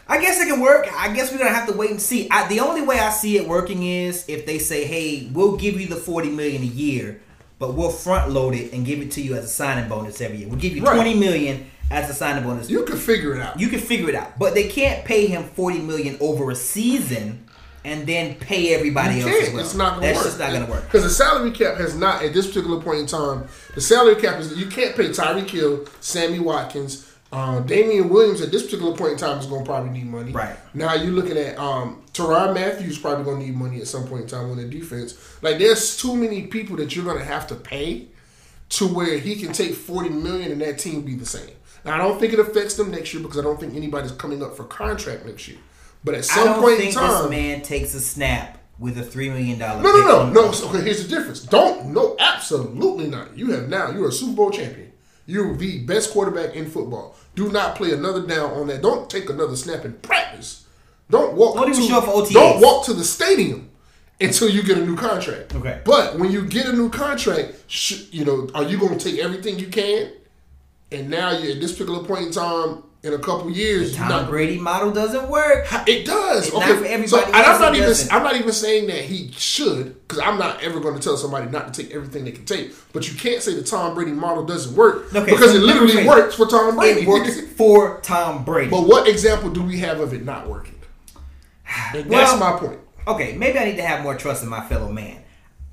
I 0.08 0.20
guess 0.20 0.40
it 0.40 0.46
can 0.46 0.60
work. 0.60 0.86
I 0.94 1.12
guess 1.12 1.32
we're 1.32 1.38
gonna 1.38 1.50
have 1.50 1.68
to 1.68 1.74
wait 1.74 1.90
and 1.90 2.00
see. 2.00 2.28
I, 2.30 2.46
the 2.48 2.60
only 2.60 2.82
way 2.82 2.98
I 2.98 3.10
see 3.10 3.36
it 3.36 3.48
working 3.48 3.82
is 3.82 4.24
if 4.28 4.46
they 4.46 4.58
say, 4.58 4.84
"Hey, 4.84 5.28
we'll 5.32 5.56
give 5.56 5.80
you 5.80 5.86
the 5.88 5.96
forty 5.96 6.30
million 6.30 6.62
a 6.62 6.66
year, 6.66 7.20
but 7.58 7.74
we'll 7.74 7.90
front 7.90 8.30
load 8.30 8.54
it 8.54 8.72
and 8.72 8.86
give 8.86 9.00
it 9.00 9.10
to 9.12 9.20
you 9.20 9.34
as 9.34 9.44
a 9.44 9.48
signing 9.48 9.88
bonus 9.88 10.20
every 10.20 10.38
year. 10.38 10.48
We'll 10.48 10.58
give 10.58 10.76
you 10.76 10.82
Right. 10.84 10.94
twenty 10.94 11.14
million 11.14 11.66
as 11.90 12.08
a 12.08 12.14
signing 12.14 12.44
bonus. 12.44 12.70
You 12.70 12.84
can 12.84 12.96
figure 12.98 13.34
it 13.34 13.40
out. 13.42 13.58
You 13.58 13.68
can 13.68 13.80
figure 13.80 14.08
it 14.08 14.14
out, 14.14 14.38
but 14.38 14.54
they 14.54 14.68
can't 14.68 15.04
pay 15.04 15.26
him 15.26 15.42
forty 15.44 15.80
million 15.80 16.16
over 16.20 16.50
a 16.50 16.56
season 16.56 17.42
and 17.84 18.06
then 18.06 18.34
pay 18.34 18.74
everybody 18.74 19.16
You 19.16 19.28
else 19.28 19.40
can't. 19.40 19.54
well. 19.54 19.64
It's 19.64 19.74
not 19.74 19.94
gonna 19.94 20.06
That's 20.06 20.18
work. 20.18 20.26
just 20.26 20.38
not 20.38 20.52
gonna 20.52 20.66
work. 20.66 20.84
Because 20.84 21.04
the 21.04 21.10
salary 21.10 21.52
cap 21.52 21.76
has 21.78 21.94
not, 21.96 22.22
at 22.22 22.32
this 22.34 22.46
particular 22.48 22.80
point 22.80 22.98
in 23.00 23.06
time, 23.06 23.46
the 23.74 23.80
salary 23.80 24.16
cap 24.16 24.40
is 24.40 24.56
you 24.56 24.66
can't 24.66 24.96
pay 24.96 25.08
Tyreek 25.10 25.48
Hill, 25.50 25.84
Sammy 26.00 26.40
Watkins, 26.40 27.06
uh, 27.36 27.60
Damien 27.60 28.08
Williams 28.08 28.40
at 28.40 28.50
this 28.50 28.62
particular 28.62 28.96
point 28.96 29.12
in 29.12 29.18
time 29.18 29.38
is 29.38 29.44
going 29.44 29.62
to 29.62 29.66
probably 29.68 29.90
need 29.90 30.06
money. 30.06 30.32
Right. 30.32 30.56
Now 30.72 30.94
you're 30.94 31.12
looking 31.12 31.36
at 31.36 31.58
um, 31.58 32.02
Tyrann 32.14 32.54
Matthews 32.54 32.98
probably 32.98 33.24
going 33.24 33.40
to 33.40 33.46
need 33.46 33.54
money 33.54 33.78
at 33.78 33.86
some 33.86 34.08
point 34.08 34.22
in 34.22 34.28
time 34.28 34.50
on 34.50 34.56
the 34.56 34.64
defense. 34.64 35.18
Like 35.42 35.58
there's 35.58 35.98
too 35.98 36.16
many 36.16 36.46
people 36.46 36.76
that 36.76 36.96
you're 36.96 37.04
going 37.04 37.18
to 37.18 37.24
have 37.24 37.46
to 37.48 37.54
pay 37.54 38.08
to 38.70 38.88
where 38.88 39.18
he 39.18 39.36
can 39.36 39.52
take 39.52 39.74
40 39.74 40.08
million 40.08 40.50
and 40.50 40.62
that 40.62 40.78
team 40.78 41.02
be 41.02 41.14
the 41.14 41.26
same. 41.26 41.50
Now 41.84 41.96
I 41.96 41.98
don't 41.98 42.18
think 42.18 42.32
it 42.32 42.38
affects 42.38 42.74
them 42.74 42.90
next 42.90 43.12
year 43.12 43.22
because 43.22 43.38
I 43.38 43.42
don't 43.42 43.60
think 43.60 43.74
anybody's 43.74 44.12
coming 44.12 44.42
up 44.42 44.56
for 44.56 44.64
contract 44.64 45.26
next 45.26 45.46
year. 45.46 45.58
But 46.04 46.14
at 46.14 46.24
some 46.24 46.58
point 46.62 46.80
in 46.80 46.92
time, 46.92 47.22
this 47.22 47.30
man 47.30 47.60
takes 47.60 47.94
a 47.94 48.00
snap 48.00 48.58
with 48.78 48.96
a 48.96 49.02
three 49.02 49.28
million 49.28 49.58
dollar. 49.58 49.82
no, 49.82 49.92
no, 49.92 50.06
no, 50.06 50.30
no. 50.30 50.52
So, 50.52 50.70
okay, 50.70 50.80
here's 50.80 51.06
the 51.06 51.14
difference. 51.14 51.40
Don't 51.40 51.92
no, 51.92 52.16
absolutely 52.18 53.08
not. 53.08 53.36
You 53.36 53.50
have 53.50 53.68
now. 53.68 53.90
You're 53.90 54.08
a 54.08 54.12
Super 54.12 54.36
Bowl 54.36 54.50
champion. 54.50 54.85
You're 55.26 55.56
the 55.56 55.80
best 55.80 56.12
quarterback 56.12 56.54
in 56.54 56.70
football. 56.70 57.16
Do 57.34 57.50
not 57.50 57.76
play 57.76 57.92
another 57.92 58.24
down 58.26 58.52
on 58.52 58.68
that. 58.68 58.82
Don't 58.82 59.10
take 59.10 59.28
another 59.28 59.56
snap 59.56 59.84
in 59.84 59.94
practice. 59.94 60.64
Don't 61.10 61.34
walk. 61.34 61.56
Don't 61.56 61.68
even 61.68 61.82
to, 61.82 61.88
show 61.88 61.98
up 61.98 62.04
for 62.04 62.10
OTAs. 62.10 62.32
Don't 62.32 62.60
walk 62.60 62.86
to 62.86 62.94
the 62.94 63.04
stadium 63.04 63.70
until 64.20 64.48
you 64.48 64.62
get 64.62 64.78
a 64.78 64.84
new 64.84 64.96
contract. 64.96 65.54
Okay. 65.54 65.80
But 65.84 66.18
when 66.18 66.30
you 66.30 66.46
get 66.46 66.66
a 66.66 66.72
new 66.72 66.90
contract, 66.90 67.54
sh- 67.66 68.04
you 68.10 68.24
know, 68.24 68.48
are 68.54 68.64
you 68.64 68.78
going 68.78 68.96
to 68.96 69.10
take 69.10 69.20
everything 69.20 69.58
you 69.58 69.68
can? 69.68 70.12
And 70.90 71.10
now 71.10 71.32
you're 71.32 71.54
at 71.54 71.60
this 71.60 71.72
particular 71.72 72.04
point 72.04 72.26
in 72.26 72.32
time 72.32 72.82
in 73.06 73.14
a 73.14 73.18
couple 73.18 73.48
years, 73.50 73.92
The 73.92 73.98
Tom 73.98 74.08
not- 74.08 74.28
Brady 74.28 74.58
model 74.58 74.90
doesn't 74.90 75.28
work. 75.28 75.66
It 75.86 76.04
does. 76.04 76.46
It's 76.48 76.54
okay. 76.56 76.68
not 76.68 76.78
for 76.78 76.84
everybody 76.84 77.06
so, 77.08 77.24
and 77.24 77.36
I'm 77.36 77.60
not 77.60 77.74
even. 77.74 77.88
doesn't. 77.88 78.12
I'm 78.12 78.22
not 78.22 78.36
even 78.36 78.52
saying 78.52 78.86
that 78.88 79.04
he 79.04 79.30
should, 79.32 79.94
because 80.08 80.18
I'm 80.18 80.38
not 80.38 80.62
ever 80.62 80.80
going 80.80 80.94
to 80.96 81.00
tell 81.00 81.16
somebody 81.16 81.48
not 81.50 81.72
to 81.72 81.82
take 81.82 81.94
everything 81.94 82.24
they 82.24 82.32
can 82.32 82.44
take. 82.44 82.72
But 82.92 83.08
you 83.08 83.16
can't 83.16 83.42
say 83.42 83.54
the 83.54 83.62
Tom 83.62 83.94
Brady 83.94 84.10
model 84.12 84.44
doesn't 84.44 84.74
work 84.76 85.14
Okay, 85.14 85.24
because 85.30 85.52
so 85.52 85.56
it 85.56 85.62
literally 85.62 86.06
works 86.06 86.34
for 86.34 86.46
Tom 86.46 86.76
Brady. 86.76 87.02
It 87.02 87.08
works 87.08 87.40
for 87.56 88.00
Tom 88.02 88.44
Brady. 88.44 88.70
but 88.70 88.86
what 88.86 89.08
example 89.08 89.50
do 89.50 89.62
we 89.62 89.78
have 89.78 90.00
of 90.00 90.12
it 90.12 90.24
not 90.24 90.48
working? 90.48 90.74
And 91.94 92.06
Well- 92.10 92.18
that's 92.26 92.40
my 92.40 92.58
point. 92.58 92.80
okay, 93.06 93.36
maybe 93.36 93.58
I 93.58 93.64
need 93.66 93.76
to 93.76 93.82
have 93.86 94.02
more 94.02 94.16
trust 94.16 94.42
in 94.42 94.48
my 94.48 94.66
fellow 94.66 94.90
man. 94.92 95.22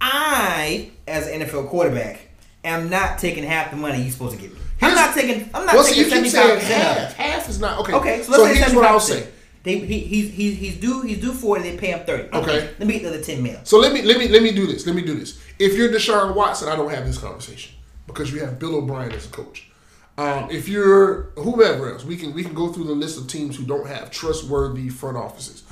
I, 0.01 0.91
as 1.07 1.27
an 1.27 1.41
NFL 1.41 1.69
quarterback, 1.69 2.19
am 2.63 2.89
not 2.89 3.19
taking 3.19 3.43
half 3.43 3.71
the 3.71 3.77
money 3.77 4.01
you're 4.01 4.11
supposed 4.11 4.35
to 4.35 4.41
give 4.41 4.53
me. 4.53 4.59
I'm 4.81 4.95
not 4.95 5.13
taking. 5.15 5.49
I'm 5.53 5.65
not 5.65 5.75
Well, 5.75 5.85
taking 5.85 6.09
seventy 6.09 6.29
five 6.29 6.55
percent 6.55 6.57
of 6.57 6.63
half. 6.63 7.11
it. 7.11 7.13
Half 7.15 7.49
is 7.49 7.59
not 7.59 7.79
okay. 7.79 7.93
Okay, 7.93 8.23
so 8.23 8.33
so, 8.33 8.43
let's 8.43 8.53
say 8.55 8.63
here's 8.63 8.75
what 8.75 8.85
I'll 8.85 8.99
say. 8.99 9.27
They 9.63 9.77
he, 9.79 9.99
he's 9.99 10.31
he's 10.33 10.57
he's 10.57 10.79
due 10.79 11.01
he's 11.03 11.21
due 11.21 11.31
forty. 11.31 11.63
They 11.63 11.77
pay 11.77 11.91
him 11.91 12.05
thirty. 12.05 12.27
Okay. 12.35 12.69
let 12.77 12.87
me 12.87 12.93
get 12.93 13.03
the 13.03 13.09
other 13.09 13.21
ten 13.23 13.41
mil. 13.41 13.59
So 13.63 13.79
let 13.79 13.93
me 13.93 14.01
let 14.01 14.17
me 14.17 14.27
let 14.27 14.43
me 14.43 14.51
do 14.51 14.67
this. 14.67 14.85
Let 14.85 14.95
me 14.95 15.01
do 15.01 15.15
this. 15.15 15.41
If 15.57 15.77
you're 15.77 15.89
Deshaun 15.89 16.35
Watson, 16.35 16.67
I 16.67 16.75
don't 16.75 16.89
have 16.91 17.05
this 17.05 17.17
conversation 17.17 17.73
because 18.07 18.33
you 18.33 18.41
have 18.41 18.59
Bill 18.59 18.75
O'Brien 18.75 19.11
as 19.13 19.25
a 19.25 19.29
coach. 19.29 19.69
Um, 20.17 20.49
if 20.51 20.67
you're 20.67 21.31
whoever 21.37 21.91
else, 21.91 22.03
we 22.03 22.17
can 22.17 22.33
we 22.33 22.43
can 22.43 22.53
go 22.53 22.73
through 22.73 22.83
the 22.85 22.93
list 22.93 23.17
of 23.17 23.27
teams 23.27 23.55
who 23.55 23.63
don't 23.65 23.87
have 23.87 24.11
trustworthy 24.11 24.89
front 24.89 25.15
offices. 25.17 25.63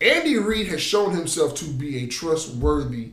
Andy 0.00 0.38
Reid 0.38 0.68
has 0.68 0.80
shown 0.80 1.14
himself 1.14 1.54
to 1.56 1.64
be 1.64 2.04
a 2.04 2.06
trustworthy. 2.06 3.10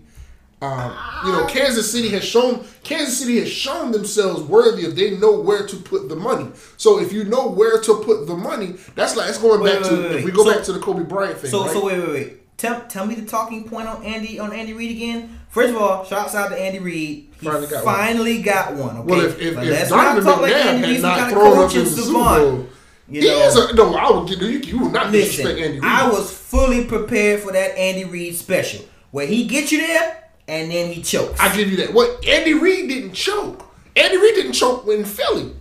Um, 0.61 0.93
you 1.25 1.31
know, 1.31 1.45
Kansas 1.47 1.89
City 1.89 2.09
has 2.09 2.23
shown 2.25 2.65
Kansas 2.83 3.17
City 3.17 3.39
has 3.39 3.49
shown 3.49 3.91
themselves 3.91 4.41
worthy 4.43 4.83
if 4.85 4.93
they 4.95 5.17
know 5.17 5.39
where 5.39 5.65
to 5.65 5.75
put 5.77 6.09
the 6.09 6.15
money. 6.17 6.51
So 6.75 6.99
if 6.99 7.13
you 7.13 7.23
know 7.23 7.47
where 7.47 7.79
to 7.81 7.93
put 8.03 8.27
the 8.27 8.35
money, 8.35 8.75
that's 8.93 9.15
like 9.15 9.29
it's 9.29 9.37
going 9.37 9.61
Wait, 9.61 9.73
back 9.81 9.83
wait, 9.83 9.89
to 9.89 10.01
wait, 10.01 10.11
if 10.17 10.25
we 10.25 10.31
go 10.31 10.43
So- 10.43 10.53
back 10.53 10.63
to 10.65 10.73
the 10.73 10.79
Kobe 10.79 11.03
Bryant 11.03 11.37
thing. 11.39 11.49
So 11.51 11.63
right? 11.63 11.71
so 11.71 11.85
wait 11.85 11.99
wait 11.99 12.09
wait. 12.09 12.57
Tell 12.57 12.81
tell 12.89 13.05
me 13.05 13.15
the 13.15 13.25
talking 13.25 13.69
point 13.69 13.87
on 13.87 14.03
Andy 14.03 14.37
on 14.37 14.51
Andy 14.51 14.73
Reid 14.73 14.91
again. 14.91 15.39
First 15.47 15.69
of 15.73 15.81
all, 15.81 16.03
shouts 16.03 16.35
out 16.35 16.49
to 16.49 16.59
Andy 16.61 16.79
Reid. 16.79 17.29
He 17.39 17.45
Finally 17.45 17.67
got 17.67 17.85
one. 17.85 17.95
finally 17.95 18.41
got 18.41 18.73
one. 18.75 18.97
Okay? 18.97 19.05
Well, 19.11 19.21
if 19.21 19.39
if, 19.39 19.55
But 19.55 19.67
if 19.67 19.89
Donovan 19.89 20.23
not 20.25 20.29
talk 20.33 20.41
like 20.41 20.53
Andy 20.53 20.93
had 20.95 21.01
not 21.01 21.19
kind 21.19 21.31
of 21.33 21.39
thrown 21.39 21.57
up 21.57 21.73
in 21.73 21.83
the 21.85 21.89
Super. 21.89 22.11
Bowl, 22.13 22.65
You 23.07 23.21
he 23.21 23.27
is 23.29 23.55
a 23.55 23.73
no. 23.75 23.95
I 23.95 24.11
would 24.11 24.27
get 24.27 24.39
you. 24.41 24.47
You 24.59 24.77
will 24.79 24.89
not 24.91 25.09
Listen, 25.09 25.45
disrespect 25.45 25.59
Andy 25.59 25.79
Reid. 25.79 25.89
I 25.89 26.09
was 26.09 26.29
fully 26.37 26.83
prepared 26.83 27.39
for 27.39 27.53
that 27.53 27.77
Andy 27.77 28.03
Reid 28.03 28.35
special, 28.35 28.83
where 29.11 29.25
he 29.25 29.45
gets 29.47 29.71
you 29.71 29.77
there 29.79 30.17
and 30.49 30.71
then 30.71 30.91
he 30.91 31.01
chokes. 31.01 31.39
I 31.39 31.55
give 31.55 31.69
you 31.69 31.77
that. 31.77 31.93
What 31.93 32.25
Andy 32.27 32.53
Reid 32.55 32.89
didn't 32.89 33.13
choke. 33.13 33.65
Andy 33.95 34.17
Reid 34.17 34.35
didn't 34.35 34.53
choke 34.53 34.87
in 34.87 35.05
Philly. 35.05 35.53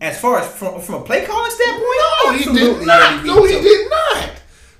as 0.00 0.18
far 0.20 0.38
as 0.38 0.48
from, 0.52 0.80
from 0.80 0.94
a 0.96 1.02
play 1.02 1.24
calling 1.26 1.50
standpoint, 1.50 2.00
No, 2.24 2.32
he 2.32 2.44
did 2.58 2.86
not. 2.86 3.12
Andy 3.12 3.28
No, 3.28 3.44
he 3.44 3.52
choked. 3.54 3.64
did 3.64 3.90
not. 3.90 4.30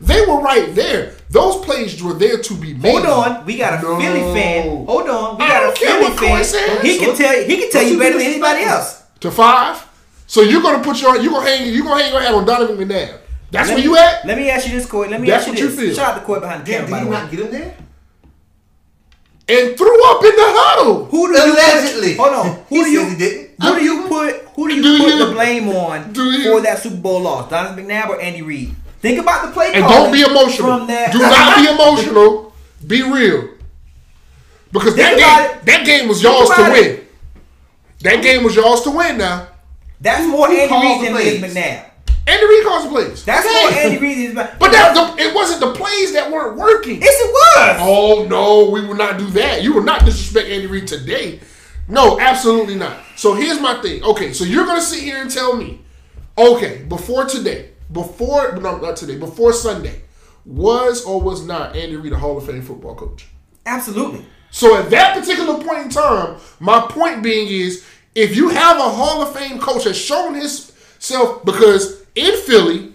They 0.00 0.20
were 0.26 0.40
right 0.40 0.74
there. 0.74 1.14
Those 1.28 1.62
plays 1.64 2.02
were 2.02 2.14
there 2.14 2.38
to 2.38 2.54
be 2.54 2.72
made. 2.74 2.92
Hold 2.92 3.06
on, 3.06 3.44
we 3.44 3.58
got 3.58 3.78
a 3.78 3.82
No. 3.82 4.00
Philly 4.00 4.20
fan. 4.34 4.86
Hold 4.86 5.08
on, 5.10 5.36
we 5.38 5.44
I 5.44 5.48
got 5.48 5.60
don't 5.60 5.76
a 5.76 5.78
care 5.80 5.90
Philly 5.98 6.04
what 6.10 6.18
Coy 6.18 6.42
says. 6.42 6.54
fan. 6.76 6.84
He 6.86 6.98
can 6.98 7.14
tell 7.16 7.36
you. 7.38 7.44
He 7.44 7.56
can 7.58 7.70
tell 7.70 7.82
you 7.86 7.98
better 7.98 8.16
than 8.18 8.26
anybody 8.26 8.62
else. 8.64 9.02
To 9.20 9.30
five. 9.30 9.86
So 10.26 10.40
you're 10.42 10.62
gonna 10.62 10.82
put 10.82 11.00
your 11.02 11.18
you 11.18 11.30
gonna 11.30 11.46
hang 11.48 11.72
you 11.72 11.82
gonna 11.84 12.02
hang 12.02 12.12
your 12.12 12.22
hat 12.22 12.32
on 12.34 12.46
Donovan 12.46 12.76
McNabb. 12.78 13.18
That's 13.50 13.68
Let 13.68 13.74
where 13.74 13.76
me- 13.76 13.82
you 13.82 13.96
at. 13.96 14.24
Let 14.24 14.38
me 14.38 14.48
ask 14.48 14.66
you 14.66 14.72
this, 14.72 14.86
Corey. 14.86 15.08
Let 15.10 15.20
me 15.20 15.28
That's 15.28 15.46
ask 15.46 15.46
you 15.48 15.52
what 15.52 15.60
you 15.72 15.76
this. 15.76 15.86
feel. 15.86 15.94
Shout 15.96 16.14
out 16.14 16.20
to 16.20 16.24
Corey 16.24 16.40
behind 16.40 16.62
the 16.62 16.66
Did, 16.66 16.72
camera, 16.86 16.90
by 16.90 16.98
did 17.00 17.06
the 17.06 17.10
way. 17.10 17.16
not 17.18 17.30
get 17.30 17.40
him 17.40 17.50
there? 17.50 17.74
And 19.50 19.76
threw 19.76 20.04
up 20.10 20.22
in 20.24 20.30
the 20.36 20.46
huddle. 20.46 21.04
Who 21.06 21.26
do 21.32 21.38
you 21.38 21.52
Allegedly. 21.52 22.14
Put, 22.16 22.32
hold 22.32 22.46
on. 22.46 22.64
Who 22.68 22.76
He 22.76 22.84
do 22.84 22.90
you 22.90 23.00
says 23.02 23.12
he 23.12 23.18
didn't. 23.18 23.50
Who 23.62 23.74
do 23.78 23.84
you 23.84 24.06
put? 24.08 24.36
Who 24.54 24.68
do 24.68 24.74
you 24.76 24.82
Do 24.82 24.98
put 24.98 25.08
you- 25.14 25.26
the 25.26 25.32
blame 25.32 25.68
on 25.68 26.14
for 26.14 26.60
that 26.62 26.78
Super 26.82 26.96
Bowl 26.96 27.20
loss? 27.22 27.50
Donovan 27.50 27.86
McNabb 27.86 28.08
or 28.08 28.20
Andy 28.20 28.42
Reid? 28.42 28.74
Think 29.00 29.18
about 29.18 29.46
the 29.46 29.52
play 29.52 29.72
call. 29.72 29.82
And 29.82 29.88
don't 29.88 30.12
be 30.12 30.20
emotional. 30.22 30.68
From 30.78 30.86
that, 30.88 31.12
Do 31.12 31.18
not 31.18 31.56
be 31.56 31.66
emotional. 31.74 32.52
Be 32.86 33.02
real. 33.02 33.48
Because 34.72 34.94
that 34.96 35.14
Think 35.14 35.20
about 35.22 35.48
game, 35.48 35.58
it. 35.58 35.66
that 35.66 35.86
game 35.86 36.08
was 36.08 36.22
Think 36.22 36.34
yours 36.36 36.50
to 36.50 36.62
win. 36.62 36.84
it. 36.84 37.12
That 38.02 38.22
game 38.22 38.44
was 38.44 38.54
yours 38.54 38.80
to 38.82 38.90
win. 38.90 39.18
Now, 39.18 39.48
That's 40.00 40.26
more 40.26 40.46
Who 40.46 40.54
Andy 40.56 40.68
calls 40.68 41.02
Reid 41.02 41.12
than 41.14 41.20
it 41.20 41.26
is? 41.26 41.54
McNabb. 41.56 41.89
Andy 42.30 42.46
Reid 42.46 42.64
calls 42.64 42.84
the 42.84 42.90
plays. 42.90 43.24
That's 43.24 43.46
Okay. 43.46 43.62
more 43.62 43.82
Andy 43.82 43.98
Reid 43.98 44.28
than 44.36 44.48
But 44.58 44.72
that 44.72 44.94
the, 44.94 45.22
it 45.22 45.34
wasn't 45.34 45.60
the 45.60 45.72
plays 45.72 46.12
that 46.12 46.30
weren't 46.30 46.56
working. 46.56 47.00
Yes, 47.00 47.14
it 47.18 47.30
was. 47.32 47.76
Oh 47.80 48.26
no, 48.28 48.70
we 48.70 48.86
will 48.86 48.94
not 48.94 49.18
do 49.18 49.26
that. 49.30 49.62
You 49.62 49.72
will 49.74 49.82
not 49.82 50.04
disrespect 50.04 50.48
Andy 50.48 50.66
Reid 50.66 50.86
today. 50.86 51.40
No, 51.88 52.20
absolutely 52.20 52.76
not. 52.76 52.96
So 53.16 53.34
here's 53.34 53.60
my 53.60 53.80
thing. 53.82 54.02
Okay, 54.04 54.32
so 54.32 54.44
you're 54.44 54.64
gonna 54.66 54.80
sit 54.80 55.02
here 55.02 55.20
and 55.20 55.30
tell 55.30 55.56
me, 55.56 55.80
okay, 56.38 56.84
before 56.88 57.24
today, 57.24 57.70
before 57.90 58.52
no, 58.52 58.78
not 58.78 58.96
today, 58.96 59.16
before 59.18 59.52
Sunday, 59.52 60.02
was 60.46 61.04
or 61.04 61.20
was 61.20 61.44
not 61.44 61.74
Andy 61.74 61.96
Reid 61.96 62.12
a 62.12 62.18
Hall 62.18 62.38
of 62.38 62.46
Fame 62.46 62.62
football 62.62 62.94
coach? 62.94 63.26
Absolutely. 63.66 64.24
So 64.52 64.76
at 64.76 64.90
that 64.90 65.18
particular 65.18 65.62
point 65.62 65.78
in 65.86 65.88
time, 65.90 66.36
my 66.60 66.80
point 66.88 67.22
being 67.22 67.48
is 67.48 67.84
if 68.14 68.36
you 68.36 68.48
have 68.50 68.76
a 68.78 68.88
Hall 68.88 69.22
of 69.22 69.34
Fame 69.34 69.58
coach 69.58 69.84
that's 69.84 69.98
shown 69.98 70.34
himself 70.34 71.44
because 71.44 71.99
in 72.20 72.36
Philly, 72.42 72.92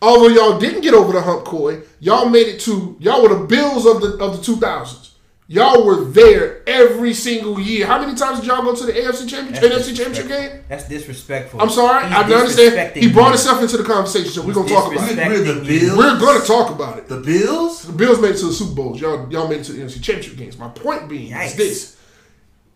although 0.00 0.28
y'all 0.28 0.58
didn't 0.58 0.80
get 0.82 0.94
over 0.94 1.12
the 1.12 1.20
hump, 1.20 1.44
Coy, 1.44 1.80
y'all 2.00 2.28
made 2.28 2.46
it 2.48 2.60
to 2.60 2.96
y'all 3.00 3.22
were 3.22 3.28
the 3.34 3.44
Bills 3.44 3.86
of 3.86 4.00
the 4.00 4.16
of 4.22 4.36
the 4.38 4.42
two 4.42 4.56
thousands. 4.56 5.08
Y'all 5.48 5.84
were 5.84 6.04
there 6.06 6.62
every 6.66 7.12
single 7.12 7.60
year. 7.60 7.86
How 7.86 8.00
many 8.00 8.14
times 8.16 8.38
did 8.40 8.46
y'all 8.46 8.62
go 8.62 8.74
to 8.74 8.86
the 8.86 8.92
AFC 8.92 9.28
championship, 9.28 9.70
NFC 9.70 9.94
championship 9.94 10.28
game? 10.28 10.64
That's 10.66 10.88
disrespectful. 10.88 11.60
I'm 11.60 11.68
sorry, 11.68 12.06
He's 12.06 12.14
I 12.16 12.22
understand. 12.22 12.96
He 12.96 13.12
brought 13.12 13.30
himself 13.30 13.60
into 13.60 13.76
the 13.76 13.84
conversation, 13.84 14.30
so 14.30 14.40
we're 14.46 14.54
gonna 14.54 14.68
talk 14.68 14.90
about 14.92 15.10
it. 15.10 15.16
We're 15.18 15.42
the. 15.42 15.60
Bills. 15.66 15.98
We're 15.98 16.18
gonna 16.18 16.44
talk 16.46 16.70
about 16.70 16.96
it. 16.98 17.08
The 17.08 17.20
Bills? 17.20 17.82
The 17.82 17.92
Bills 17.92 18.18
made 18.20 18.30
it 18.30 18.38
to 18.38 18.46
the 18.46 18.52
Super 18.52 18.74
Bowls. 18.74 19.00
Y'all 19.00 19.30
y'all 19.30 19.46
made 19.48 19.60
it 19.60 19.64
to 19.64 19.72
the 19.74 19.82
NFC 19.82 20.02
championship 20.02 20.38
games. 20.38 20.56
My 20.56 20.68
point 20.68 21.06
being 21.08 21.32
Yikes. 21.32 21.46
is 21.48 21.56
this. 21.56 21.96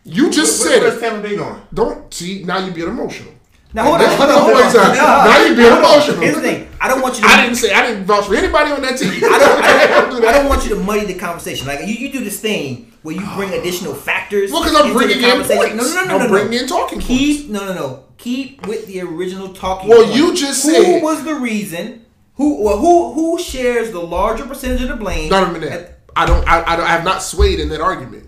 You 0.05 0.31
just 0.31 0.63
Where- 0.63 0.73
said 0.75 0.83
Where's 0.83 0.95
it. 0.97 1.01
Tampa 1.01 1.23
Bay 1.29 1.37
going? 1.37 1.63
Don't 1.73 2.13
see 2.13 2.45
now 2.45 2.59
you 2.65 2.73
being 2.73 2.89
emotional. 2.89 3.33
Now 3.77 3.85
hold 3.85 4.01
on. 4.01 4.01
Now- 4.01 4.17
Hold 4.17 4.31
on. 4.31 4.63
Hold 4.63 4.77
on. 4.77 4.97
now- 4.97 5.25
now 5.25 5.45
you 5.45 5.55
being 5.55 5.71
emotional. 5.71 6.21
Here's 6.23 6.35
the 6.37 6.41
thing. 6.41 6.69
I 6.81 6.89
don't 6.89 7.03
want 7.03 7.17
you 7.17 7.23
to. 7.23 7.29
I 7.29 7.43
didn't 7.43 7.57
say 7.57 7.75
I 7.75 7.87
didn't 7.87 8.07
vouch 8.07 8.25
for 8.27 8.35
anybody 8.35 8.71
on 8.73 8.81
that 8.81 8.99
team. 8.99 9.11
I 9.13 9.39
don't, 9.39 9.65
I, 9.65 9.87
don't, 10.11 10.21
do 10.23 10.27
I 10.27 10.33
don't 10.33 10.49
want 10.49 10.65
you 10.65 10.71
to 10.71 10.81
muddy 10.83 11.05
the 11.05 11.15
conversation. 11.19 11.67
Like 11.67 11.81
you, 11.81 11.95
you 11.95 12.11
do 12.11 12.25
this 12.25 12.41
thing 12.41 12.91
where 13.03 13.15
you 13.15 13.27
bring 13.35 13.53
additional 13.53 13.95
factors. 13.95 14.51
Well, 14.51 14.63
because 14.65 14.81
I'm 14.81 14.93
bringing 14.95 15.19
in 15.23 15.31
points. 15.45 15.49
No, 15.51 15.83
no, 15.83 15.83
no, 15.83 15.93
no, 15.93 16.01
I'm 16.01 16.09
no, 16.09 16.19
no. 16.19 16.29
bringing 16.29 16.55
in 16.55 16.67
talking 16.67 17.01
Keep 17.01 17.51
no, 17.51 17.67
no, 17.67 17.75
no. 17.75 18.05
Keep 18.17 18.67
with 18.67 18.87
the 18.87 19.03
original 19.03 19.53
talking. 19.53 19.91
Well, 19.91 20.05
point. 20.05 20.17
you 20.17 20.35
just 20.35 20.65
who 20.65 20.73
said- 20.73 20.85
who 21.01 21.05
was 21.05 21.23
the 21.25 21.35
reason. 21.35 22.05
Who 22.37 22.63
well, 22.63 22.79
who 22.79 23.13
who 23.13 23.39
shares 23.39 23.93
the 23.93 24.01
larger 24.01 24.47
percentage 24.47 24.83
of 24.83 24.89
the 24.89 24.97
blame? 24.97 25.29
Not 25.31 25.45
Donovan 25.53 25.69
McNabb. 25.69 25.93
I 26.17 26.25
don't. 26.27 26.47
I, 26.49 26.63
I, 26.73 26.77
don't, 26.77 26.87
I 26.87 26.89
have 26.89 27.05
not 27.05 27.23
swayed 27.23 27.61
in 27.61 27.69
that 27.71 27.81
argument. 27.81 28.27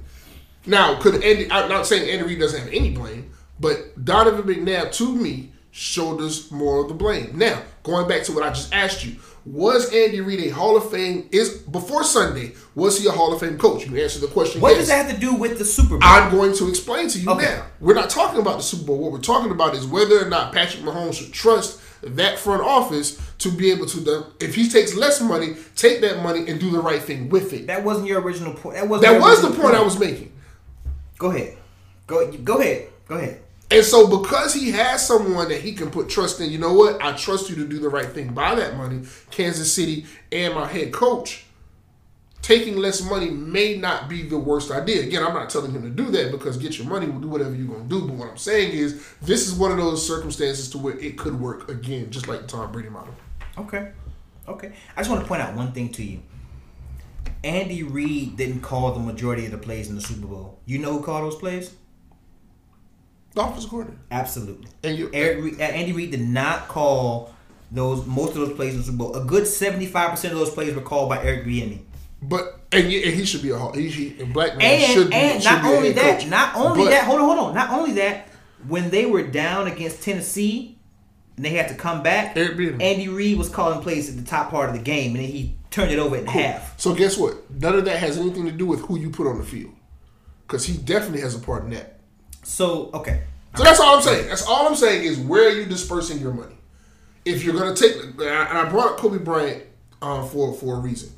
Now, 0.66 0.98
could 1.00 1.22
Andy? 1.22 1.50
I'm 1.50 1.68
not 1.70 1.86
saying 1.86 2.08
Andy 2.08 2.24
Reid 2.24 2.38
doesn't 2.38 2.58
have 2.60 2.72
any 2.72 2.90
blame, 2.90 3.30
but 3.60 4.04
Donovan 4.04 4.42
McNabb 4.44 4.92
to 4.92 5.14
me 5.14 5.52
shoulders 5.70 6.50
more 6.50 6.82
of 6.82 6.88
the 6.88 6.94
blame. 6.94 7.36
Now, 7.38 7.62
going 7.82 8.08
back 8.08 8.22
to 8.24 8.32
what 8.32 8.42
I 8.42 8.48
just 8.50 8.72
asked 8.74 9.04
you, 9.04 9.16
was 9.46 9.92
Andy 9.94 10.20
Reid 10.20 10.40
a 10.40 10.48
Hall 10.50 10.76
of 10.76 10.90
Fame? 10.90 11.28
Is 11.32 11.50
before 11.58 12.04
Sunday 12.04 12.52
was 12.74 13.00
he 13.00 13.08
a 13.08 13.10
Hall 13.12 13.32
of 13.32 13.40
Fame 13.40 13.56
coach? 13.56 13.86
You 13.86 13.96
answered 13.96 14.20
the 14.20 14.26
question. 14.26 14.60
What 14.60 14.70
yes. 14.70 14.80
does 14.80 14.88
that 14.88 15.06
have 15.06 15.14
to 15.14 15.20
do 15.20 15.34
with 15.34 15.58
the 15.58 15.64
Super 15.64 15.90
Bowl? 15.90 16.00
I'm 16.02 16.30
going 16.30 16.54
to 16.56 16.68
explain 16.68 17.08
to 17.08 17.18
you 17.18 17.30
Okay. 17.30 17.44
now. 17.44 17.66
We're 17.80 17.94
not 17.94 18.10
talking 18.10 18.40
about 18.40 18.58
the 18.58 18.62
Super 18.62 18.84
Bowl. 18.86 18.98
What 18.98 19.12
we're 19.12 19.20
talking 19.20 19.50
about 19.50 19.74
is 19.74 19.86
whether 19.86 20.24
or 20.24 20.28
not 20.28 20.52
Patrick 20.52 20.82
Mahomes 20.82 21.14
should 21.14 21.32
trust 21.32 21.80
that 22.02 22.38
front 22.38 22.62
office 22.62 23.18
to 23.38 23.50
be 23.50 23.70
able 23.70 23.86
to, 23.86 24.00
do- 24.04 24.26
if 24.40 24.54
he 24.54 24.68
takes 24.68 24.94
less 24.94 25.20
money, 25.20 25.56
take 25.76 26.00
that 26.02 26.22
money 26.22 26.48
and 26.48 26.60
do 26.60 26.70
the 26.70 26.80
right 26.80 27.00
thing 27.02 27.28
with 27.28 27.52
it. 27.52 27.66
that 27.68 27.82
wasn't 27.82 28.06
your 28.06 28.20
original 28.20 28.52
point. 28.52 28.76
That 28.76 28.88
was 28.88 29.00
That 29.00 29.20
was 29.20 29.40
the 29.42 29.50
point 29.50 29.74
I 29.74 29.82
was 29.82 29.98
making. 29.98 30.32
Go 31.18 31.30
ahead. 31.30 31.56
Go 32.06 32.30
go 32.32 32.58
ahead. 32.60 32.88
Go 33.08 33.16
ahead. 33.16 33.40
And 33.70 33.84
so, 33.84 34.06
because 34.06 34.54
he 34.54 34.70
has 34.70 35.06
someone 35.06 35.48
that 35.50 35.60
he 35.60 35.72
can 35.72 35.90
put 35.90 36.08
trust 36.08 36.40
in, 36.40 36.50
you 36.50 36.58
know 36.58 36.72
what? 36.72 37.02
I 37.02 37.12
trust 37.12 37.50
you 37.50 37.56
to 37.56 37.66
do 37.66 37.78
the 37.78 37.90
right 37.90 38.06
thing 38.06 38.32
by 38.32 38.54
that 38.54 38.76
money. 38.76 39.02
Kansas 39.30 39.70
City 39.70 40.06
and 40.32 40.54
my 40.54 40.66
head 40.66 40.92
coach 40.92 41.44
taking 42.40 42.76
less 42.76 43.02
money 43.02 43.28
may 43.28 43.76
not 43.76 44.08
be 44.08 44.22
the 44.22 44.38
worst 44.38 44.70
idea. 44.70 45.02
Again, 45.02 45.22
I'm 45.22 45.34
not 45.34 45.50
telling 45.50 45.72
him 45.72 45.82
to 45.82 45.90
do 45.90 46.10
that 46.12 46.30
because 46.30 46.56
get 46.56 46.78
your 46.78 46.88
money, 46.88 47.06
we'll 47.06 47.20
do 47.20 47.28
whatever 47.28 47.54
you're 47.54 47.66
going 47.66 47.86
to 47.86 47.88
do. 47.88 48.06
But 48.06 48.16
what 48.16 48.30
I'm 48.30 48.38
saying 48.38 48.72
is, 48.72 49.06
this 49.20 49.46
is 49.46 49.52
one 49.52 49.70
of 49.70 49.76
those 49.76 50.06
circumstances 50.06 50.70
to 50.70 50.78
where 50.78 50.98
it 50.98 51.18
could 51.18 51.38
work 51.38 51.68
again, 51.68 52.10
just 52.10 52.26
like 52.26 52.40
the 52.40 52.46
Tom 52.46 52.72
Brady 52.72 52.88
model. 52.88 53.14
Okay. 53.58 53.92
Okay. 54.48 54.72
I 54.96 55.00
just 55.00 55.10
want 55.10 55.22
to 55.22 55.28
point 55.28 55.42
out 55.42 55.54
one 55.54 55.72
thing 55.72 55.90
to 55.92 56.02
you. 56.02 56.22
Andy 57.44 57.82
Reid 57.82 58.36
didn't 58.36 58.62
call 58.62 58.92
the 58.92 59.00
majority 59.00 59.44
of 59.44 59.52
the 59.52 59.58
plays 59.58 59.90
in 59.90 59.94
the 59.94 60.00
Super 60.00 60.26
Bowl. 60.26 60.58
You 60.64 60.78
know 60.78 60.92
who 60.94 61.04
called 61.04 61.24
those 61.24 61.38
plays? 61.38 61.74
The 63.38 63.44
offensive 63.44 63.70
coordinator. 63.70 64.00
Absolutely. 64.10 64.66
And 64.82 64.98
you, 64.98 65.10
Eric 65.12 65.60
Andy 65.60 65.92
Reid 65.92 66.10
did 66.10 66.26
not 66.28 66.66
call 66.66 67.32
those 67.70 68.04
most 68.04 68.30
of 68.30 68.36
those 68.46 68.54
plays 68.54 68.72
in 68.74 68.80
the 68.80 68.84
Super 68.86 68.98
Bowl. 68.98 69.14
A 69.16 69.24
good 69.24 69.46
seventy 69.46 69.86
five 69.86 70.10
percent 70.10 70.32
of 70.32 70.40
those 70.40 70.50
plays 70.50 70.74
were 70.74 70.80
called 70.80 71.08
by 71.08 71.22
Eric 71.22 71.44
Bieniemy. 71.44 71.82
but 72.20 72.60
and, 72.72 72.84
and 72.86 72.92
he 72.92 73.24
should 73.24 73.42
be 73.42 73.50
a 73.50 73.72
He, 73.72 73.88
he, 73.88 74.20
a 74.22 74.26
black 74.26 74.56
man 74.56 74.62
And 74.82 74.92
should 74.92 75.10
be. 75.10 75.14
and 75.16 75.40
should 75.42 75.50
not 75.52 75.62
be 75.62 75.68
a 75.68 75.76
only 75.76 75.92
that, 75.92 76.18
coach. 76.20 76.28
not 76.28 76.56
only 76.56 76.84
But- 76.84 76.90
that. 76.90 77.04
Hold 77.04 77.20
on, 77.20 77.26
hold 77.26 77.38
on. 77.50 77.54
Not 77.54 77.70
only 77.70 77.92
that. 77.92 78.28
When 78.66 78.90
they 78.90 79.06
were 79.06 79.22
down 79.22 79.68
against 79.68 80.02
Tennessee, 80.02 80.76
and 81.36 81.44
they 81.44 81.50
had 81.50 81.68
to 81.68 81.74
come 81.76 82.02
back. 82.02 82.36
Andy 82.36 83.06
Reid 83.08 83.38
was 83.38 83.48
calling 83.48 83.80
plays 83.82 84.10
at 84.10 84.16
the 84.16 84.28
top 84.28 84.50
part 84.50 84.68
of 84.68 84.74
the 84.74 84.82
game, 84.82 85.14
and 85.14 85.24
then 85.24 85.30
he 85.30 85.56
turned 85.70 85.92
it 85.92 86.00
over 86.00 86.16
at 86.16 86.26
half. 86.26 86.78
So 86.80 86.92
guess 86.92 87.16
what? 87.16 87.48
None 87.52 87.76
of 87.76 87.84
that 87.84 87.98
has 88.00 88.18
anything 88.18 88.46
to 88.46 88.50
do 88.50 88.66
with 88.66 88.80
who 88.80 88.98
you 88.98 89.10
put 89.10 89.28
on 89.28 89.38
the 89.38 89.44
field, 89.44 89.74
because 90.48 90.64
he 90.66 90.76
definitely 90.76 91.20
has 91.20 91.36
a 91.36 91.38
part 91.38 91.62
in 91.62 91.70
that. 91.70 91.97
So 92.42 92.90
okay, 92.94 93.22
So 93.56 93.62
that's 93.64 93.80
all 93.80 93.96
I'm 93.96 94.02
saying. 94.02 94.28
That's 94.28 94.46
all 94.46 94.66
I'm 94.68 94.74
saying 94.76 95.04
is 95.04 95.18
where 95.18 95.48
are 95.48 95.52
you 95.52 95.66
dispersing 95.66 96.18
your 96.18 96.32
money? 96.32 96.54
If 97.24 97.44
you're 97.44 97.54
gonna 97.54 97.74
take, 97.76 97.94
and 98.02 98.22
I 98.22 98.68
brought 98.68 98.92
up 98.92 98.96
Kobe 98.98 99.18
Bryant 99.18 99.64
uh, 100.00 100.24
for 100.26 100.52
for 100.54 100.76
a 100.76 100.78
reason. 100.80 101.10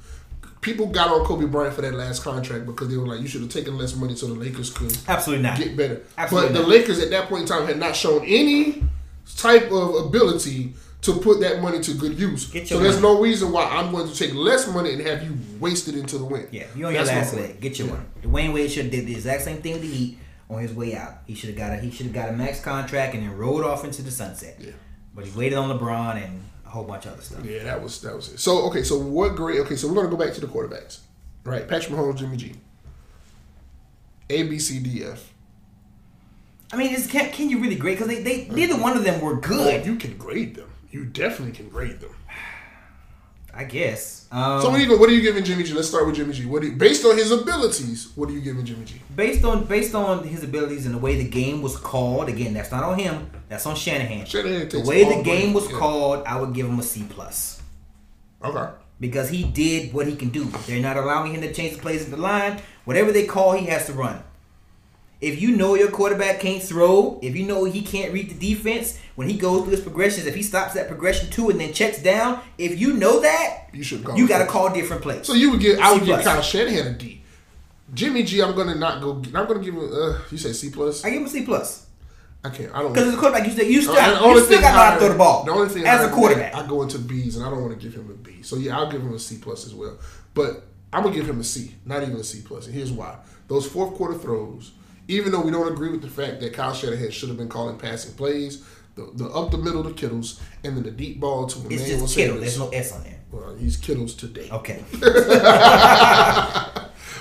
People 0.60 0.86
got 0.88 1.08
on 1.08 1.24
Kobe 1.24 1.46
Bryant 1.46 1.74
for 1.74 1.80
that 1.80 1.94
last 1.94 2.22
contract 2.22 2.66
because 2.66 2.88
they 2.88 2.96
were 2.98 3.06
like, 3.06 3.20
you 3.22 3.26
should 3.28 3.40
have 3.40 3.50
taken 3.50 3.78
less 3.78 3.96
money 3.96 4.14
so 4.14 4.26
the 4.26 4.34
Lakers 4.34 4.70
could 4.70 4.94
absolutely 5.08 5.42
not. 5.42 5.56
get 5.56 5.74
better. 5.74 6.02
Absolutely 6.18 6.50
but 6.50 6.54
the 6.54 6.60
not. 6.60 6.68
Lakers 6.68 6.98
at 7.00 7.08
that 7.10 7.28
point 7.30 7.42
in 7.42 7.48
time 7.48 7.66
had 7.66 7.78
not 7.78 7.96
shown 7.96 8.22
any 8.26 8.84
type 9.38 9.70
of 9.72 9.94
ability 10.06 10.74
to 11.00 11.14
put 11.14 11.40
that 11.40 11.62
money 11.62 11.80
to 11.80 11.94
good 11.94 12.18
use. 12.18 12.50
Get 12.50 12.68
So 12.68 12.78
there's 12.78 13.00
money. 13.00 13.14
no 13.14 13.22
reason 13.22 13.52
why 13.52 13.64
I'm 13.64 13.90
going 13.90 14.06
to 14.06 14.14
take 14.14 14.34
less 14.34 14.68
money 14.68 14.92
and 14.92 15.00
have 15.00 15.22
you 15.22 15.34
wasted 15.58 15.94
into 15.94 16.18
the 16.18 16.24
wind. 16.26 16.48
Yeah, 16.50 16.66
you 16.76 16.84
on 16.86 16.92
your 16.92 17.04
That's 17.04 17.32
last 17.32 17.40
leg. 17.40 17.58
Get 17.58 17.78
your 17.78 17.88
Yeah. 17.88 17.94
one. 17.94 18.06
Dwyane 18.22 18.52
Wade 18.52 18.70
should 18.70 18.82
have 18.84 18.92
did 18.92 19.06
the 19.06 19.14
exact 19.14 19.40
same 19.42 19.62
thing 19.62 19.72
with 19.74 19.82
the 19.82 19.88
Heat 19.88 20.18
on 20.50 20.60
his 20.60 20.74
way 20.74 20.94
out. 20.94 21.14
He 21.26 21.34
should 21.34 21.48
have 21.50 21.58
got 21.58 21.72
a 21.72 21.76
he 21.76 21.90
should 21.90 22.06
have 22.06 22.14
got 22.14 22.28
a 22.28 22.32
max 22.32 22.60
contract 22.60 23.14
and 23.14 23.22
then 23.22 23.36
rode 23.36 23.64
off 23.64 23.84
into 23.84 24.02
the 24.02 24.10
sunset. 24.10 24.56
Yeah. 24.58 24.72
But 25.14 25.24
he 25.26 25.38
waited 25.38 25.56
on 25.56 25.76
LeBron 25.78 26.22
and 26.22 26.42
a 26.66 26.68
whole 26.68 26.84
bunch 26.84 27.06
of 27.06 27.14
other 27.14 27.22
stuff. 27.22 27.44
Yeah, 27.44 27.64
that 27.64 27.82
was 27.82 28.00
that 28.02 28.14
was 28.14 28.32
it. 28.32 28.40
So 28.40 28.62
okay, 28.68 28.82
so 28.82 28.98
what 28.98 29.36
grade? 29.36 29.60
Okay, 29.60 29.76
so 29.76 29.88
we're 29.88 29.94
gonna 29.94 30.08
go 30.08 30.16
back 30.16 30.34
to 30.34 30.40
the 30.40 30.46
quarterbacks, 30.46 30.98
right? 31.44 31.66
Patrick 31.66 31.94
Mahomes, 31.94 32.18
Jimmy 32.18 32.36
G. 32.36 32.54
A 34.28 34.42
B 34.44 34.58
C 34.58 34.78
D 34.78 35.04
F. 35.04 35.32
I 36.72 36.76
mean, 36.76 36.94
it's, 36.94 37.08
can, 37.08 37.32
can 37.32 37.50
you 37.50 37.58
really 37.58 37.74
grade? 37.74 37.98
Because 37.98 38.14
they, 38.14 38.22
they 38.22 38.48
neither 38.48 38.74
mm-hmm. 38.74 38.82
one 38.82 38.96
of 38.96 39.02
them 39.02 39.20
were 39.20 39.36
Oh, 39.36 39.40
good. 39.40 39.84
you 39.84 39.96
can 39.96 40.16
grade 40.16 40.54
them. 40.54 40.70
You 40.92 41.04
definitely 41.04 41.52
can 41.52 41.68
grade 41.68 42.00
them. 42.00 42.14
I 43.54 43.64
guess. 43.64 44.26
Um, 44.30 44.60
So 44.62 44.70
what 44.70 44.80
are 44.80 44.82
you 44.82 44.98
what 44.98 45.08
are 45.08 45.12
you 45.12 45.22
giving 45.22 45.44
Jimmy 45.44 45.64
G? 45.64 45.74
Let's 45.74 45.88
start 45.88 46.06
with 46.06 46.16
Jimmy 46.16 46.32
G. 46.32 46.46
What 46.46 46.62
you, 46.62 46.72
based 46.72 47.04
on 47.04 47.16
his 47.16 47.30
abilities? 47.30 48.10
What 48.14 48.28
are 48.28 48.32
you 48.32 48.40
giving 48.40 48.64
Jimmy 48.64 48.84
G? 48.84 49.00
based 49.14 49.44
on 49.44 49.64
based 49.64 49.94
on 49.94 50.24
his 50.24 50.42
abilities 50.44 50.86
and 50.86 50.94
the 50.94 50.98
way 50.98 51.16
the 51.16 51.28
game 51.28 51.62
was 51.62 51.76
called, 51.76 52.28
again, 52.28 52.54
that's 52.54 52.70
not 52.70 52.84
on 52.84 52.98
him. 52.98 53.30
That's 53.48 53.66
on 53.66 53.74
Shanahan. 53.76 54.26
Shanahan 54.26 54.68
the 54.68 54.80
way 54.80 55.04
the 55.04 55.22
game 55.22 55.52
was 55.52 55.70
yeah. 55.70 55.78
called, 55.78 56.24
I 56.26 56.40
would 56.40 56.54
give 56.54 56.66
him 56.66 56.78
a 56.78 56.82
C 56.82 57.04
plus. 57.08 57.60
Okay. 58.42 58.72
because 58.98 59.28
he 59.28 59.44
did 59.44 59.92
what 59.92 60.06
he 60.06 60.16
can 60.16 60.30
do. 60.30 60.44
They're 60.66 60.80
not 60.80 60.96
allowing 60.96 61.34
him 61.34 61.42
to 61.42 61.52
change 61.52 61.74
the 61.76 61.82
plays 61.82 62.04
in 62.04 62.10
the 62.10 62.16
line. 62.16 62.60
Whatever 62.84 63.12
they 63.12 63.26
call, 63.26 63.52
he 63.52 63.66
has 63.66 63.86
to 63.86 63.92
run. 63.92 64.22
If 65.20 65.40
you 65.40 65.54
know 65.54 65.74
your 65.74 65.90
quarterback 65.90 66.40
can't 66.40 66.62
throw, 66.62 67.18
if 67.22 67.36
you 67.36 67.46
know 67.46 67.64
he 67.64 67.82
can't 67.82 68.12
read 68.12 68.30
the 68.30 68.54
defense, 68.54 68.98
when 69.16 69.28
he 69.28 69.36
goes 69.36 69.62
through 69.62 69.72
his 69.72 69.80
progressions, 69.80 70.26
if 70.26 70.34
he 70.34 70.42
stops 70.42 70.74
that 70.74 70.88
progression 70.88 71.28
two 71.30 71.50
and 71.50 71.60
then 71.60 71.72
checks 71.74 72.02
down, 72.02 72.40
if 72.56 72.80
you 72.80 72.94
know 72.94 73.20
that, 73.20 73.68
You 73.72 73.82
should 73.82 74.02
call 74.02 74.16
you 74.16 74.26
got 74.26 74.38
to 74.38 74.46
call 74.46 74.72
different 74.72 75.02
plays. 75.02 75.26
So 75.26 75.34
you 75.34 75.50
would 75.50 75.60
give 75.60 75.78
I 75.78 75.92
would 75.92 76.04
give. 76.04 76.22
Kyle 76.22 76.40
Shanahan 76.40 76.86
a 76.86 76.92
D. 76.98 77.22
Jimmy 77.92 78.22
G, 78.22 78.40
I'm 78.42 78.54
gonna 78.54 78.76
not 78.76 79.02
go. 79.02 79.16
I'm 79.16 79.46
gonna 79.46 79.58
give 79.58 79.74
him. 79.74 79.90
Uh, 79.92 80.18
you 80.30 80.38
say 80.38 80.52
C 80.52 80.70
plus? 80.70 81.04
I 81.04 81.10
give 81.10 81.20
him 81.20 81.26
a 81.26 81.30
C 81.30 81.44
plus 81.44 81.86
I 82.42 82.48
can't. 82.48 82.74
I 82.74 82.80
don't. 82.80 82.92
because 82.92 83.08
as 83.08 83.14
a 83.14 83.18
quarterback, 83.18 83.46
you 83.46 83.52
still 83.52 83.66
you 83.66 83.82
still, 83.82 83.94
the 83.94 84.00
you 84.00 84.40
still 84.40 84.60
got 84.60 84.70
to 84.70 84.76
know 84.76 84.82
how 84.82 84.94
to 84.94 84.98
throw 84.98 85.08
the 85.10 85.18
ball. 85.18 85.44
The 85.44 85.52
only 85.52 85.68
thing 85.68 85.84
as 85.86 86.00
higher 86.00 86.08
a 86.08 86.12
quarterback, 86.12 86.54
I 86.54 86.66
go 86.66 86.82
into 86.82 86.98
B's, 86.98 87.36
and 87.36 87.44
I 87.44 87.50
don't 87.50 87.60
want 87.60 87.78
to 87.78 87.86
give 87.86 87.94
him 87.94 88.08
a 88.10 88.14
B. 88.14 88.42
So 88.42 88.56
yeah, 88.56 88.78
I'll 88.78 88.90
give 88.90 89.02
him 89.02 89.12
a 89.12 89.18
C 89.18 89.38
plus 89.38 89.66
as 89.66 89.74
well. 89.74 89.98
But 90.32 90.62
I'm 90.92 91.02
gonna 91.02 91.14
give 91.14 91.28
him 91.28 91.40
a 91.40 91.44
C, 91.44 91.74
not 91.84 92.02
even 92.02 92.16
a 92.16 92.24
C 92.24 92.40
plus. 92.42 92.66
And 92.66 92.74
here's 92.74 92.92
why: 92.92 93.18
those 93.48 93.66
fourth 93.66 93.94
quarter 93.94 94.14
throws. 94.14 94.72
Even 95.10 95.32
though 95.32 95.40
we 95.40 95.50
don't 95.50 95.70
agree 95.72 95.88
with 95.90 96.02
the 96.02 96.08
fact 96.08 96.38
that 96.40 96.52
Kyle 96.52 96.72
Shanahan 96.72 97.10
should 97.10 97.28
have 97.30 97.36
been 97.38 97.48
calling 97.48 97.76
passing 97.76 98.14
plays, 98.14 98.64
the, 98.94 99.10
the 99.14 99.26
up 99.30 99.50
the 99.50 99.58
middle 99.58 99.82
to 99.82 99.92
Kittles, 99.92 100.40
and 100.62 100.76
then 100.76 100.84
the 100.84 100.90
deep 100.92 101.18
ball 101.18 101.46
to 101.48 101.58
it's 101.68 101.82
Emmanuel 101.82 102.00
just 102.02 102.14
Kittle. 102.16 102.38
There's 102.38 102.58
no 102.58 102.68
S 102.68 102.92
on 102.92 103.02
there. 103.02 103.18
well, 103.32 103.54
he's 103.56 103.76
Kittles 103.76 104.14
today. 104.14 104.48
Okay. 104.50 104.84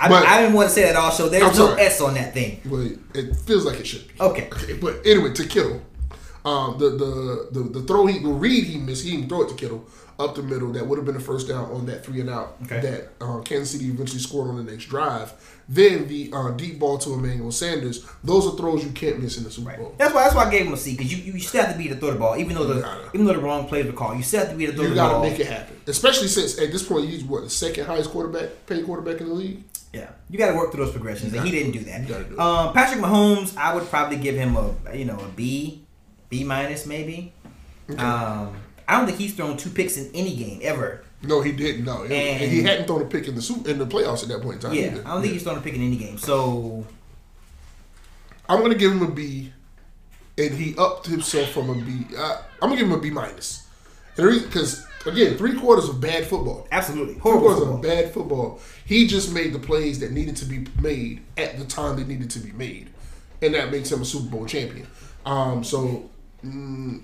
I, 0.02 0.08
But- 0.08 0.26
I 0.26 0.42
didn't 0.42 0.54
want 0.56 0.70
to 0.70 0.76
say 0.76 0.84
that 0.84 0.96
also. 0.96 1.26
I'm 1.26 1.32
There's 1.32 1.58
no 1.58 1.68
sorry. 1.70 1.82
S 1.82 2.00
on 2.02 2.14
that 2.14 2.34
thing. 2.34 2.62
But 2.66 3.20
it 3.20 3.36
feels 3.36 3.66
like 3.66 3.80
it 3.80 3.88
should 3.88 4.08
be. 4.08 4.14
Okay. 4.20 4.50
Okay, 4.54 4.74
but 4.74 5.06
anyway, 5.06 5.34
to 5.34 5.46
Kittle, 5.48 5.82
um, 6.46 6.78
the, 6.78 6.92
the 6.92 7.48
the 7.52 7.70
the 7.80 7.82
throw 7.88 8.06
he 8.06 8.20
the 8.20 8.30
read 8.30 8.64
he 8.66 8.78
missed, 8.78 9.04
he 9.04 9.12
didn't 9.12 9.30
throw 9.30 9.42
it 9.42 9.50
to 9.50 9.56
Kittle 9.56 9.86
up 10.20 10.36
the 10.36 10.44
middle. 10.44 10.72
That 10.74 10.86
would 10.86 10.98
have 10.98 11.06
been 11.06 11.16
the 11.16 11.22
first 11.22 11.48
down 11.48 11.72
on 11.72 11.86
that 11.88 12.04
three 12.06 12.20
and 12.22 12.30
out 12.30 12.58
Okay. 12.64 12.80
that 12.82 13.10
uh, 13.22 13.40
Kansas 13.40 13.72
City 13.72 13.86
eventually 13.90 14.20
scored 14.20 14.50
on 14.50 14.58
the 14.64 14.70
next 14.70 14.86
drive. 14.86 15.32
Then 15.68 16.08
the 16.08 16.32
uh, 16.34 16.52
deep 16.52 16.80
ball 16.80 16.98
to 17.00 17.14
Emmanuel 17.14 17.52
Sanders. 17.52 18.06
Those 18.24 18.48
are 18.48 18.58
throws 18.58 18.84
you 18.84 18.92
can't 18.92 19.22
miss 19.22 19.38
in 19.38 19.44
the 19.44 19.52
Super 19.52 19.78
Bowl. 19.78 19.96
That's 19.98 20.14
why. 20.14 20.24
That's 20.24 20.36
why 20.36 20.46
I 20.46 20.52
gave 20.52 20.66
him 20.66 20.74
a 20.74 20.78
C 20.78 20.96
because 20.98 21.12
you, 21.16 21.32
you 21.34 21.40
still 21.40 21.64
have 21.64 21.72
to 21.74 21.78
be 21.78 21.88
to 21.90 21.96
throw 21.96 22.12
the 22.12 22.18
ball, 22.20 22.36
even 22.38 22.56
though 22.56 22.66
the 22.66 22.82
gotta. 22.82 23.10
even 23.14 23.26
though 23.28 23.34
the 23.34 23.40
wrong 23.40 23.68
plays 23.68 23.86
were 23.86 23.94
called. 23.94 24.18
You 24.18 24.24
still 24.24 24.42
have 24.42 24.50
to 24.50 24.56
be 24.56 24.66
to 24.66 24.74
throw 24.74 24.84
You 24.84 24.90
the 24.90 24.96
got 24.96 25.08
to 25.10 25.14
ball. 25.16 25.24
make 25.30 25.40
it 25.40 25.46
happen, 25.48 25.80
especially 25.88 26.28
since 26.28 26.60
at 26.60 26.72
this 26.72 26.84
point 26.84 27.08
he's 27.08 27.24
what 27.24 27.44
the 27.44 27.50
second 27.50 27.86
highest 27.86 28.10
quarterback 28.10 28.66
paid 28.66 28.84
quarterback 28.86 29.22
in 29.22 29.28
the 29.30 29.34
league. 29.34 29.64
Yeah, 29.94 30.10
you 30.30 30.38
got 30.38 30.52
to 30.52 30.58
work 30.58 30.72
through 30.72 30.86
those 30.86 30.94
progressions, 30.94 31.34
and 31.34 31.44
he 31.46 31.52
didn't 31.52 31.72
do 31.72 31.80
that. 31.80 32.06
Do. 32.08 32.40
Um, 32.40 32.74
Patrick 32.74 33.00
Mahomes, 33.04 33.56
I 33.58 33.74
would 33.74 33.88
probably 33.90 34.18
give 34.18 34.36
him 34.36 34.56
a 34.58 34.74
you 34.96 35.06
know 35.06 35.18
a 35.20 35.28
B, 35.30 35.84
B 36.30 36.44
minus 36.44 36.86
maybe. 36.88 37.34
Um, 37.98 38.56
I 38.90 38.98
don't 38.98 39.06
think 39.06 39.20
he's 39.20 39.34
thrown 39.36 39.56
two 39.56 39.70
picks 39.70 39.98
in 39.98 40.10
any 40.14 40.36
game 40.36 40.60
ever. 40.64 41.04
No, 41.22 41.42
he 41.42 41.52
didn't. 41.52 41.86
No, 41.86 42.04
and, 42.04 42.12
And- 42.12 42.52
he 42.52 42.64
hadn't 42.64 42.88
thrown 42.88 43.02
a 43.02 43.06
pick 43.06 43.28
in 43.28 43.36
the 43.36 43.64
in 43.68 43.78
the 43.78 43.86
playoffs 43.86 44.24
at 44.24 44.30
that 44.30 44.42
point 44.42 44.56
in 44.56 44.62
time. 44.62 44.74
Yeah, 44.74 44.88
either. 44.88 45.04
I 45.08 45.14
don't 45.14 45.22
think 45.22 45.34
he's 45.34 45.44
thrown 45.44 45.58
a 45.58 45.62
pick 45.62 45.76
in 45.76 45.82
any 45.82 45.96
game. 45.98 46.18
So 46.18 46.86
I'm 48.48 48.62
gonna 48.62 48.76
give 48.76 48.92
him 48.92 49.02
a 49.04 49.12
B, 49.12 49.54
and 50.38 50.54
he 50.54 50.76
upped 50.78 51.06
himself 51.08 51.50
from 51.52 51.70
a 51.70 51.76
B. 51.76 52.06
Uh, 52.18 52.42
I'm 52.62 52.70
gonna 52.70 52.78
give 52.78 52.88
him 52.88 52.94
a 52.94 53.00
B 53.02 53.10
minus, 53.12 53.68
and 54.18 54.42
because 54.44 54.86
again, 55.06 55.38
three 55.38 55.54
quarters 55.60 55.88
of 55.88 56.02
bad 56.02 56.26
football. 56.26 56.68
absolutely 56.72 57.14
Three 57.14 57.22
quarters 57.22 57.60
football. 57.60 57.76
of 57.76 57.82
bad 57.82 58.14
football. 58.14 58.60
He 58.86 59.06
just 59.08 59.32
made 59.34 59.54
the 59.54 59.60
plays 59.60 60.00
that 60.00 60.12
needed 60.12 60.36
to 60.38 60.46
be 60.46 60.66
made 60.82 61.22
at 61.38 61.60
the 61.60 61.66
time 61.66 61.96
they 61.98 62.04
needed 62.06 62.30
to 62.32 62.40
be 62.40 62.52
made, 62.54 62.90
and 63.42 63.54
that 63.54 63.72
makes 63.72 63.92
him 63.92 64.02
a 64.02 64.06
Super 64.06 64.30
Bowl 64.32 64.46
champion. 64.46 64.88
Um, 65.26 65.64
so 65.64 66.10
mm, 66.44 67.02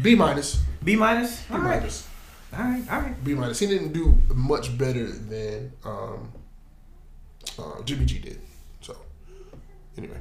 B 0.00 0.14
minus, 0.14 0.62
B 0.82 0.96
minus. 0.96 1.42
B 1.42 1.54
All 1.54 1.60
right, 1.60 1.78
minus, 1.78 2.08
all 2.52 2.60
right, 2.60 2.82
all 2.90 3.00
right. 3.00 3.24
B 3.24 3.34
minus. 3.34 3.58
He 3.58 3.66
didn't 3.66 3.92
do 3.92 4.16
much 4.34 4.76
better 4.78 5.10
than 5.10 5.72
um, 5.84 6.32
uh, 7.58 7.82
Jimmy 7.84 8.04
G 8.04 8.18
did. 8.18 8.40
So 8.80 8.96
anyway, 9.96 10.20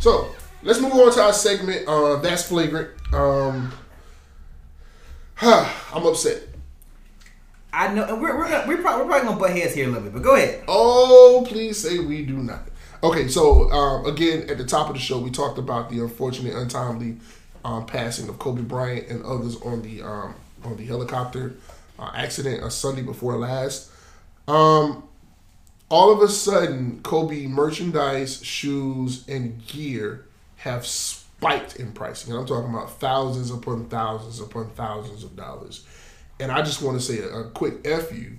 so 0.00 0.28
let's 0.62 0.80
move 0.80 0.92
on 0.92 1.12
to 1.12 1.22
our 1.22 1.32
segment. 1.32 1.86
Uh, 1.88 2.16
That's 2.16 2.48
flagrant. 2.48 2.90
Um, 3.12 3.72
I'm 5.40 6.06
upset. 6.06 6.42
I 7.72 7.92
know, 7.92 8.04
and 8.04 8.22
we're 8.22 8.36
we're 8.36 8.48
gonna, 8.48 8.68
we're, 8.68 8.76
probably, 8.78 9.04
we're 9.04 9.10
probably 9.10 9.28
gonna 9.28 9.40
butt 9.40 9.50
heads 9.50 9.74
here 9.74 9.86
a 9.86 9.88
little 9.88 10.04
bit, 10.04 10.12
but 10.12 10.22
go 10.22 10.36
ahead. 10.36 10.62
Oh, 10.68 11.44
please 11.48 11.78
say 11.78 11.98
we 11.98 12.24
do 12.24 12.34
not. 12.34 12.68
Okay, 13.02 13.26
so 13.28 13.70
um, 13.70 14.06
again, 14.06 14.48
at 14.48 14.58
the 14.58 14.64
top 14.64 14.88
of 14.88 14.94
the 14.94 15.00
show, 15.00 15.18
we 15.18 15.30
talked 15.30 15.58
about 15.58 15.90
the 15.90 15.98
unfortunate, 15.98 16.54
untimely 16.54 17.16
um, 17.64 17.86
passing 17.86 18.28
of 18.28 18.38
Kobe 18.38 18.62
Bryant 18.62 19.08
and 19.08 19.24
others 19.24 19.56
on 19.62 19.82
the 19.82 20.02
um, 20.02 20.34
on 20.62 20.76
the 20.76 20.84
helicopter 20.84 21.54
uh, 21.98 22.10
accident 22.14 22.62
a 22.62 22.70
Sunday 22.70 23.02
before 23.02 23.36
last. 23.36 23.90
Um, 24.46 25.04
all 25.88 26.10
of 26.10 26.20
a 26.20 26.28
sudden, 26.28 27.00
Kobe 27.02 27.46
merchandise, 27.46 28.42
shoes, 28.44 29.26
and 29.28 29.64
gear 29.66 30.26
have 30.56 30.86
spiked 30.86 31.76
in 31.76 31.92
pricing. 31.92 32.32
And 32.32 32.40
I'm 32.40 32.46
talking 32.46 32.70
about 32.70 32.98
thousands 32.98 33.50
upon 33.50 33.86
thousands 33.86 34.40
upon 34.40 34.70
thousands 34.70 35.24
of 35.24 35.36
dollars. 35.36 35.86
And 36.40 36.50
I 36.50 36.62
just 36.62 36.82
want 36.82 36.98
to 36.98 37.04
say 37.04 37.20
a, 37.20 37.28
a 37.28 37.50
quick 37.50 37.86
F 37.86 38.12
you 38.12 38.38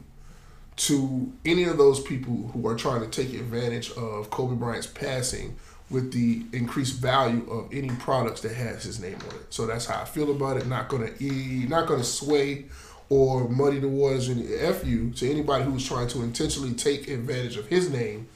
to 0.78 1.32
any 1.45 1.63
of 1.63 1.78
those 1.78 2.01
people 2.01 2.49
who 2.53 2.67
are 2.67 2.76
trying 2.76 3.01
to 3.01 3.07
take 3.07 3.34
advantage 3.34 3.91
of 3.91 4.30
Kobe 4.30 4.55
Bryant's 4.55 4.88
passing 4.88 5.55
with 5.90 6.12
the 6.12 6.44
increased 6.52 6.96
value 7.00 7.50
of 7.50 7.72
any 7.72 7.90
products 7.90 8.42
that 8.42 8.54
has 8.54 8.84
his 8.84 9.00
name 9.00 9.18
on 9.30 9.36
it. 9.36 9.46
So 9.54 9.68
that's 9.68 9.86
how 9.86 10.02
I 10.02 10.06
feel 10.06 10.32
about 10.32 10.58
it. 10.58 10.68
Not 10.68 10.90
gonna 10.90 11.12
e, 11.20 11.66
not 11.68 11.88
gonna 11.88 12.04
sway 12.04 12.66
or 13.10 13.48
muddy 13.50 13.80
the 13.80 13.88
waters. 13.88 14.28
And 14.30 14.50
f 14.52 14.86
you 14.86 15.12
to 15.12 15.30
anybody 15.30 15.64
who's 15.64 15.88
trying 15.88 16.08
to 16.10 16.24
intentionally 16.24 16.74
take 16.74 17.08
advantage 17.08 17.56
of 17.58 17.68
his 17.68 17.90
name 17.92 18.28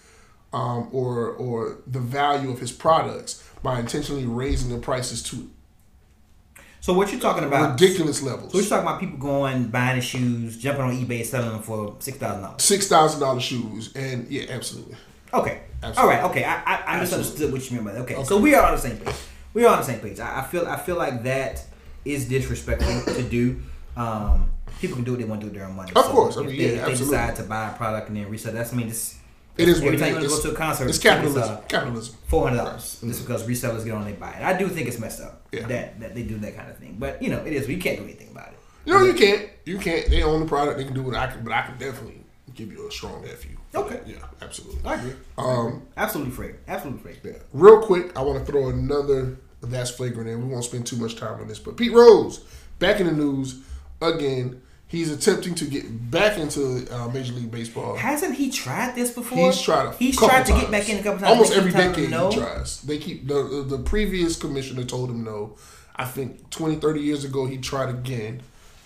um, 0.53 0.89
or 0.91 1.29
or 1.31 1.77
the 1.87 1.99
value 1.99 2.51
of 2.51 2.59
his 2.59 2.71
products 2.71 3.43
by 3.63 3.79
intentionally 3.79 4.25
raising 4.25 4.69
the 4.69 4.77
prices 4.77 5.23
to 5.23 5.49
So 6.81 6.93
what 6.93 7.11
you're 7.11 7.19
talking 7.19 7.43
about? 7.43 7.71
ridiculous 7.71 8.21
levels. 8.21 8.51
So 8.51 8.59
we're 8.59 8.65
talking 8.65 8.87
about 8.87 8.99
people 8.99 9.17
going 9.17 9.65
buying 9.67 9.97
the 9.97 10.01
shoes, 10.05 10.57
jumping 10.57 10.83
on 10.83 10.91
eBay, 10.95 11.25
selling 11.25 11.49
them 11.49 11.61
for 11.61 11.95
six 11.99 12.17
thousand 12.17 12.43
dollars. 12.43 12.63
Six 12.63 12.87
thousand 12.87 13.19
dollar 13.19 13.39
shoes, 13.39 13.91
and 13.95 14.29
yeah, 14.29 14.45
absolutely. 14.49 14.95
Okay. 15.33 15.61
Absolutely. 15.81 16.01
All 16.01 16.07
right. 16.21 16.29
Okay. 16.31 16.43
I, 16.43 16.55
I, 16.65 16.83
I 16.95 16.99
misunderstood 16.99 17.51
what 17.51 17.69
you 17.69 17.75
meant 17.75 17.87
by 17.87 17.93
that. 17.93 18.01
Okay. 18.01 18.23
So 18.23 18.37
we 18.39 18.53
are 18.55 18.65
on 18.65 18.75
the 18.75 18.81
same 18.81 18.97
page. 18.97 19.15
We 19.53 19.65
are 19.65 19.71
on 19.73 19.79
the 19.79 19.85
same 19.85 19.99
page. 19.99 20.19
I, 20.19 20.39
I 20.39 20.43
feel 20.43 20.67
I 20.67 20.77
feel 20.77 20.95
like 20.97 21.23
that 21.23 21.63
is 22.05 22.27
disrespectful 22.27 23.13
to 23.13 23.23
do. 23.23 23.61
Um, 23.95 24.49
people 24.79 24.95
can 24.95 25.03
do 25.05 25.11
what 25.11 25.19
they 25.19 25.25
want 25.25 25.41
to 25.41 25.45
do 25.47 25.51
with 25.51 25.59
their 25.59 25.67
own 25.67 25.75
money. 25.75 25.91
Of 25.95 26.05
course. 26.05 26.37
I 26.37 26.41
mean, 26.41 26.57
they, 26.57 26.75
yeah, 26.75 26.85
they 26.85 26.95
decide 26.95 27.35
to 27.37 27.43
buy 27.43 27.69
a 27.69 27.73
product 27.73 28.07
and 28.09 28.17
then 28.17 28.29
resell, 28.29 28.53
that's 28.53 28.71
I 28.73 28.75
mean, 28.77 28.87
this 28.87 29.17
It 29.57 29.67
is 29.67 29.79
what 29.81 29.87
Every 29.93 29.97
time 29.99 30.13
you 30.21 30.25
is. 30.27 30.35
go 30.37 30.41
to 30.43 30.51
a 30.51 30.55
concert, 30.55 30.87
It's 30.87 30.97
tickets 30.99 31.17
capitalism. 31.33 31.57
are 31.57 31.61
Capitalism. 31.63 32.15
four 32.27 32.47
hundred 32.47 32.57
dollars 32.63 33.01
just 33.05 33.25
because 33.25 33.45
resellers 33.47 33.83
get 33.83 33.93
on 33.93 34.07
and 34.07 34.19
buy 34.19 34.31
it. 34.31 34.41
I 34.43 34.57
do 34.57 34.67
think 34.69 34.87
it's 34.87 34.99
messed 34.99 35.21
up 35.21 35.47
Yeah. 35.51 35.67
that 35.67 35.99
that 35.99 36.15
they 36.15 36.23
do 36.23 36.37
that 36.39 36.55
kind 36.55 36.69
of 36.69 36.77
thing. 36.77 36.95
But 36.99 37.21
you 37.21 37.29
know, 37.29 37.39
it 37.45 37.53
is. 37.53 37.67
We 37.67 37.77
can't 37.77 37.97
do 37.97 38.03
anything 38.05 38.29
about 38.31 38.49
it. 38.49 38.59
No, 38.85 39.03
you 39.03 39.13
can't. 39.13 39.49
You 39.65 39.77
can't. 39.77 40.09
They 40.09 40.23
own 40.23 40.39
the 40.41 40.45
product. 40.45 40.77
They 40.77 40.85
can 40.85 40.93
do 40.93 41.03
what 41.03 41.15
I 41.15 41.27
can, 41.27 41.43
but 41.43 41.51
I 41.53 41.63
can 41.63 41.77
definitely 41.77 42.21
give 42.55 42.71
you 42.71 42.87
a 42.87 42.91
strong 42.91 43.21
fu. 43.23 43.49
Okay. 43.75 43.99
Yeah, 44.05 44.17
absolutely. 44.41 44.79
I 44.83 44.95
agree. 44.95 45.13
Um, 45.37 45.83
Absolutely 45.95 46.33
free. 46.33 46.51
Absolutely 46.67 47.01
free. 47.13 47.31
yeah. 47.31 47.37
Real 47.53 47.81
quick, 47.81 48.17
I 48.17 48.21
want 48.21 48.43
to 48.43 48.51
throw 48.51 48.69
another 48.69 49.37
that's 49.61 49.91
flagrant 49.91 50.29
in. 50.29 50.41
We 50.47 50.51
won't 50.51 50.63
spend 50.63 50.87
too 50.87 50.95
much 50.95 51.15
time 51.17 51.39
on 51.39 51.47
this, 51.47 51.59
but 51.59 51.77
Pete 51.77 51.91
Rose 51.91 52.39
back 52.79 52.99
in 52.99 53.05
the 53.07 53.13
news 53.13 53.59
again. 54.01 54.61
He's 54.87 55.11
attempting 55.11 55.53
to 55.53 55.65
get 55.65 56.09
back 56.09 56.39
into 56.39 56.87
uh, 56.91 57.09
Major 57.09 57.33
League 57.33 57.51
Baseball. 57.51 57.95
Hasn't 57.95 58.33
he 58.33 58.49
tried 58.49 58.95
this 58.95 59.11
before? 59.13 59.37
He's 59.37 59.61
tried 59.61 59.85
a 59.85 59.93
He's 59.95 60.17
tried 60.17 60.47
to 60.47 60.51
times. 60.51 60.63
get 60.63 60.71
back 60.71 60.89
in 60.89 60.97
a 60.97 61.03
couple 61.03 61.19
times. 61.19 61.31
Almost 61.31 61.53
every 61.53 61.71
decade 61.71 62.09
no. 62.09 62.31
he 62.31 62.39
tries. 62.39 62.81
They 62.81 62.97
keep 62.97 63.27
the, 63.27 63.43
the 63.43 63.77
the 63.77 63.83
previous 63.83 64.35
commissioner 64.35 64.83
told 64.85 65.11
him 65.11 65.23
no. 65.23 65.57
I 65.95 66.05
think 66.05 66.49
20, 66.49 66.77
30 66.77 67.01
years 67.01 67.23
ago 67.23 67.45
he 67.45 67.57
tried 67.59 67.89
again. 67.89 68.41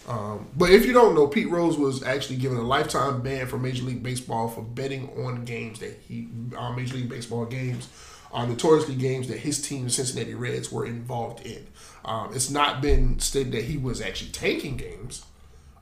Um, 0.08 0.48
but 0.56 0.70
if 0.70 0.86
you 0.86 0.94
don't 0.94 1.16
know, 1.16 1.28
Pete 1.28 1.50
Rose 1.50 1.78
was 1.78 2.04
actually 2.04 2.36
given 2.36 2.58
a 2.58 2.64
lifetime 2.64 3.22
ban 3.22 3.48
from 3.48 3.62
Major 3.62 3.84
League 3.84 4.04
Baseball 4.04 4.50
for 4.50 4.62
betting 4.62 5.10
on 5.26 5.46
games 5.46 5.80
that 5.80 5.98
he 6.08 6.28
uh, 6.58 6.72
Major 6.74 6.96
League 6.96 7.10
Baseball 7.10 7.46
games, 7.46 7.88
uh, 8.34 8.46
notoriously 8.46 8.96
games 8.96 9.28
that 9.30 9.38
his 9.38 9.62
team, 9.62 9.86
the 9.86 9.90
Cincinnati 9.90 10.34
Reds, 10.34 10.72
were 10.72 10.86
involved 10.86 11.46
in. 11.46 11.66
Um, 12.04 12.32
it's 12.34 12.50
not 12.50 12.82
been 12.82 13.20
stated 13.20 13.54
that 13.54 13.64
he 13.64 13.78
was 13.78 14.02
actually 14.02 14.32
taking 14.32 14.76
games. 14.76 15.24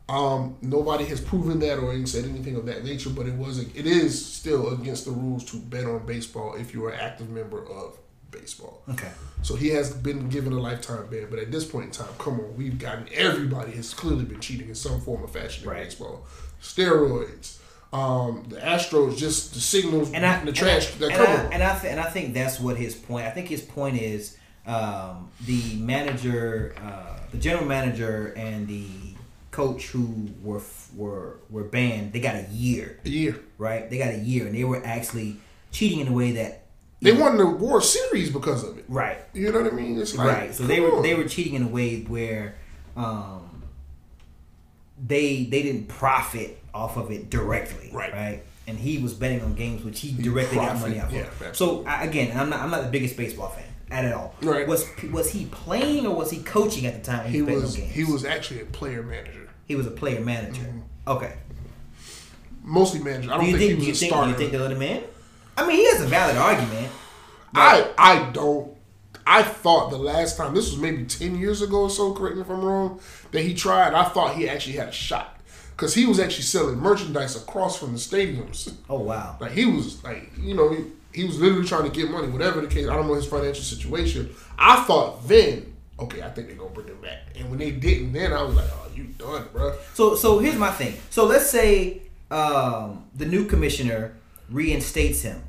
Um, 0.08 0.58
nobody 0.62 1.06
has 1.06 1.22
proven 1.22 1.60
that 1.60 1.80
or 1.80 2.06
said 2.06 2.26
anything 2.26 2.58
of 2.58 2.66
that 2.66 2.84
nature, 2.84 3.10
but 3.10 3.28
it 3.28 3.34
was 3.34 3.60
it 3.60 3.88
is 3.88 4.24
still 4.24 4.74
against 4.74 5.06
the 5.06 5.12
rules 5.12 5.46
to 5.46 5.58
bet 5.58 5.86
on 5.86 6.06
baseball 6.06 6.56
if 6.56 6.74
you're 6.74 6.90
an 6.90 7.00
active 7.00 7.30
member 7.30 7.66
of 7.66 7.98
baseball. 8.32 8.82
Okay. 8.90 9.12
So 9.42 9.56
he 9.56 9.70
has 9.70 9.94
been 9.94 10.30
given 10.30 10.54
a 10.54 10.60
lifetime 10.60 11.08
ban, 11.10 11.28
but 11.30 11.40
at 11.40 11.52
this 11.52 11.66
point 11.66 11.86
in 11.86 11.92
time, 11.92 12.14
come 12.18 12.40
on, 12.40 12.56
we've 12.58 12.80
gotten 12.80 13.08
everybody 13.14 13.72
has 13.74 13.94
clearly 13.94 14.24
been 14.26 14.40
cheating 14.40 14.70
in 14.70 14.76
some 14.76 15.02
form 15.02 15.22
or 15.24 15.28
fashion 15.28 15.64
in 15.64 15.70
Right. 15.70 15.84
baseball. 15.84 16.26
Steroids, 16.62 17.58
um, 17.94 18.46
the 18.50 18.56
Astros, 18.58 19.18
just 19.18 19.54
the 19.54 19.60
signals, 19.60 20.12
And 20.14 20.26
I 20.26 20.44
the 20.46 20.52
trash. 20.52 20.94
and 20.96 20.96
I, 20.96 21.08
that 21.08 21.18
and 21.18 21.26
come 21.26 21.28
I, 21.28 21.46
on. 21.46 21.54
and 21.54 21.64
I, 21.64 21.80
th- 21.80 21.92
and 21.92 22.00
I 22.00 22.10
think 22.10 22.34
that's 22.34 22.60
what 22.60 22.78
his 22.78 22.96
point. 22.96 23.26
I 23.28 23.32
think 23.32 23.48
his 23.50 23.62
point 23.62 23.98
is 24.02 24.38
um, 24.66 25.30
the 25.46 25.76
manager, 25.78 26.76
uh, 26.82 27.18
the 27.32 27.38
general 27.38 27.66
manager, 27.66 28.34
and 28.38 28.68
the 28.68 28.86
coach 29.52 29.88
who 29.88 30.30
were 30.42 30.62
were 30.96 31.40
were 31.50 31.64
banned. 31.64 32.14
They 32.14 32.20
got 32.22 32.36
a 32.36 32.48
year, 32.52 32.98
a 33.04 33.10
year. 33.10 33.40
right? 33.58 33.90
They 33.90 33.98
got 33.98 34.14
a 34.14 34.20
year, 34.20 34.46
and 34.46 34.56
they 34.56 34.64
were 34.64 34.82
actually 34.86 35.38
cheating 35.72 36.00
in 36.00 36.08
a 36.08 36.14
way 36.14 36.32
that 36.34 36.61
They 37.02 37.12
won 37.14 37.38
the 37.38 37.48
World 37.48 37.84
Series 37.84 38.30
because 38.30 38.64
of 38.64 38.78
it. 38.78 38.86
right, 38.88 39.18
You 39.34 39.52
know 39.52 39.62
what 39.62 39.74
I 39.74 39.76
mean? 39.76 40.00
It's 40.00 40.16
like, 40.16 40.28
right. 40.28 40.54
So 40.56 40.64
they 40.64 40.80
were 40.80 40.98
on. 40.98 41.02
they 41.02 41.16
were 41.16 41.24
cheating 41.28 41.56
in 41.56 41.64
a 41.64 41.68
way 41.68 42.02
where 42.04 42.56
um, 42.96 43.64
they 45.04 45.46
they 45.46 45.64
didn't 45.64 45.88
profit 45.88 46.60
off 46.74 46.98
of 46.98 47.12
it 47.12 47.30
directly, 47.30 47.90
Right. 47.92 48.14
Right. 48.14 48.44
And 48.68 48.78
he 48.78 49.00
was 49.00 49.14
betting 49.14 49.42
on 49.42 49.56
games 49.56 49.84
which 49.84 50.00
he 50.00 50.12
directly 50.14 50.56
got 50.58 50.70
profit, 50.70 50.90
money 50.90 51.02
off 51.02 51.12
yeah, 51.12 51.28
of. 51.48 51.58
So 51.58 51.84
I, 51.86 52.04
again, 52.06 52.38
I'm 52.38 52.50
not 52.50 52.60
I'm 52.62 52.70
not 52.70 52.84
the 52.84 52.90
biggest 52.90 53.18
baseball 53.18 53.50
fan 53.50 53.66
at 53.90 54.14
all. 54.14 54.36
Right. 54.44 54.68
Was 54.68 54.86
was 55.12 55.32
he 55.32 55.46
playing 55.46 56.06
or 56.06 56.16
was 56.16 56.30
he 56.30 56.42
coaching 56.44 56.86
at 56.86 56.94
the 56.94 57.02
time? 57.12 57.24
when 57.26 57.34
he 57.34 57.42
was 57.42 57.74
on 57.76 57.82
games? 57.82 57.94
he 57.96 58.04
was 58.06 58.24
actually 58.24 58.62
a 58.62 58.66
player 58.66 59.02
manager, 59.02 59.50
he 59.66 59.76
was 59.76 59.88
a 59.88 59.92
player 59.92 60.22
manager. 60.22 60.72
Okay. 61.08 61.34
mostly 62.64 63.00
manager. 63.02 63.32
I 63.32 63.38
Do 63.38 63.42
don't 63.42 63.50
you 63.50 63.58
think, 63.58 63.70
think, 63.72 63.80
he 63.80 63.86
you 63.88 63.92
was 63.92 64.00
think 64.00 64.12
a 64.12 64.16
starter. 64.16 64.32
you 64.32 64.38
think 64.38 64.52
they 64.52 64.58
let 64.60 64.72
him 64.72 64.82
in? 64.84 65.04
I 65.62 65.68
mean, 65.68 65.78
he 65.78 65.86
has 65.92 66.02
a 66.02 66.06
valid 66.06 66.38
argument. 66.38 66.92
I 67.54 67.92
I 67.98 68.32
don't. 68.32 68.76
I 69.28 69.44
thought 69.44 69.92
the 69.92 69.98
last 69.98 70.38
time 70.38 70.56
this 70.56 70.72
was 70.72 70.80
maybe 70.80 71.06
ten 71.06 71.38
years 71.38 71.62
ago 71.62 71.84
or 71.84 71.90
so. 71.90 72.14
Correct 72.14 72.36
me 72.36 72.42
if 72.42 72.50
I'm 72.50 72.62
wrong. 72.62 73.00
That 73.32 73.42
he 73.42 73.54
tried. 73.54 73.94
I 73.94 74.06
thought 74.06 74.36
he 74.36 74.50
actually 74.50 74.78
had 74.78 74.90
a 74.90 74.94
shot 74.94 75.40
because 75.72 75.94
he 75.94 76.06
was 76.06 76.20
actually 76.20 76.44
selling 76.44 76.80
merchandise 76.80 77.36
across 77.36 77.78
from 77.78 77.94
the 77.94 78.00
stadiums. 78.00 78.74
Oh 78.90 79.00
wow. 79.00 79.38
Like 79.42 79.52
he 79.52 79.66
was 79.66 80.04
like 80.04 80.32
you 80.40 80.56
know 80.56 80.70
he, 80.70 80.86
he 81.14 81.24
was 81.26 81.40
literally 81.40 81.68
trying 81.68 81.84
to 81.84 81.90
get 81.90 82.10
money. 82.10 82.28
Whatever 82.28 82.62
the 82.62 82.68
case, 82.68 82.88
I 82.88 82.96
don't 82.96 83.08
know 83.08 83.14
his 83.14 83.28
financial 83.28 83.64
situation. 83.64 84.34
I 84.58 84.84
thought 84.84 85.28
then, 85.28 85.76
okay, 86.00 86.24
I 86.24 86.30
think 86.30 86.48
they're 86.48 86.58
gonna 86.58 86.72
bring 86.72 86.88
him 86.88 87.02
back. 87.02 87.20
And 87.36 87.50
when 87.52 87.60
they 87.60 87.72
didn't, 87.72 88.14
then 88.14 88.34
I 88.34 88.42
was 88.42 88.56
like, 88.56 88.70
oh, 88.72 88.90
you 88.96 89.04
done, 89.04 89.48
bro. 89.54 89.78
So 89.94 90.16
so 90.16 90.40
here's 90.40 90.58
my 90.58 90.72
thing. 90.72 90.96
So 91.12 91.26
let's 91.26 91.52
say 91.52 92.02
um, 92.32 93.06
the 93.14 93.26
new 93.26 93.46
commissioner 93.46 94.16
reinstates 94.50 95.22
him. 95.22 95.44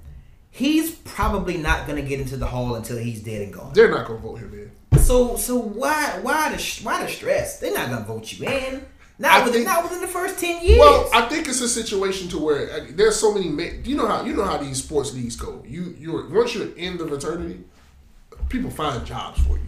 He's 0.54 0.90
probably 0.90 1.56
not 1.56 1.86
going 1.86 2.00
to 2.00 2.06
get 2.06 2.20
into 2.20 2.36
the 2.36 2.46
hall 2.46 2.74
until 2.74 2.98
he's 2.98 3.22
dead 3.22 3.40
and 3.42 3.52
gone. 3.54 3.72
They're 3.72 3.90
not 3.90 4.06
gonna 4.06 4.20
vote 4.20 4.38
him 4.38 4.52
in. 4.52 4.98
So 5.00 5.36
so 5.36 5.56
why 5.56 6.18
why 6.20 6.54
the 6.54 6.80
why 6.84 7.02
the 7.02 7.10
stress? 7.10 7.58
They're 7.58 7.72
not 7.74 7.88
going 7.88 8.02
to 8.02 8.06
vote 8.06 8.32
you 8.32 8.46
in. 8.46 8.84
Not 9.18 9.44
within 9.44 9.62
think- 9.62 9.66
not 9.66 9.82
within 9.82 10.00
the 10.02 10.06
first 10.08 10.38
ten 10.38 10.62
years. 10.64 10.78
Well, 10.78 11.08
I 11.14 11.22
think 11.28 11.48
it's 11.48 11.60
a 11.62 11.68
situation 11.68 12.28
to 12.28 12.38
where 12.38 12.70
uh, 12.70 12.86
there's 12.90 13.16
so 13.16 13.32
many. 13.32 13.48
You 13.84 13.96
know 13.96 14.06
how 14.06 14.24
you 14.24 14.34
know 14.34 14.44
how 14.44 14.58
these 14.58 14.82
sports 14.82 15.14
leagues 15.14 15.36
go. 15.36 15.62
You 15.66 15.94
you're 15.98 16.28
once 16.28 16.54
you're 16.54 16.74
in 16.76 16.98
the 16.98 17.06
fraternity, 17.08 17.64
people 18.48 18.70
find 18.70 19.04
jobs 19.06 19.40
for 19.46 19.56
you. 19.56 19.66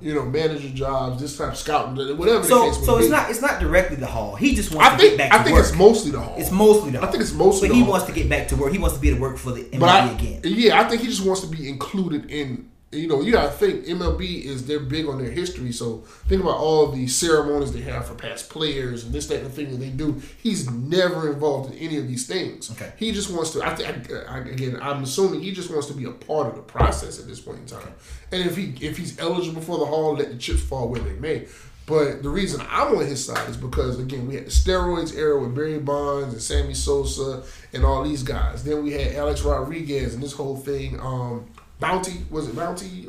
You 0.00 0.14
know, 0.14 0.24
manager 0.24 0.68
jobs, 0.70 1.20
this 1.20 1.36
type 1.36 1.52
of 1.52 1.56
scouting, 1.56 2.16
whatever. 2.18 2.44
Mm. 2.44 2.48
so 2.48 2.72
so 2.72 2.98
it's 2.98 3.06
be. 3.06 3.12
not 3.12 3.30
it's 3.30 3.40
not 3.40 3.60
directly 3.60 3.96
the 3.96 4.06
hall. 4.06 4.34
He 4.36 4.54
just 4.54 4.72
wants 4.74 4.88
I 4.88 4.96
to 4.96 4.98
think 5.02 5.10
get 5.12 5.18
back 5.18 5.30
to 5.32 5.38
I 5.40 5.42
think 5.44 5.56
work. 5.56 5.66
it's 5.66 5.76
mostly 5.76 6.10
the 6.12 6.20
hall. 6.20 6.34
It's 6.38 6.50
mostly 6.50 6.90
the 6.92 6.98
Hall. 6.98 7.08
I 7.08 7.10
think 7.10 7.22
it's 7.22 7.32
mostly 7.32 7.68
But 7.68 7.74
he 7.76 7.80
hall. 7.82 7.90
wants 7.92 8.06
to 8.06 8.12
get 8.12 8.28
back 8.28 8.48
to 8.48 8.56
work. 8.56 8.72
He 8.72 8.78
wants 8.78 8.96
to 8.96 9.00
be 9.00 9.10
to 9.10 9.16
work 9.20 9.38
for 9.38 9.52
the 9.52 9.64
NBA 9.64 9.82
I, 9.88 10.10
again. 10.10 10.40
yeah, 10.44 10.80
I 10.80 10.88
think 10.88 11.02
he 11.02 11.08
just 11.08 11.24
wants 11.24 11.42
to 11.42 11.46
be 11.48 11.68
included 11.68 12.30
in. 12.30 12.70
You 12.90 13.06
know, 13.06 13.20
you 13.20 13.32
gotta 13.32 13.50
think 13.50 13.84
MLB 13.84 14.44
is 14.44 14.66
they're 14.66 14.80
big 14.80 15.06
on 15.06 15.18
their 15.18 15.30
history. 15.30 15.72
So 15.72 15.98
think 16.26 16.42
about 16.42 16.56
all 16.56 16.86
the 16.86 17.06
ceremonies 17.06 17.70
they 17.70 17.82
have 17.82 18.06
for 18.06 18.14
past 18.14 18.48
players 18.48 19.04
and 19.04 19.12
this 19.12 19.26
that 19.26 19.42
and 19.42 19.52
thing 19.52 19.70
that 19.70 19.76
they 19.76 19.90
do. 19.90 20.22
He's 20.42 20.70
never 20.70 21.30
involved 21.30 21.74
in 21.74 21.78
any 21.78 21.98
of 21.98 22.08
these 22.08 22.26
things. 22.26 22.70
Okay. 22.70 22.92
He 22.96 23.12
just 23.12 23.30
wants 23.30 23.50
to. 23.50 23.62
I, 23.62 23.74
think 23.74 24.10
I, 24.10 24.22
I 24.22 24.38
again, 24.38 24.78
I'm 24.80 25.02
assuming 25.02 25.42
he 25.42 25.52
just 25.52 25.70
wants 25.70 25.86
to 25.88 25.92
be 25.92 26.04
a 26.04 26.12
part 26.12 26.46
of 26.46 26.56
the 26.56 26.62
process 26.62 27.20
at 27.20 27.26
this 27.26 27.40
point 27.40 27.58
in 27.58 27.66
time. 27.66 27.92
And 28.32 28.48
if 28.48 28.56
he 28.56 28.74
if 28.80 28.96
he's 28.96 29.18
eligible 29.18 29.60
for 29.60 29.76
the 29.76 29.86
hall, 29.86 30.14
let 30.14 30.30
the 30.30 30.38
chips 30.38 30.62
fall 30.62 30.88
where 30.88 31.02
they 31.02 31.12
may. 31.12 31.46
But 31.88 32.22
the 32.22 32.28
reason 32.28 32.60
I'm 32.68 32.96
on 32.96 33.06
his 33.06 33.24
side 33.24 33.48
is 33.48 33.56
because 33.56 33.98
again 33.98 34.26
we 34.28 34.34
had 34.34 34.46
the 34.46 34.50
steroids 34.50 35.16
era 35.16 35.40
with 35.40 35.54
Barry 35.54 35.78
Bonds 35.78 36.34
and 36.34 36.42
Sammy 36.42 36.74
Sosa 36.74 37.42
and 37.72 37.84
all 37.84 38.04
these 38.04 38.22
guys. 38.22 38.62
Then 38.62 38.82
we 38.82 38.92
had 38.92 39.14
Alex 39.14 39.42
Rodriguez 39.42 40.14
and 40.14 40.22
this 40.22 40.32
whole 40.32 40.56
thing. 40.56 41.00
Um, 41.00 41.46
Bounty 41.80 42.24
was 42.30 42.48
it 42.48 42.56
Bounty? 42.56 43.08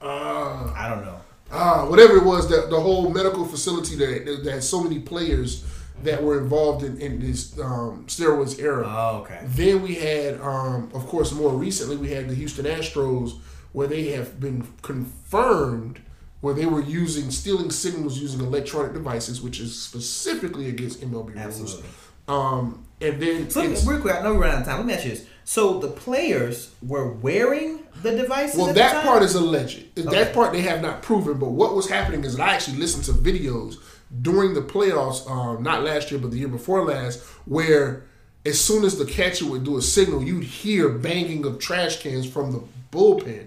Uh, 0.00 0.72
I 0.76 0.88
don't 0.90 1.04
know. 1.04 1.20
ah, 1.50 1.86
whatever 1.88 2.16
it 2.16 2.24
was, 2.24 2.48
that 2.50 2.68
the 2.70 2.78
whole 2.78 3.08
medical 3.10 3.44
facility 3.44 3.96
that, 3.96 4.42
that, 4.44 4.52
had 4.52 4.62
so 4.62 4.82
many 4.82 4.98
players 4.98 5.64
that 6.02 6.22
were 6.22 6.38
involved 6.38 6.84
in, 6.84 7.00
in 7.00 7.20
this 7.20 7.58
um, 7.58 8.04
steroids 8.06 8.60
era. 8.60 8.84
Oh, 8.86 9.18
okay. 9.22 9.40
Then 9.44 9.80
we 9.82 9.94
had, 9.94 10.40
um, 10.40 10.90
of 10.92 11.06
course, 11.06 11.32
more 11.32 11.52
recently, 11.52 11.96
we 11.96 12.10
had 12.10 12.28
the 12.28 12.34
Houston 12.34 12.66
Astros, 12.66 13.38
where 13.72 13.86
they 13.86 14.08
have 14.08 14.38
been 14.40 14.66
confirmed 14.82 16.00
where 16.44 16.52
they 16.52 16.66
were 16.66 16.82
using 16.82 17.30
stealing 17.30 17.70
signals 17.70 18.18
using 18.18 18.40
electronic 18.40 18.92
devices, 18.92 19.40
which 19.40 19.58
is 19.60 19.80
specifically 19.80 20.68
against 20.68 21.00
MLB 21.00 21.34
rules. 21.34 21.36
Absolutely. 21.38 21.88
Um, 22.28 22.84
and 23.00 23.20
then 23.20 23.48
So 23.48 23.62
real 23.62 24.00
quick, 24.02 24.14
I 24.14 24.22
know 24.22 24.34
we're 24.34 24.40
running 24.40 24.56
out 24.56 24.60
of 24.60 24.66
time. 24.66 24.76
Let 24.76 24.86
me 24.86 24.92
ask 24.92 25.04
you 25.04 25.10
this: 25.12 25.26
So 25.44 25.78
the 25.78 25.88
players 25.88 26.74
were 26.82 27.10
wearing 27.12 27.80
the 28.02 28.16
devices. 28.16 28.58
Well, 28.58 28.72
that 28.72 29.04
part 29.04 29.22
is 29.22 29.34
alleged. 29.34 29.98
Okay. 29.98 30.08
That 30.08 30.34
part 30.34 30.52
they 30.52 30.62
have 30.62 30.80
not 30.80 31.02
proven. 31.02 31.38
But 31.38 31.50
what 31.50 31.74
was 31.74 31.88
happening 31.88 32.24
is 32.24 32.36
that 32.36 32.48
I 32.48 32.54
actually 32.54 32.78
listened 32.78 33.04
to 33.04 33.12
videos 33.12 33.76
during 34.22 34.54
the 34.54 34.62
playoffs, 34.62 35.28
um, 35.30 35.62
not 35.62 35.82
last 35.82 36.10
year, 36.10 36.20
but 36.20 36.30
the 36.30 36.38
year 36.38 36.48
before 36.48 36.84
last, 36.84 37.22
where 37.46 38.04
as 38.46 38.60
soon 38.60 38.84
as 38.84 38.98
the 38.98 39.04
catcher 39.04 39.46
would 39.46 39.64
do 39.64 39.76
a 39.76 39.82
signal, 39.82 40.22
you'd 40.22 40.44
hear 40.44 40.88
banging 40.88 41.44
of 41.44 41.58
trash 41.58 42.00
cans 42.00 42.30
from 42.30 42.52
the 42.52 42.62
bullpen 42.90 43.46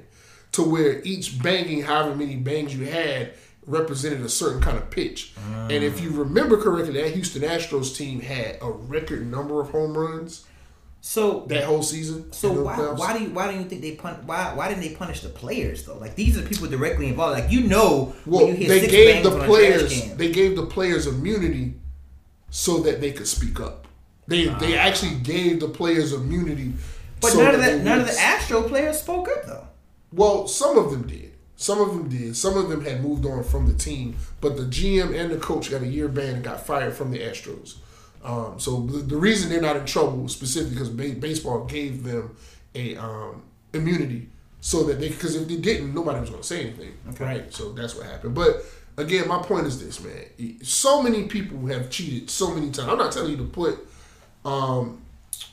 to 0.53 0.63
where 0.63 1.01
each 1.03 1.41
banging, 1.41 1.83
however 1.83 2.15
many 2.15 2.35
bangs 2.35 2.75
you 2.75 2.85
had, 2.85 3.33
represented 3.65 4.21
a 4.21 4.29
certain 4.29 4.61
kind 4.61 4.77
of 4.77 4.89
pitch. 4.89 5.33
And 5.69 5.83
if 5.83 5.99
you 6.01 6.09
remember 6.11 6.57
correctly, 6.57 6.93
that 7.01 7.11
Houston 7.13 7.43
Astros 7.43 7.95
team 7.95 8.21
had 8.21 8.57
a 8.61 8.71
record 8.71 9.29
number 9.29 9.61
of 9.61 9.69
home 9.71 9.97
runs 9.97 10.45
So 11.01 11.45
that 11.47 11.63
whole 11.63 11.83
season. 11.83 12.31
So 12.33 12.63
why 12.63 12.75
playoffs. 12.75 12.97
why 12.97 13.17
do 13.17 13.23
you 13.23 13.29
why 13.29 13.51
do 13.51 13.57
you 13.57 13.65
think 13.65 13.81
they 13.81 13.95
pun 13.95 14.25
why 14.25 14.53
why 14.53 14.67
didn't 14.67 14.81
they 14.81 14.95
punish 14.95 15.21
the 15.21 15.29
players 15.29 15.85
though? 15.85 15.97
Like 15.97 16.15
these 16.15 16.37
are 16.37 16.41
people 16.41 16.67
directly 16.67 17.07
involved. 17.07 17.39
Like 17.39 17.51
you 17.51 17.61
know 17.61 18.15
Well, 18.25 18.45
when 18.45 18.47
you 18.49 18.53
hear 18.55 18.69
they 18.69 18.79
six 18.81 18.91
gave 18.91 19.23
the 19.23 19.29
on 19.29 19.35
a 19.35 19.37
trash 19.37 19.47
players 19.47 20.13
they 20.15 20.31
gave 20.31 20.55
the 20.55 20.65
players 20.65 21.07
immunity 21.07 21.75
so 22.49 22.79
that 22.79 22.99
they 22.99 23.11
could 23.11 23.27
speak 23.27 23.59
up. 23.59 23.87
They 24.27 24.49
ah. 24.49 24.57
they 24.57 24.77
actually 24.77 25.15
gave 25.15 25.59
the 25.59 25.69
players 25.69 26.13
immunity. 26.13 26.73
But 27.21 27.31
so 27.31 27.43
none 27.43 27.55
of 27.55 27.63
the 27.63 27.79
none 27.79 27.99
of 27.99 28.07
the 28.07 28.19
Astro 28.19 28.63
players 28.63 28.99
spoke 28.99 29.27
up 29.29 29.45
though. 29.45 29.67
Well, 30.11 30.47
some 30.47 30.77
of 30.77 30.91
them 30.91 31.07
did. 31.07 31.33
Some 31.55 31.81
of 31.81 31.89
them 31.89 32.07
did. 32.07 32.35
Some 32.35 32.55
of 32.55 32.69
them 32.69 32.85
had 32.85 33.01
moved 33.01 33.25
on 33.25 33.43
from 33.43 33.67
the 33.67 33.73
team, 33.73 34.15
but 34.41 34.57
the 34.57 34.63
GM 34.63 35.17
and 35.19 35.31
the 35.31 35.37
coach 35.37 35.71
got 35.71 35.81
a 35.81 35.87
year 35.87 36.07
ban 36.07 36.35
and 36.35 36.43
got 36.43 36.65
fired 36.65 36.93
from 36.93 37.11
the 37.11 37.19
Astros. 37.19 37.77
Um, 38.23 38.59
so 38.59 38.81
the, 38.81 38.99
the 38.99 39.17
reason 39.17 39.49
they're 39.49 39.61
not 39.61 39.77
in 39.77 39.85
trouble 39.85 40.27
specifically 40.27 40.75
because 40.75 40.89
ba- 40.89 41.19
baseball 41.19 41.65
gave 41.65 42.03
them 42.03 42.35
a 42.75 42.95
um, 42.97 43.43
immunity 43.73 44.29
so 44.61 44.83
that 44.83 44.99
they 44.99 45.09
because 45.09 45.35
if 45.35 45.47
they 45.47 45.57
didn't, 45.57 45.93
nobody 45.93 46.19
was 46.19 46.29
going 46.29 46.41
to 46.41 46.47
say 46.47 46.61
anything, 46.61 46.97
right? 47.19 47.53
So 47.53 47.71
that's 47.71 47.95
what 47.95 48.05
happened. 48.05 48.35
But 48.35 48.63
again, 48.97 49.27
my 49.27 49.41
point 49.41 49.67
is 49.67 49.79
this, 49.83 50.03
man. 50.03 50.59
So 50.63 51.01
many 51.01 51.27
people 51.27 51.65
have 51.67 51.89
cheated 51.89 52.29
so 52.29 52.53
many 52.53 52.71
times. 52.71 52.89
I'm 52.89 52.97
not 52.97 53.11
telling 53.11 53.31
you 53.31 53.37
to 53.37 53.45
put 53.45 53.87
um, 54.43 55.01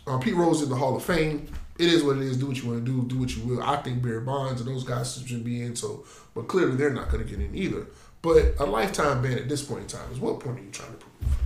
uh, 0.06 0.18
Pete 0.18 0.34
Rose 0.34 0.62
in 0.62 0.68
the 0.68 0.76
Hall 0.76 0.96
of 0.96 1.04
Fame. 1.04 1.46
It 1.78 1.92
is 1.92 2.02
what 2.04 2.16
it 2.16 2.22
is. 2.22 2.36
Do 2.36 2.46
what 2.46 2.62
you 2.62 2.70
want 2.70 2.84
to 2.84 2.90
do. 2.90 3.06
Do 3.06 3.18
what 3.18 3.36
you 3.36 3.44
will. 3.44 3.62
I 3.62 3.76
think 3.82 4.02
Barry 4.02 4.20
Bonds 4.20 4.60
and 4.60 4.70
those 4.70 4.84
guys 4.84 5.22
should 5.26 5.44
be 5.44 5.62
in. 5.62 5.74
So, 5.76 6.04
but 6.34 6.48
clearly 6.48 6.76
they're 6.76 6.90
not 6.90 7.10
going 7.10 7.24
to 7.24 7.28
get 7.28 7.44
in 7.44 7.54
either. 7.54 7.86
But 8.22 8.54
a 8.58 8.64
lifetime 8.64 9.22
ban 9.22 9.38
at 9.38 9.48
this 9.48 9.62
point 9.62 9.82
in 9.82 9.86
time 9.88 10.10
is 10.10 10.18
what 10.18 10.40
point 10.40 10.58
are 10.58 10.62
you 10.62 10.70
trying 10.70 10.92
to 10.92 10.96
prove? 10.96 11.43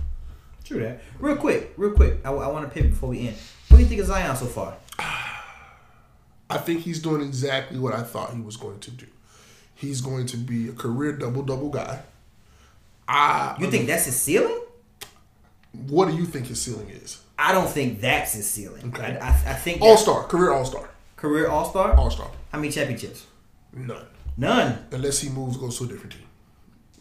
True 0.69 0.81
that. 0.81 1.01
Real 1.17 1.35
quick, 1.35 1.73
real 1.77 1.93
quick. 1.93 2.19
I, 2.23 2.29
want 2.29 2.63
to 2.63 2.71
pivot 2.71 2.91
before 2.91 3.09
we 3.09 3.27
end. 3.27 3.35
What 3.69 3.77
do 3.77 3.83
you 3.83 3.89
think 3.89 4.01
of 4.01 4.05
Zion 4.05 4.35
so 4.35 4.45
far? 4.45 4.75
I 4.99 6.59
think 6.59 6.81
he's 6.81 7.01
doing 7.01 7.23
exactly 7.23 7.79
what 7.79 7.95
I 7.95 8.03
thought 8.03 8.35
he 8.35 8.41
was 8.41 8.55
going 8.55 8.79
to 8.81 8.91
do. 8.91 9.07
He's 9.73 9.99
going 9.99 10.27
to 10.27 10.37
be 10.37 10.69
a 10.69 10.73
career 10.73 11.13
double 11.13 11.41
double 11.41 11.69
guy. 11.69 12.01
I 13.07 13.55
You 13.59 13.71
think 13.71 13.87
that's 13.87 14.05
his 14.05 14.15
ceiling? 14.15 14.61
what 15.87 16.07
do 16.07 16.15
you 16.15 16.25
think 16.25 16.45
his 16.45 16.61
ceiling 16.61 16.89
is? 16.89 17.19
I 17.39 17.51
don't 17.51 17.67
think 17.67 17.99
that's 17.99 18.33
his 18.33 18.47
ceiling. 18.47 18.89
Okay. 18.89 19.17
I, 19.19 19.27
I, 19.27 19.29
I 19.29 19.53
think 19.55 19.81
all 19.81 19.97
star 19.97 20.25
career 20.25 20.51
all 20.51 20.65
star, 20.65 20.87
career 21.15 21.47
all 21.47 21.67
star. 21.67 21.93
all 21.95 22.11
star. 22.11 22.29
How 22.51 22.59
many 22.59 22.71
championships? 22.71 23.25
None. 23.73 24.05
None. 24.37 24.85
Unless 24.91 25.21
he 25.21 25.29
moves, 25.29 25.57
goes 25.57 25.79
to 25.79 25.85
a 25.85 25.87
different 25.87 26.11
team. 26.11 26.25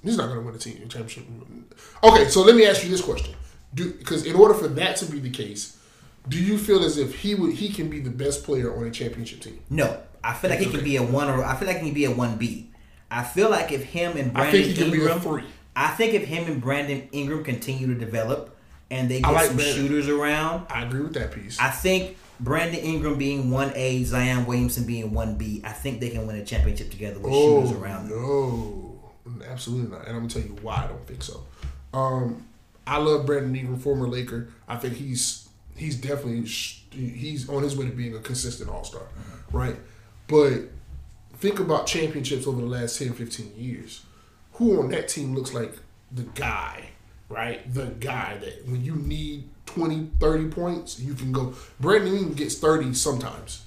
He's 0.03 0.17
not 0.17 0.29
going 0.29 0.39
to 0.39 0.47
win 0.47 0.55
a 0.55 0.59
team 0.59 0.77
championship. 0.89 1.25
Okay, 2.03 2.29
so 2.29 2.41
let 2.43 2.57
me 2.57 2.65
ask 2.65 2.83
you 2.83 2.89
this 2.89 3.03
question: 3.03 3.35
Do 3.75 3.93
because 3.93 4.25
in 4.25 4.35
order 4.35 4.55
for 4.55 4.69
that 4.69 4.97
to 4.97 5.07
be 5.07 5.19
the 5.19 5.31
case, 5.31 5.77
do 6.29 6.43
you 6.43 6.59
feel 6.59 6.83
as 6.85 6.99
if 6.99 7.21
he 7.21 7.35
would 7.35 7.55
he 7.55 7.69
can 7.69 7.89
be 7.91 8.01
the 8.01 8.11
best 8.11 8.45
player 8.45 8.75
on 8.75 8.87
a 8.87 8.91
championship 8.91 9.41
team? 9.41 9.61
No. 9.71 10.01
I 10.25 10.35
feel 10.35 10.51
like 10.51 10.59
he 10.59 10.67
can 10.67 10.83
be 10.83 10.97
a 10.97 11.03
one 11.03 11.29
or 11.29 11.45
I 11.45 11.55
feel 11.57 11.69
like 11.69 11.79
he 11.79 11.85
can 11.87 11.95
be 11.95 12.05
a 12.05 12.11
one 12.11 12.37
B. 12.39 12.71
I 13.11 13.23
feel 13.23 13.51
like 13.51 13.73
if 13.73 13.85
him 13.85 14.17
and 14.17 14.31
I 14.37 14.51
Brandon 14.51 14.53
think 14.53 14.67
he 14.67 14.75
can 14.83 14.91
be 14.91 14.99
a 14.99 15.01
Ingram, 15.03 15.21
three. 15.21 15.45
I 15.77 15.89
think 15.89 16.15
if 16.15 16.25
him 16.27 16.51
and 16.51 16.61
Brandon 16.61 17.09
Ingram 17.13 17.45
continue 17.45 17.87
to 17.87 17.95
develop 17.95 18.57
and 18.91 19.09
they 19.11 19.21
get 19.21 19.31
like 19.31 19.47
some 19.47 19.57
Brandon. 19.57 19.77
shooters 19.77 20.09
around, 20.09 20.67
I 20.71 20.85
agree 20.85 21.03
with 21.03 21.15
that 21.15 21.31
piece. 21.33 21.59
I 21.61 21.71
think 21.71 22.17
Brandon 22.41 22.81
Ingram 22.81 23.17
being 23.17 23.51
one 23.51 23.73
A, 23.77 24.03
Zion 24.05 24.45
Williamson 24.47 24.85
being 24.87 25.13
one 25.15 25.37
B, 25.37 25.61
I 25.65 25.71
think 25.73 26.01
they 26.01 26.09
can 26.11 26.27
win 26.27 26.37
a 26.37 26.45
championship 26.45 26.91
together 26.91 27.21
with 27.21 27.33
Oh 27.33 27.63
shooters 27.65 27.81
around 27.81 28.09
them. 28.09 28.19
no, 28.19 29.13
absolutely 29.49 29.91
not. 29.91 30.01
And 30.07 30.17
I'm 30.17 30.27
gonna 30.27 30.29
tell 30.29 30.43
you 30.43 30.57
why 30.63 30.85
I 30.85 30.87
don't 30.89 31.07
think 31.07 31.23
so. 31.23 31.45
Um, 31.95 32.45
I 32.89 32.97
love 32.97 33.27
Brandon 33.27 33.55
Ingram, 33.55 33.79
former 33.79 34.09
Laker. 34.09 34.49
I 34.67 34.77
think 34.77 34.95
he's 34.95 35.49
he's 35.77 35.97
definitely 35.97 36.43
he's 36.91 37.49
on 37.49 37.63
his 37.63 37.77
way 37.77 37.87
to 37.87 37.93
being 37.93 38.17
a 38.17 38.21
consistent 38.21 38.71
All 38.71 38.85
Star, 38.85 39.03
right? 39.53 39.77
But 40.27 40.71
think 41.35 41.61
about 41.61 41.87
championships 41.87 42.47
over 42.47 42.61
the 42.61 42.67
last 42.67 42.99
10, 42.99 43.13
15 43.13 43.53
years. 43.57 44.05
Who 44.55 44.81
on 44.81 44.89
that 44.91 45.09
team 45.09 45.35
looks 45.35 45.55
like 45.55 45.75
the 46.11 46.23
guy, 46.23 46.91
right? 47.29 47.73
The 47.73 47.87
guy 47.87 48.39
that 48.39 48.67
when 48.67 48.85
you 48.85 48.97
need 48.97 49.49
20, 49.67 50.11
30 50.19 50.49
points, 50.49 50.99
you 50.99 51.15
can 51.15 51.31
go. 51.31 51.55
Brandon 51.79 52.15
Ingram 52.15 52.35
gets 52.35 52.59
30 52.59 52.95
sometimes. 52.95 53.65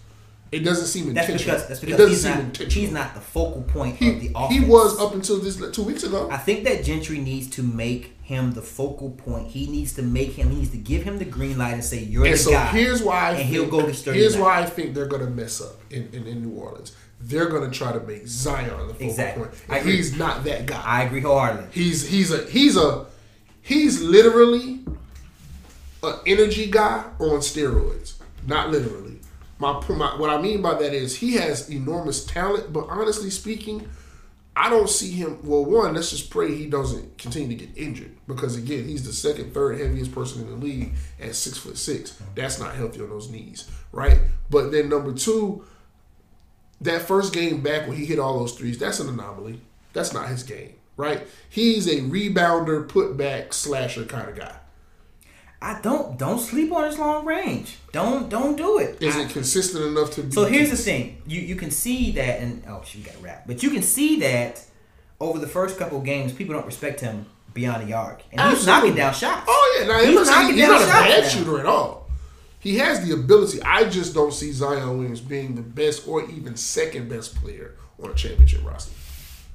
It 0.51 0.59
doesn't 0.65 0.87
seem 0.87 1.13
That's 1.13 1.29
intentional. 1.29 1.55
because 1.59 1.67
that's 1.69 1.83
it 1.83 1.97
doesn't 1.97 2.15
seem 2.17 2.31
not 2.31 2.39
intentional. 2.41 2.81
he's 2.81 2.91
not 2.91 3.13
the 3.15 3.21
focal 3.21 3.61
point 3.63 3.95
He, 3.95 4.09
of 4.09 4.19
the 4.19 4.31
offense. 4.35 4.53
he 4.53 4.69
was 4.69 4.99
up 4.99 5.13
until 5.13 5.39
this 5.39 5.55
two 5.71 5.83
weeks 5.83 6.03
ago. 6.03 6.29
I 6.29 6.37
think 6.37 6.65
that 6.65 6.83
Gentry 6.83 7.19
needs 7.19 7.47
to 7.51 7.63
make 7.63 8.17
him 8.21 8.51
the 8.51 8.61
focal 8.61 9.11
point. 9.11 9.47
He 9.47 9.67
needs 9.67 9.93
to 9.93 10.01
make 10.01 10.33
him. 10.33 10.49
He 10.49 10.57
needs 10.57 10.71
to 10.71 10.77
give 10.77 11.03
him 11.03 11.19
the 11.19 11.25
green 11.25 11.57
light 11.57 11.73
and 11.75 11.83
say, 11.83 11.99
"You're 11.99 12.25
And 12.25 12.33
the 12.33 12.37
so 12.37 12.51
guy." 12.51 12.65
here's 12.67 13.01
why 13.01 13.15
I 13.15 13.29
and 13.29 13.37
think, 13.37 13.49
he'll 13.49 13.67
go 13.69 13.85
to 13.85 13.93
thirty. 13.93 14.19
Here's 14.19 14.37
why 14.37 14.59
I 14.61 14.65
think 14.65 14.93
they're 14.93 15.05
gonna 15.05 15.29
mess 15.29 15.61
up 15.61 15.75
in, 15.89 16.09
in, 16.11 16.27
in 16.27 16.41
New 16.43 16.59
Orleans. 16.59 16.93
They're 17.21 17.47
gonna 17.47 17.71
try 17.71 17.93
to 17.93 17.99
make 18.01 18.27
Zion 18.27 18.87
the 18.87 18.93
focal 18.93 19.07
Exactly. 19.07 19.43
point. 19.45 19.55
I 19.69 19.77
And 19.77 19.81
agree. 19.85 19.95
he's 19.97 20.17
not 20.17 20.43
that 20.43 20.65
guy. 20.65 20.81
I 20.83 21.03
agree 21.03 21.21
wholeheartedly. 21.21 21.67
He's 21.71 22.07
he's 22.09 22.29
a 22.31 22.43
he's 22.49 22.75
a 22.75 23.05
he's 23.61 24.01
literally 24.01 24.79
an 26.03 26.15
energy 26.25 26.67
guy 26.69 27.03
on 27.19 27.39
steroids. 27.39 28.13
Not 28.47 28.69
literally. 28.71 29.10
My, 29.61 29.79
my 29.89 30.17
what 30.17 30.31
I 30.31 30.41
mean 30.41 30.63
by 30.63 30.73
that 30.73 30.91
is 30.91 31.17
he 31.17 31.33
has 31.33 31.69
enormous 31.69 32.25
talent, 32.25 32.73
but 32.73 32.87
honestly 32.89 33.29
speaking, 33.29 33.87
I 34.55 34.71
don't 34.71 34.89
see 34.89 35.11
him. 35.11 35.37
Well, 35.43 35.63
one, 35.63 35.93
let's 35.93 36.09
just 36.09 36.31
pray 36.31 36.55
he 36.55 36.65
doesn't 36.65 37.19
continue 37.19 37.55
to 37.55 37.65
get 37.67 37.77
injured 37.77 38.17
because 38.27 38.57
again, 38.57 38.87
he's 38.87 39.05
the 39.05 39.13
second, 39.13 39.53
third 39.53 39.79
heaviest 39.79 40.13
person 40.13 40.41
in 40.41 40.49
the 40.49 40.55
league 40.55 40.93
at 41.19 41.35
six 41.35 41.59
foot 41.59 41.77
six. 41.77 42.19
That's 42.33 42.59
not 42.59 42.73
healthy 42.73 43.01
on 43.01 43.09
those 43.09 43.29
knees, 43.29 43.69
right? 43.91 44.17
But 44.49 44.71
then 44.71 44.89
number 44.89 45.13
two, 45.13 45.63
that 46.81 47.03
first 47.03 47.31
game 47.31 47.61
back 47.61 47.87
when 47.87 47.97
he 47.97 48.05
hit 48.05 48.17
all 48.17 48.39
those 48.39 48.53
threes, 48.53 48.79
that's 48.79 48.99
an 48.99 49.09
anomaly. 49.09 49.61
That's 49.93 50.11
not 50.11 50.29
his 50.29 50.41
game, 50.41 50.73
right? 50.97 51.27
He's 51.47 51.85
a 51.85 52.01
rebounder, 52.01 52.87
putback, 52.87 53.53
slasher 53.53 54.05
kind 54.05 54.27
of 54.27 54.35
guy. 54.35 54.55
I 55.61 55.79
don't 55.81 56.17
don't 56.17 56.39
sleep 56.39 56.71
on 56.71 56.85
his 56.85 56.97
long 56.97 57.25
range. 57.25 57.77
Don't 57.91 58.29
don't 58.29 58.55
do 58.55 58.79
it. 58.79 59.01
Is 59.01 59.15
I- 59.15 59.21
it 59.21 59.29
consistent 59.29 59.85
enough 59.85 60.11
to 60.11 60.23
be? 60.23 60.31
so 60.31 60.45
here's 60.45 60.71
the 60.71 60.77
thing. 60.77 61.21
You 61.27 61.39
you 61.41 61.55
can 61.55 61.69
see 61.69 62.11
that, 62.13 62.39
and 62.39 62.63
oh, 62.67 62.81
she 62.83 62.99
got 63.01 63.15
a 63.15 63.19
rap. 63.19 63.43
But 63.45 63.61
you 63.61 63.69
can 63.69 63.83
see 63.83 64.19
that 64.21 64.63
over 65.19 65.37
the 65.37 65.47
first 65.47 65.77
couple 65.77 65.99
of 65.99 66.03
games, 66.03 66.33
people 66.33 66.55
don't 66.55 66.65
respect 66.65 66.99
him 66.99 67.27
beyond 67.53 67.87
the 67.87 67.93
arc, 67.93 68.23
and 68.31 68.41
he's 68.49 68.65
knocking 68.65 68.95
down 68.95 69.13
shots. 69.13 69.45
Oh 69.47 69.77
yeah, 69.79 69.87
now 69.87 69.99
He's 69.99 70.09
he's, 70.09 70.19
he's, 70.19 70.27
knocking 70.29 70.55
he's 70.55 70.65
down 70.65 70.71
not 70.71 70.81
a 70.81 70.85
shots 70.85 71.07
bad 71.07 71.31
shooter 71.31 71.59
at 71.59 71.65
all. 71.67 72.09
He 72.59 72.77
has 72.77 73.05
the 73.07 73.13
ability. 73.13 73.61
I 73.63 73.89
just 73.89 74.13
don't 74.13 74.33
see 74.33 74.51
Zion 74.51 74.97
Williams 74.97 75.19
being 75.19 75.55
the 75.55 75.63
best 75.63 76.07
or 76.07 76.27
even 76.29 76.55
second 76.55 77.09
best 77.09 77.35
player 77.35 77.75
on 78.01 78.11
a 78.11 78.13
championship 78.13 78.63
roster. 78.63 78.93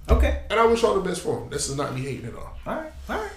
Okay. 0.08 0.42
And 0.50 0.58
I 0.58 0.66
wish 0.66 0.82
all 0.84 0.94
the 0.94 1.08
best 1.08 1.20
for 1.22 1.40
him. 1.40 1.48
This 1.50 1.68
is 1.68 1.76
not 1.76 1.94
me 1.94 2.00
hating 2.02 2.26
at 2.26 2.34
all. 2.34 2.56
All 2.66 2.74
right. 2.76 2.92
All 3.08 3.16
right. 3.18 3.30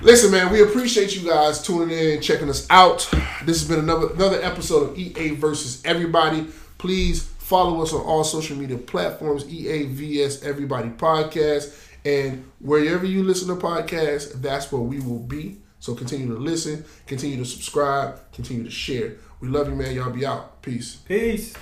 Listen, 0.00 0.30
man, 0.30 0.52
we 0.52 0.62
appreciate 0.62 1.16
you 1.16 1.28
guys 1.28 1.60
tuning 1.60 1.90
in 1.90 2.12
and 2.14 2.22
checking 2.22 2.48
us 2.48 2.68
out. 2.70 3.08
This 3.44 3.60
has 3.60 3.68
been 3.68 3.80
another 3.80 4.12
another 4.12 4.40
episode 4.42 4.90
of 4.90 4.98
EA 4.98 5.30
versus 5.30 5.82
Everybody. 5.84 6.46
Please 6.78 7.24
follow 7.24 7.82
us 7.82 7.92
on 7.92 8.02
all 8.02 8.22
social 8.22 8.56
media 8.56 8.78
platforms, 8.78 9.48
EA 9.48 9.86
VS 9.86 10.44
Everybody 10.44 10.90
Podcast. 10.90 11.74
And 12.04 12.48
wherever 12.60 13.04
you 13.04 13.24
listen 13.24 13.48
to 13.48 13.60
podcasts, 13.60 14.40
that's 14.40 14.70
where 14.70 14.80
we 14.80 15.00
will 15.00 15.18
be. 15.18 15.58
So 15.80 15.96
continue 15.96 16.32
to 16.32 16.40
listen, 16.40 16.84
continue 17.08 17.36
to 17.38 17.44
subscribe, 17.44 18.20
continue 18.32 18.62
to 18.62 18.70
share. 18.70 19.16
We 19.40 19.48
love 19.48 19.68
you, 19.68 19.74
man. 19.74 19.96
Y'all 19.96 20.10
be 20.10 20.24
out. 20.24 20.62
Peace. 20.62 20.96
Peace. 20.96 21.54